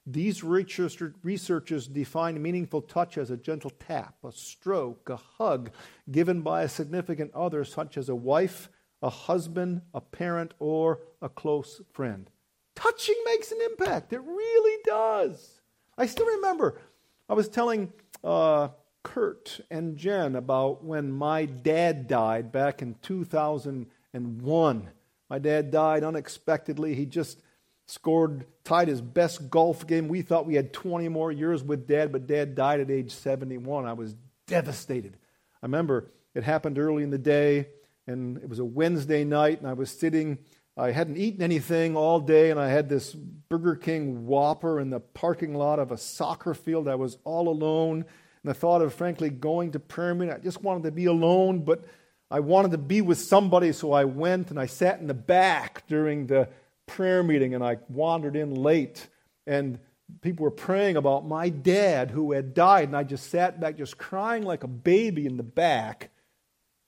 These 0.06 0.43
researchers 0.43 1.88
define 1.88 2.39
meaningful 2.39 2.84
touch 2.84 3.18
as 3.18 3.32
a 3.32 3.38
gentle 3.38 3.72
tap, 3.72 4.14
a 4.24 4.32
stroke, 4.32 5.10
a 5.10 5.16
hug 5.16 5.72
given 6.12 6.41
by 6.41 6.62
a 6.62 6.70
significant 6.70 7.34
other, 7.34 7.64
such 7.66 7.98
as 7.98 8.10
a 8.10 8.16
wife, 8.16 8.70
a 9.02 9.10
husband, 9.10 9.82
a 9.96 10.02
parent, 10.02 10.54
or 10.60 11.00
a 11.24 11.30
close 11.30 11.82
friend. 11.93 12.30
Touching 12.76 13.16
makes 13.26 13.52
an 13.52 13.58
impact. 13.72 14.14
It 14.14 14.22
really 14.22 14.82
does. 14.86 15.62
I 15.98 16.06
still 16.06 16.28
remember 16.28 16.80
I 17.28 17.34
was 17.34 17.50
telling 17.50 17.91
uh, 18.24 18.68
Kurt 19.06 19.62
and 19.70 19.95
Jen 19.95 20.36
about 20.36 20.84
when 20.84 21.12
my 21.12 21.45
dad 21.45 22.08
died 22.08 22.51
back 22.51 22.82
in 22.82 22.95
2001. 23.03 24.89
My 25.30 25.39
dad 25.39 25.72
died 25.72 26.03
unexpectedly. 26.03 26.95
He 26.95 27.06
just 27.06 27.39
scored, 27.86 28.45
tied 28.64 28.88
his 28.88 29.01
best 29.01 29.49
golf 29.51 29.86
game. 29.86 30.08
We 30.08 30.24
thought 30.24 30.47
we 30.47 30.56
had 30.56 30.74
20 30.74 31.08
more 31.10 31.32
years 31.32 31.64
with 31.64 31.88
dad, 31.88 32.12
but 32.12 32.26
dad 32.26 32.56
died 32.56 32.80
at 32.80 32.89
age 32.89 33.12
71. 33.12 33.86
I 33.86 33.93
was 33.93 34.16
devastated. 34.47 35.18
I 35.62 35.68
remember 35.68 36.12
it 36.34 36.43
happened 36.43 36.80
early 36.80 37.03
in 37.03 37.12
the 37.12 37.20
day, 37.20 37.68
and 38.08 38.38
it 38.38 38.49
was 38.49 38.60
a 38.60 38.66
Wednesday 38.66 39.24
night, 39.24 39.60
and 39.60 39.70
I 39.70 39.74
was 39.74 39.91
sitting. 39.91 40.39
I 40.76 40.91
hadn't 40.91 41.18
eaten 41.18 41.43
anything 41.43 41.95
all 41.95 42.20
day, 42.20 42.49
and 42.49 42.60
I 42.60 42.70
had 42.70 42.89
this 42.89 43.14
Burger 43.14 43.76
King 43.76 44.26
Whopper 44.26 44.80
in 44.80 44.89
the 44.89 44.99
parking 44.99 45.53
lot 45.53 45.78
of 45.78 45.91
a 45.91 45.97
soccer 45.97 46.56
field. 46.56 46.88
I 46.88 46.95
was 46.95 47.20
all 47.24 47.47
alone, 47.47 48.06
and 48.46 48.52
the 48.52 48.60
thought 48.60 48.84
of, 48.84 48.93
frankly, 48.93 49.32
going 49.32 49.72
to 49.72 49.80
prayer 49.80 50.14
meeting, 50.14 50.32
I 50.32 50.38
just 50.38 50.62
wanted 50.62 50.84
to 50.84 50.91
be 50.91 51.06
alone, 51.06 51.62
but 51.62 51.84
I 52.30 52.41
wanted 52.41 52.70
to 52.72 52.78
be 52.78 53.02
with 53.02 53.18
somebody, 53.18 53.72
so 53.72 53.91
I 53.91 54.04
went 54.04 54.52
and 54.52 54.60
I 54.60 54.68
sat 54.68 55.00
in 55.00 55.08
the 55.08 55.16
back 55.16 55.88
during 55.88 56.28
the 56.28 56.48
prayer 56.86 57.24
meeting 57.24 57.56
and 57.56 57.64
I 57.64 57.78
wandered 57.89 58.36
in 58.36 58.54
late 58.54 59.08
and 59.48 59.80
people 60.22 60.43
were 60.43 60.52
praying 60.52 60.96
about 60.96 61.28
my 61.28 61.50
dad 61.50 62.12
who 62.12 62.34
had 62.34 62.54
died 62.54 62.89
and 62.89 62.96
I 62.96 63.04
just 63.04 63.32
sat 63.32 63.60
back 63.60 63.80
just 63.80 63.98
crying 63.98 64.43
like 64.43 64.64
a 64.64 64.68
baby 64.68 65.26
in 65.26 65.38
the 65.38 65.43
back. 65.43 66.12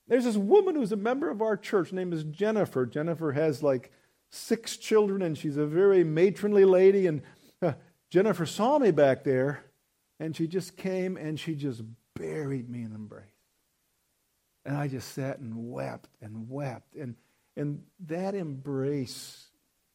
There's 0.06 0.26
this 0.26 0.36
woman 0.36 0.76
who's 0.76 0.92
a 0.92 0.96
member 0.96 1.28
of 1.28 1.42
our 1.42 1.56
church. 1.56 1.90
Her 1.90 1.96
name 1.96 2.12
is 2.12 2.22
Jennifer. 2.22 2.86
Jennifer 2.86 3.32
has 3.32 3.64
like 3.64 3.90
six 4.30 4.76
children 4.76 5.22
and 5.22 5.36
she's 5.36 5.56
a 5.56 5.66
very 5.66 6.04
matronly 6.04 6.64
lady. 6.64 7.08
And 7.08 7.22
uh, 7.60 7.72
Jennifer 8.10 8.46
saw 8.46 8.78
me 8.78 8.92
back 8.92 9.24
there 9.24 9.64
and 10.20 10.34
she 10.34 10.46
just 10.46 10.76
came 10.76 11.16
and 11.16 11.38
she 11.38 11.54
just 11.54 11.82
buried 12.14 12.68
me 12.68 12.82
in 12.82 12.92
embrace. 12.92 13.24
And 14.64 14.76
I 14.76 14.88
just 14.88 15.12
sat 15.12 15.38
and 15.38 15.70
wept 15.70 16.10
and 16.20 16.50
wept. 16.50 16.94
And, 16.94 17.14
and 17.56 17.82
that 18.06 18.34
embrace 18.34 19.46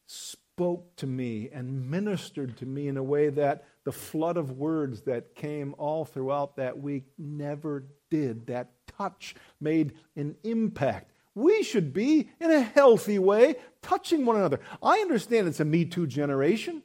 spoke 0.07 0.95
to 0.97 1.07
me 1.07 1.49
and 1.51 1.89
ministered 1.89 2.57
to 2.57 2.65
me 2.65 2.87
in 2.87 2.97
a 2.97 3.03
way 3.03 3.29
that 3.29 3.65
the 3.83 3.91
flood 3.91 4.37
of 4.37 4.51
words 4.51 5.01
that 5.01 5.35
came 5.35 5.75
all 5.77 6.05
throughout 6.05 6.55
that 6.55 6.79
week 6.79 7.03
never 7.17 7.85
did. 8.09 8.47
That 8.47 8.69
touch 8.97 9.35
made 9.59 9.93
an 10.15 10.35
impact. 10.43 11.11
We 11.35 11.63
should 11.63 11.93
be, 11.93 12.29
in 12.39 12.51
a 12.51 12.61
healthy 12.61 13.17
way, 13.17 13.55
touching 13.81 14.25
one 14.25 14.35
another. 14.35 14.59
I 14.81 14.99
understand 14.99 15.47
it's 15.47 15.59
a 15.59 15.65
Me 15.65 15.85
Too 15.85 16.05
generation. 16.05 16.83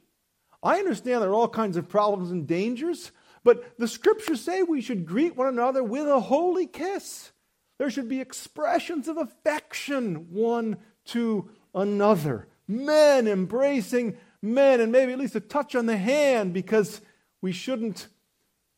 I 0.61 0.79
understand 0.79 1.21
there 1.21 1.29
are 1.29 1.35
all 1.35 1.47
kinds 1.47 1.77
of 1.77 1.87
problems 1.87 2.31
and 2.31 2.47
dangers, 2.47 3.11
but 3.43 3.77
the 3.77 3.87
scriptures 3.87 4.41
say 4.41 4.63
we 4.63 4.81
should 4.81 5.05
greet 5.05 5.35
one 5.35 5.47
another 5.47 5.83
with 5.83 6.07
a 6.07 6.19
holy 6.19 6.67
kiss. 6.67 7.31
There 7.77 7.89
should 7.89 8.09
be 8.09 8.19
expressions 8.19 9.07
of 9.07 9.17
affection 9.17 10.31
one 10.31 10.77
to 11.05 11.49
another 11.73 12.47
men 12.67 13.27
embracing 13.27 14.15
men, 14.41 14.79
and 14.79 14.91
maybe 14.91 15.11
at 15.11 15.19
least 15.19 15.35
a 15.35 15.39
touch 15.39 15.75
on 15.75 15.85
the 15.87 15.97
hand, 15.97 16.53
because 16.53 17.01
we 17.41 17.51
shouldn't 17.51 18.07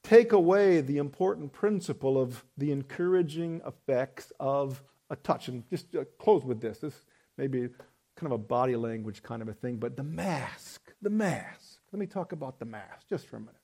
take 0.04 0.32
away 0.32 0.82
the 0.82 0.98
important 0.98 1.52
principle 1.52 2.20
of 2.20 2.44
the 2.58 2.72
encouraging 2.72 3.62
effects 3.66 4.32
of 4.40 4.82
a 5.10 5.16
touch. 5.16 5.48
And 5.48 5.70
just 5.70 5.96
uh, 5.96 6.06
close 6.18 6.44
with 6.44 6.62
this. 6.62 6.80
This 6.80 7.06
may 7.38 7.48
be 7.48 7.68
kind 8.16 8.32
of 8.32 8.32
a 8.32 8.38
body 8.38 8.76
language 8.76 9.22
kind 9.22 9.42
of 9.42 9.48
a 9.48 9.54
thing, 9.54 9.78
but 9.78 9.98
the 9.98 10.04
mask, 10.04 10.94
the 11.02 11.10
mask. 11.10 11.80
Let 11.92 12.00
me 12.00 12.08
talk 12.08 12.32
about 12.32 12.60
the 12.60 12.66
mask 12.66 13.08
just 13.10 13.28
for 13.28 13.38
a 13.38 13.40
minute. 13.40 13.56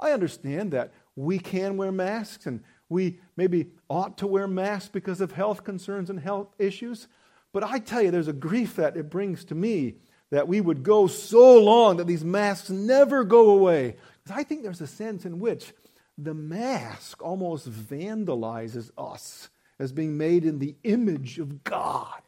I 0.00 0.12
understand 0.12 0.72
that 0.72 0.92
we 1.16 1.38
can 1.38 1.76
wear 1.76 1.92
masks 1.92 2.46
and 2.46 2.62
we 2.88 3.18
maybe 3.36 3.70
ought 3.88 4.18
to 4.18 4.26
wear 4.26 4.46
masks 4.46 4.90
because 4.92 5.20
of 5.20 5.32
health 5.32 5.64
concerns 5.64 6.10
and 6.10 6.20
health 6.20 6.48
issues. 6.58 7.08
But 7.52 7.64
I 7.64 7.78
tell 7.78 8.02
you, 8.02 8.10
there's 8.10 8.28
a 8.28 8.32
grief 8.32 8.76
that 8.76 8.96
it 8.96 9.10
brings 9.10 9.44
to 9.46 9.54
me 9.54 9.96
that 10.30 10.48
we 10.48 10.60
would 10.60 10.82
go 10.82 11.06
so 11.06 11.62
long 11.62 11.98
that 11.98 12.06
these 12.06 12.24
masks 12.24 12.70
never 12.70 13.22
go 13.24 13.50
away. 13.50 13.96
Because 14.22 14.38
I 14.38 14.42
think 14.42 14.62
there's 14.62 14.80
a 14.80 14.86
sense 14.86 15.24
in 15.24 15.38
which 15.38 15.72
the 16.18 16.34
mask 16.34 17.22
almost 17.22 17.70
vandalizes 17.70 18.90
us 18.98 19.48
as 19.78 19.92
being 19.92 20.16
made 20.16 20.44
in 20.44 20.58
the 20.58 20.74
image 20.82 21.38
of 21.38 21.62
God. 21.62 22.20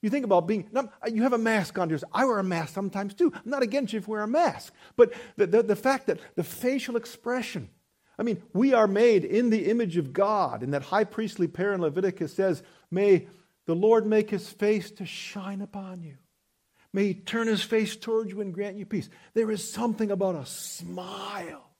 You 0.00 0.10
think 0.10 0.24
about 0.24 0.46
being, 0.46 0.68
you 1.10 1.22
have 1.22 1.32
a 1.32 1.38
mask 1.38 1.78
on 1.78 1.90
yours. 1.90 2.04
I 2.12 2.24
wear 2.24 2.38
a 2.38 2.44
mask 2.44 2.72
sometimes 2.72 3.14
too. 3.14 3.32
I'm 3.34 3.50
not 3.50 3.62
against 3.62 3.92
you 3.92 3.98
if 3.98 4.06
you 4.06 4.12
wear 4.12 4.22
a 4.22 4.28
mask. 4.28 4.72
But 4.96 5.12
the, 5.36 5.46
the, 5.46 5.62
the 5.62 5.76
fact 5.76 6.06
that 6.06 6.20
the 6.36 6.44
facial 6.44 6.96
expression, 6.96 7.68
I 8.16 8.22
mean, 8.22 8.42
we 8.52 8.74
are 8.74 8.86
made 8.86 9.24
in 9.24 9.50
the 9.50 9.66
image 9.66 9.96
of 9.96 10.12
God. 10.12 10.62
And 10.62 10.72
that 10.72 10.82
high 10.82 11.04
priestly 11.04 11.48
prayer 11.48 11.72
in 11.72 11.80
Leviticus 11.80 12.32
says, 12.32 12.62
May 12.90 13.26
the 13.66 13.74
Lord 13.74 14.06
make 14.06 14.30
his 14.30 14.48
face 14.48 14.90
to 14.92 15.06
shine 15.06 15.60
upon 15.60 16.02
you. 16.02 16.16
May 16.92 17.08
he 17.08 17.14
turn 17.14 17.48
his 17.48 17.62
face 17.62 17.96
towards 17.96 18.30
you 18.30 18.40
and 18.40 18.54
grant 18.54 18.76
you 18.76 18.86
peace. 18.86 19.10
There 19.34 19.50
is 19.50 19.68
something 19.68 20.10
about 20.10 20.36
a 20.36 20.46
smile. 20.46 21.70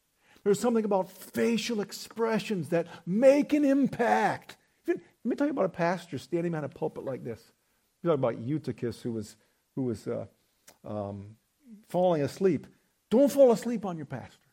There's 0.45 0.61
something 0.61 0.85
about 0.85 1.11
facial 1.11 1.81
expressions 1.81 2.71
that 2.71 2.89
make 3.07 3.53
an 3.53 3.65
impact. 3.65 4.57
Let 4.87 4.99
me 5.25 5.37
tell 5.37 5.47
you 5.47 5.53
about 5.53 5.67
a 5.67 5.71
pastor 5.71 6.19
standing 6.19 6.53
behind 6.53 6.67
a 6.67 6.69
pulpit 6.69 7.05
like 7.05 7.25
this. 7.25 7.41
You 8.03 8.11
talk 8.11 8.19
about 8.19 8.41
Eutychus, 8.41 9.03
who 9.03 9.13
was, 9.13 9.37
who 9.75 9.85
was 9.85 10.07
uh, 10.07 10.27
um, 10.85 11.37
falling 11.89 12.23
asleep. 12.23 12.67
Don't 13.11 13.31
fall 13.31 13.53
asleep 13.53 13.85
on 13.85 13.97
your 13.97 14.07
pastor. 14.07 14.49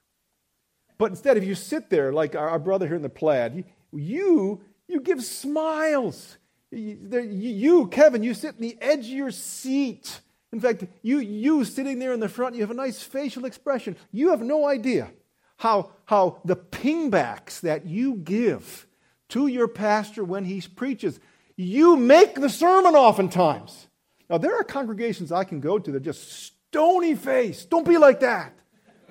But 0.98 1.12
instead, 1.12 1.38
if 1.38 1.44
you 1.44 1.56
sit 1.56 1.90
there 1.90 2.14
like 2.14 2.36
our, 2.36 2.50
our 2.50 2.60
brother 2.60 2.88
here 2.88 2.96
in 2.96 3.02
the 3.02 3.10
plaid, 3.10 3.66
you, 3.92 4.62
you 4.88 5.02
give 5.02 5.24
smiles. 5.24 6.38
You, 6.72 7.88
Kevin, 7.92 8.24
you 8.24 8.34
sit 8.34 8.56
in 8.56 8.62
the 8.62 8.78
edge 8.82 9.06
of 9.06 9.12
your 9.12 9.32
seat. 9.32 10.22
In 10.52 10.60
fact, 10.60 10.86
you, 11.02 11.20
you 11.20 11.66
sitting 11.66 12.00
there 12.00 12.14
in 12.14 12.20
the 12.20 12.30
front, 12.30 12.56
you 12.56 12.62
have 12.62 12.72
a 12.72 12.76
nice 12.76 13.04
facial 13.04 13.46
expression. 13.46 13.98
You 14.12 14.30
have 14.30 14.42
no 14.42 14.66
idea 14.66 15.12
how, 15.58 15.92
how 16.06 16.42
the 16.46 16.56
pingbacks 16.56 17.62
that 17.62 17.86
you 17.86 18.16
give 18.16 18.88
to 19.30 19.48
your 19.48 19.68
pastor 19.68 20.24
when 20.24 20.46
he 20.46 20.62
preaches, 20.62 21.20
you 21.58 21.96
make 21.98 22.36
the 22.36 22.50
sermon 22.50 22.96
oftentimes. 22.96 23.88
Now, 24.30 24.38
there 24.38 24.56
are 24.56 24.64
congregations 24.64 25.32
I 25.32 25.44
can 25.44 25.60
go 25.60 25.78
to 25.80 25.92
that 25.92 26.02
just 26.02 26.32
stony 26.32 27.16
faced. 27.16 27.70
Don't 27.70 27.88
be 27.88 27.98
like 27.98 28.22
that. 28.22 28.54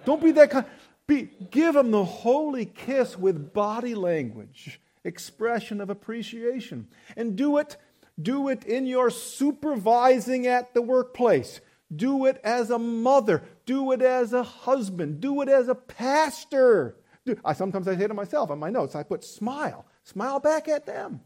Don't 0.04 0.22
be 0.22 0.32
that 0.32 0.50
kind. 0.50 0.66
Be, 1.06 1.30
give 1.50 1.74
them 1.74 1.90
the 1.90 2.04
holy 2.04 2.66
kiss 2.66 3.18
with 3.18 3.52
body 3.52 3.94
language 3.94 4.80
expression 5.04 5.80
of 5.80 5.90
appreciation. 5.90 6.88
And 7.16 7.36
do 7.36 7.58
it, 7.58 7.76
do 8.20 8.48
it 8.48 8.64
in 8.64 8.86
your 8.86 9.10
supervising 9.10 10.46
at 10.46 10.74
the 10.74 10.82
workplace. 10.82 11.60
Do 11.94 12.26
it 12.26 12.40
as 12.42 12.70
a 12.70 12.78
mother. 12.78 13.42
Do 13.66 13.92
it 13.92 14.02
as 14.02 14.32
a 14.32 14.42
husband. 14.42 15.20
Do 15.20 15.42
it 15.42 15.48
as 15.48 15.68
a 15.68 15.74
pastor. 15.74 16.96
Do, 17.26 17.36
I 17.44 17.52
sometimes 17.52 17.86
I 17.86 17.96
say 17.96 18.06
to 18.06 18.14
myself 18.14 18.50
on 18.50 18.58
my 18.58 18.70
notes, 18.70 18.94
I 18.94 19.02
put 19.02 19.24
smile. 19.24 19.86
Smile 20.02 20.40
back 20.40 20.68
at 20.68 20.86
them. 20.86 21.20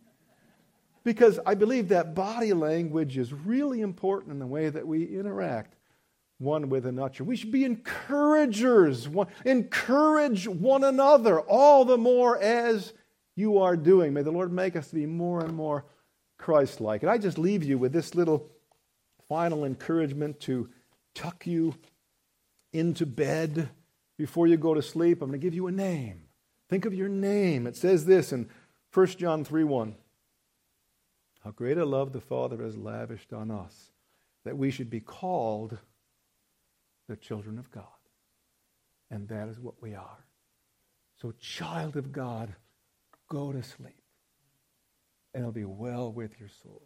Because 1.09 1.41
I 1.47 1.55
believe 1.55 1.89
that 1.89 2.15
body 2.15 2.53
language 2.53 3.17
is 3.17 3.33
really 3.33 3.81
important 3.81 4.31
in 4.31 4.39
the 4.39 4.47
way 4.47 4.69
that 4.69 4.87
we 4.87 5.05
interact 5.05 5.75
one 6.37 6.69
with 6.69 6.85
another. 6.85 7.25
We 7.25 7.35
should 7.35 7.51
be 7.51 7.65
encouragers, 7.65 9.09
encourage 9.47 10.47
one 10.47 10.85
another, 10.85 11.41
all 11.41 11.87
the 11.87 11.97
more 11.97 12.39
as 12.39 12.93
you 13.37 13.57
are 13.57 13.75
doing. 13.75 14.13
May 14.13 14.21
the 14.21 14.31
Lord 14.31 14.53
make 14.53 14.77
us 14.77 14.89
to 14.89 14.97
be 14.97 15.07
more 15.07 15.43
and 15.43 15.57
more 15.57 15.87
Christ 16.37 16.79
like. 16.79 17.03
And 17.03 17.11
I 17.11 17.17
just 17.17 17.39
leave 17.39 17.65
you 17.65 17.79
with 17.79 17.95
this 17.95 18.15
little 18.15 18.47
final 19.31 19.65
encouragement 19.65 20.41
to 20.41 20.69
tuck 21.15 21.47
you 21.47 21.75
into 22.75 23.07
bed 23.07 23.71
before 24.19 24.47
you 24.47 24.59
go 24.59 24.75
to 24.75 24.83
sleep. 24.83 25.23
I'm 25.23 25.31
going 25.31 25.41
to 25.41 25.47
give 25.47 25.55
you 25.55 25.69
a 25.69 25.73
name. 25.73 26.25
Think 26.69 26.85
of 26.85 26.93
your 26.93 27.09
name. 27.09 27.67
It 27.67 27.77
says 27.77 28.05
this 28.05 28.31
in 28.31 28.51
1 28.93 29.07
John 29.07 29.43
3 29.43 29.65
1. 29.65 29.95
How 31.49 31.53
great 31.53 31.79
a 31.79 31.87
love 31.87 32.13
the 32.13 32.21
Father 32.21 32.63
has 32.63 32.77
lavished 32.77 33.33
on 33.33 33.51
us, 33.51 33.91
that 34.45 34.59
we 34.59 34.71
should 34.71 34.91
be 34.91 35.01
called 35.01 35.79
the 37.09 37.17
children 37.17 37.59
of 37.59 37.71
God. 37.71 37.85
And 39.11 39.27
that 39.29 39.49
is 39.49 39.59
what 39.59 39.81
we 39.81 39.95
are. 39.95 40.27
So, 41.23 41.33
child 41.41 41.97
of 41.97 42.13
God, 42.13 42.55
Go 43.31 43.51
to 43.51 43.63
sleep, 43.63 44.03
and 45.33 45.43
it'll 45.43 45.53
be 45.53 45.65
well 45.65 46.13
with 46.13 46.39
your 46.39 46.51
soul. 46.63 46.83